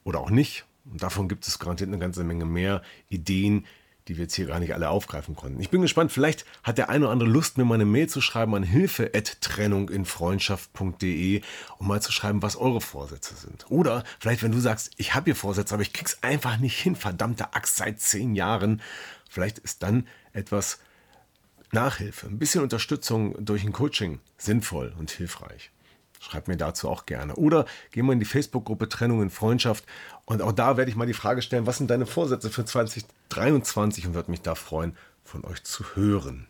oder 0.05 0.21
auch 0.21 0.31
nicht? 0.31 0.67
Und 0.85 1.03
davon 1.03 1.29
gibt 1.29 1.49
es 1.49 1.59
garantiert 1.59 1.89
eine 1.89 1.99
ganze 1.99 2.23
Menge 2.23 2.45
mehr 2.45 2.81
Ideen, 3.09 3.67
die 4.09 4.17
wir 4.17 4.25
jetzt 4.25 4.35
hier 4.35 4.47
gar 4.47 4.59
nicht 4.61 4.75
alle 4.75 4.89
aufgreifen 4.89 5.35
konnten. 5.35 5.61
Ich 5.61 5.71
bin 5.71 5.83
gespannt, 5.83 6.13
vielleicht 6.13 6.45
hat 6.63 6.79
der 6.79 6.89
eine 6.89 7.05
oder 7.05 7.13
andere 7.13 7.29
Lust, 7.29 7.59
mir 7.59 7.65
mal 7.65 7.75
eine 7.75 7.85
Mail 7.85 8.09
zu 8.09 8.21
schreiben 8.21 8.55
an 8.55 8.63
hilfe.trennunginfreundschaft.de, 8.63 11.43
um 11.79 11.89
mal 11.89 12.01
zu 12.01 12.13
schreiben, 12.13 12.43
was 12.43 12.55
eure 12.57 12.81
Vorsätze 12.81 13.35
sind. 13.35 13.67
Oder 13.71 14.05
vielleicht, 14.21 14.43
wenn 14.43 14.53
du 14.53 14.61
sagst, 14.61 14.93
ich 14.97 15.15
habe 15.15 15.27
hier 15.27 15.37
Vorsätze, 15.37 15.75
aber 15.75 15.83
ich 15.83 15.93
krieg's 15.93 16.23
einfach 16.23 16.57
nicht 16.59 16.79
hin, 16.79 16.97
verdammte 16.97 17.53
Axt, 17.55 17.77
seit 17.77 18.01
zehn 18.01 18.35
Jahren. 18.35 18.81
Vielleicht 19.29 19.59
ist 19.59 19.83
dann 19.83 20.07
etwas 20.33 20.79
Nachhilfe, 21.73 22.29
ein 22.29 22.39
bisschen 22.39 22.63
Unterstützung 22.63 23.45
durch 23.45 23.65
ein 23.65 23.73
Coaching 23.73 24.21
sinnvoll 24.39 24.95
und 24.99 25.11
hilfreich. 25.11 25.73
Schreibt 26.27 26.49
mir 26.49 26.57
dazu 26.57 26.89
auch 26.89 27.07
gerne. 27.07 27.37
Oder 27.37 27.67
geh 27.93 28.03
mal 28.03 28.15
in 28.15 28.19
die 28.19 28.25
Facebook-Gruppe 28.25 28.89
Trennung 28.89 29.23
in 29.23 29.31
Freundschaft. 29.31 29.85
Und 30.25 30.43
auch 30.43 30.51
da 30.51 30.77
werde 30.77 30.91
ich 30.91 30.97
mal 30.97 31.07
die 31.07 31.15
Frage 31.15 31.41
stellen, 31.41 31.67
was 31.67 31.79
sind 31.79 31.89
deine 31.89 32.05
Vorsätze 32.05 32.51
für 32.51 32.65
2023 32.65 34.09
und 34.09 34.15
würde 34.15 34.33
mich 34.33 34.43
da 34.43 34.57
freuen, 34.57 34.97
von 35.23 35.45
euch 35.45 35.63
zu 35.63 35.85
hören. 35.95 36.49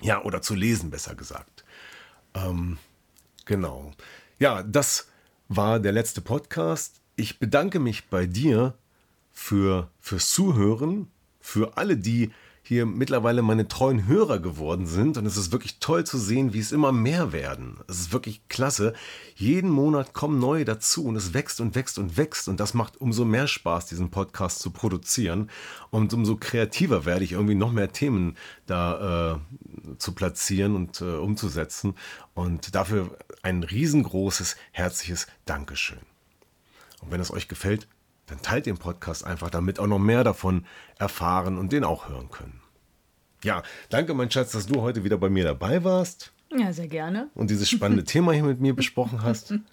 Ja, 0.00 0.24
oder 0.24 0.42
zu 0.42 0.56
lesen, 0.56 0.90
besser 0.90 1.14
gesagt. 1.14 1.64
Ähm, 2.34 2.78
genau. 3.44 3.92
Ja, 4.40 4.64
das 4.64 5.06
war 5.46 5.78
der 5.78 5.92
letzte 5.92 6.20
Podcast. 6.20 7.00
Ich 7.14 7.38
bedanke 7.38 7.78
mich 7.78 8.08
bei 8.08 8.26
dir 8.26 8.74
für, 9.30 9.88
fürs 10.00 10.32
Zuhören, 10.32 11.12
für 11.40 11.76
alle, 11.76 11.96
die 11.96 12.32
hier 12.70 12.86
mittlerweile 12.86 13.42
meine 13.42 13.66
treuen 13.66 14.06
Hörer 14.06 14.38
geworden 14.38 14.86
sind. 14.86 15.18
Und 15.18 15.26
es 15.26 15.36
ist 15.36 15.50
wirklich 15.50 15.80
toll 15.80 16.04
zu 16.04 16.18
sehen, 16.18 16.52
wie 16.52 16.60
es 16.60 16.70
immer 16.70 16.92
mehr 16.92 17.32
werden. 17.32 17.80
Es 17.88 17.98
ist 17.98 18.12
wirklich 18.12 18.46
klasse. 18.46 18.94
Jeden 19.34 19.70
Monat 19.70 20.12
kommen 20.12 20.38
neue 20.38 20.64
dazu 20.64 21.04
und 21.04 21.16
es 21.16 21.34
wächst 21.34 21.60
und 21.60 21.74
wächst 21.74 21.98
und 21.98 22.16
wächst. 22.16 22.46
Und 22.46 22.60
das 22.60 22.72
macht 22.72 23.00
umso 23.00 23.24
mehr 23.24 23.48
Spaß, 23.48 23.86
diesen 23.86 24.12
Podcast 24.12 24.60
zu 24.60 24.70
produzieren. 24.70 25.50
Und 25.90 26.14
umso 26.14 26.36
kreativer 26.36 27.04
werde 27.06 27.24
ich 27.24 27.32
irgendwie 27.32 27.56
noch 27.56 27.72
mehr 27.72 27.90
Themen 27.90 28.36
da 28.66 29.34
äh, 29.34 29.96
zu 29.98 30.12
platzieren 30.12 30.76
und 30.76 31.00
äh, 31.00 31.16
umzusetzen. 31.16 31.94
Und 32.34 32.76
dafür 32.76 33.18
ein 33.42 33.64
riesengroßes, 33.64 34.54
herzliches 34.70 35.26
Dankeschön. 35.44 35.98
Und 37.00 37.10
wenn 37.10 37.20
es 37.20 37.32
euch 37.32 37.48
gefällt, 37.48 37.88
dann 38.26 38.42
teilt 38.42 38.66
den 38.66 38.78
Podcast 38.78 39.24
einfach, 39.24 39.50
damit 39.50 39.80
auch 39.80 39.88
noch 39.88 39.98
mehr 39.98 40.22
davon 40.22 40.66
erfahren 41.00 41.58
und 41.58 41.72
den 41.72 41.82
auch 41.82 42.08
hören 42.08 42.30
können. 42.30 42.59
Ja, 43.44 43.62
danke, 43.88 44.14
mein 44.14 44.30
Schatz, 44.30 44.52
dass 44.52 44.66
du 44.66 44.80
heute 44.82 45.04
wieder 45.04 45.16
bei 45.16 45.28
mir 45.30 45.44
dabei 45.44 45.82
warst 45.84 46.32
Ja, 46.56 46.72
sehr 46.72 46.88
gerne. 46.88 47.28
und 47.34 47.50
dieses 47.50 47.68
spannende 47.70 48.04
Thema 48.04 48.32
hier 48.32 48.44
mit 48.44 48.60
mir 48.60 48.74
besprochen 48.74 49.22
hast. 49.22 49.54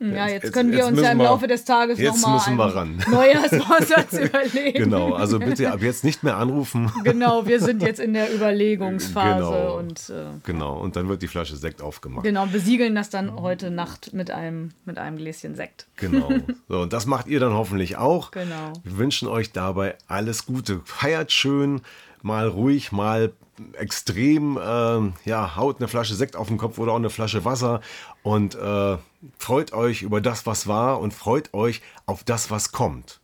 Ja, 0.00 0.26
jetzt, 0.26 0.42
jetzt- 0.42 0.52
können 0.52 0.72
wir 0.72 0.78
jetzt 0.78 0.88
uns 0.88 1.00
ja 1.02 1.12
im 1.12 1.18
Laufe 1.18 1.46
des 1.46 1.64
Tages 1.64 2.00
nochmal 2.00 2.34
müssen 2.34 2.56
wir 2.56 2.64
ran. 2.74 3.00
Neujahrsvorsatz 3.08 4.12
überlegen. 4.24 4.76
Genau, 4.84 5.12
also 5.14 5.38
bitte 5.38 5.70
ab 5.70 5.82
jetzt 5.82 6.02
nicht 6.02 6.24
mehr 6.24 6.36
anrufen. 6.36 6.90
Genau, 7.04 7.46
wir 7.46 7.60
sind 7.60 7.80
jetzt 7.80 8.00
in 8.00 8.12
der 8.12 8.34
Überlegungsphase 8.34 9.38
Genau. 9.44 9.78
und 9.78 10.10
äh, 10.10 10.24
Genau, 10.42 10.78
und 10.80 10.96
dann 10.96 11.08
wird 11.08 11.22
die 11.22 11.28
Flasche 11.28 11.54
Sekt 11.56 11.80
aufgemacht. 11.80 12.24
genau, 12.24 12.44
besiegeln 12.46 12.96
das 12.96 13.08
dann 13.08 13.40
heute 13.40 13.70
Nacht 13.70 14.12
mit 14.12 14.32
einem, 14.32 14.72
mit 14.84 14.98
einem 14.98 15.16
Gläschen 15.16 15.54
Sekt. 15.54 15.86
Genau. 15.96 16.28
So, 16.68 16.80
und 16.80 16.92
das 16.92 17.06
macht 17.06 17.28
ihr 17.28 17.38
dann 17.38 17.52
hoffentlich 17.54 17.96
auch. 17.96 18.32
Genau. 18.32 18.72
Wir 18.82 18.98
wünschen 18.98 19.28
euch 19.28 19.52
dabei 19.52 19.94
alles 20.08 20.44
Gute. 20.44 20.80
Feiert 20.84 21.30
schön, 21.30 21.82
mal 22.24 22.48
ruhig, 22.48 22.90
mal 22.90 23.32
extrem. 23.74 24.58
ähm, 24.60 25.12
ja, 25.24 25.56
haut 25.56 25.78
eine 25.78 25.88
Flasche 25.88 26.14
Sekt 26.14 26.36
auf 26.36 26.48
den 26.48 26.58
Kopf 26.58 26.78
oder 26.78 26.92
auch 26.92 26.96
eine 26.96 27.10
Flasche 27.10 27.44
Wasser 27.44 27.80
und 28.22 28.54
äh, 28.56 28.96
freut 29.38 29.72
euch 29.72 30.02
über 30.02 30.20
das, 30.20 30.46
was 30.46 30.66
war 30.66 31.00
und 31.00 31.14
freut 31.14 31.54
euch 31.54 31.82
auf 32.06 32.24
das, 32.24 32.50
was 32.50 32.72
kommt. 32.72 33.20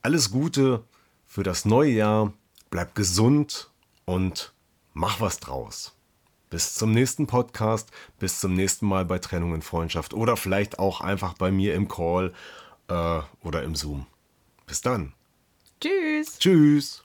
Alles 0.00 0.30
Gute 0.30 0.82
für 1.26 1.42
das 1.42 1.64
neue 1.64 1.92
Jahr. 1.92 2.32
Bleibt 2.70 2.94
gesund 2.94 3.70
und 4.06 4.52
mach 4.94 5.20
was 5.20 5.38
draus. 5.38 5.94
Bis 6.48 6.74
zum 6.74 6.92
nächsten 6.92 7.26
Podcast, 7.26 7.90
bis 8.18 8.40
zum 8.40 8.54
nächsten 8.54 8.86
Mal 8.86 9.04
bei 9.04 9.18
Trennung 9.18 9.54
in 9.54 9.62
Freundschaft 9.62 10.14
oder 10.14 10.36
vielleicht 10.36 10.78
auch 10.78 11.02
einfach 11.02 11.34
bei 11.34 11.50
mir 11.50 11.74
im 11.74 11.86
Call 11.86 12.32
äh, 12.88 13.20
oder 13.42 13.62
im 13.62 13.74
Zoom. 13.74 14.06
Bis 14.66 14.80
dann. 14.80 15.12
Tschüss. 15.80 16.38
Tschüss. 16.38 17.04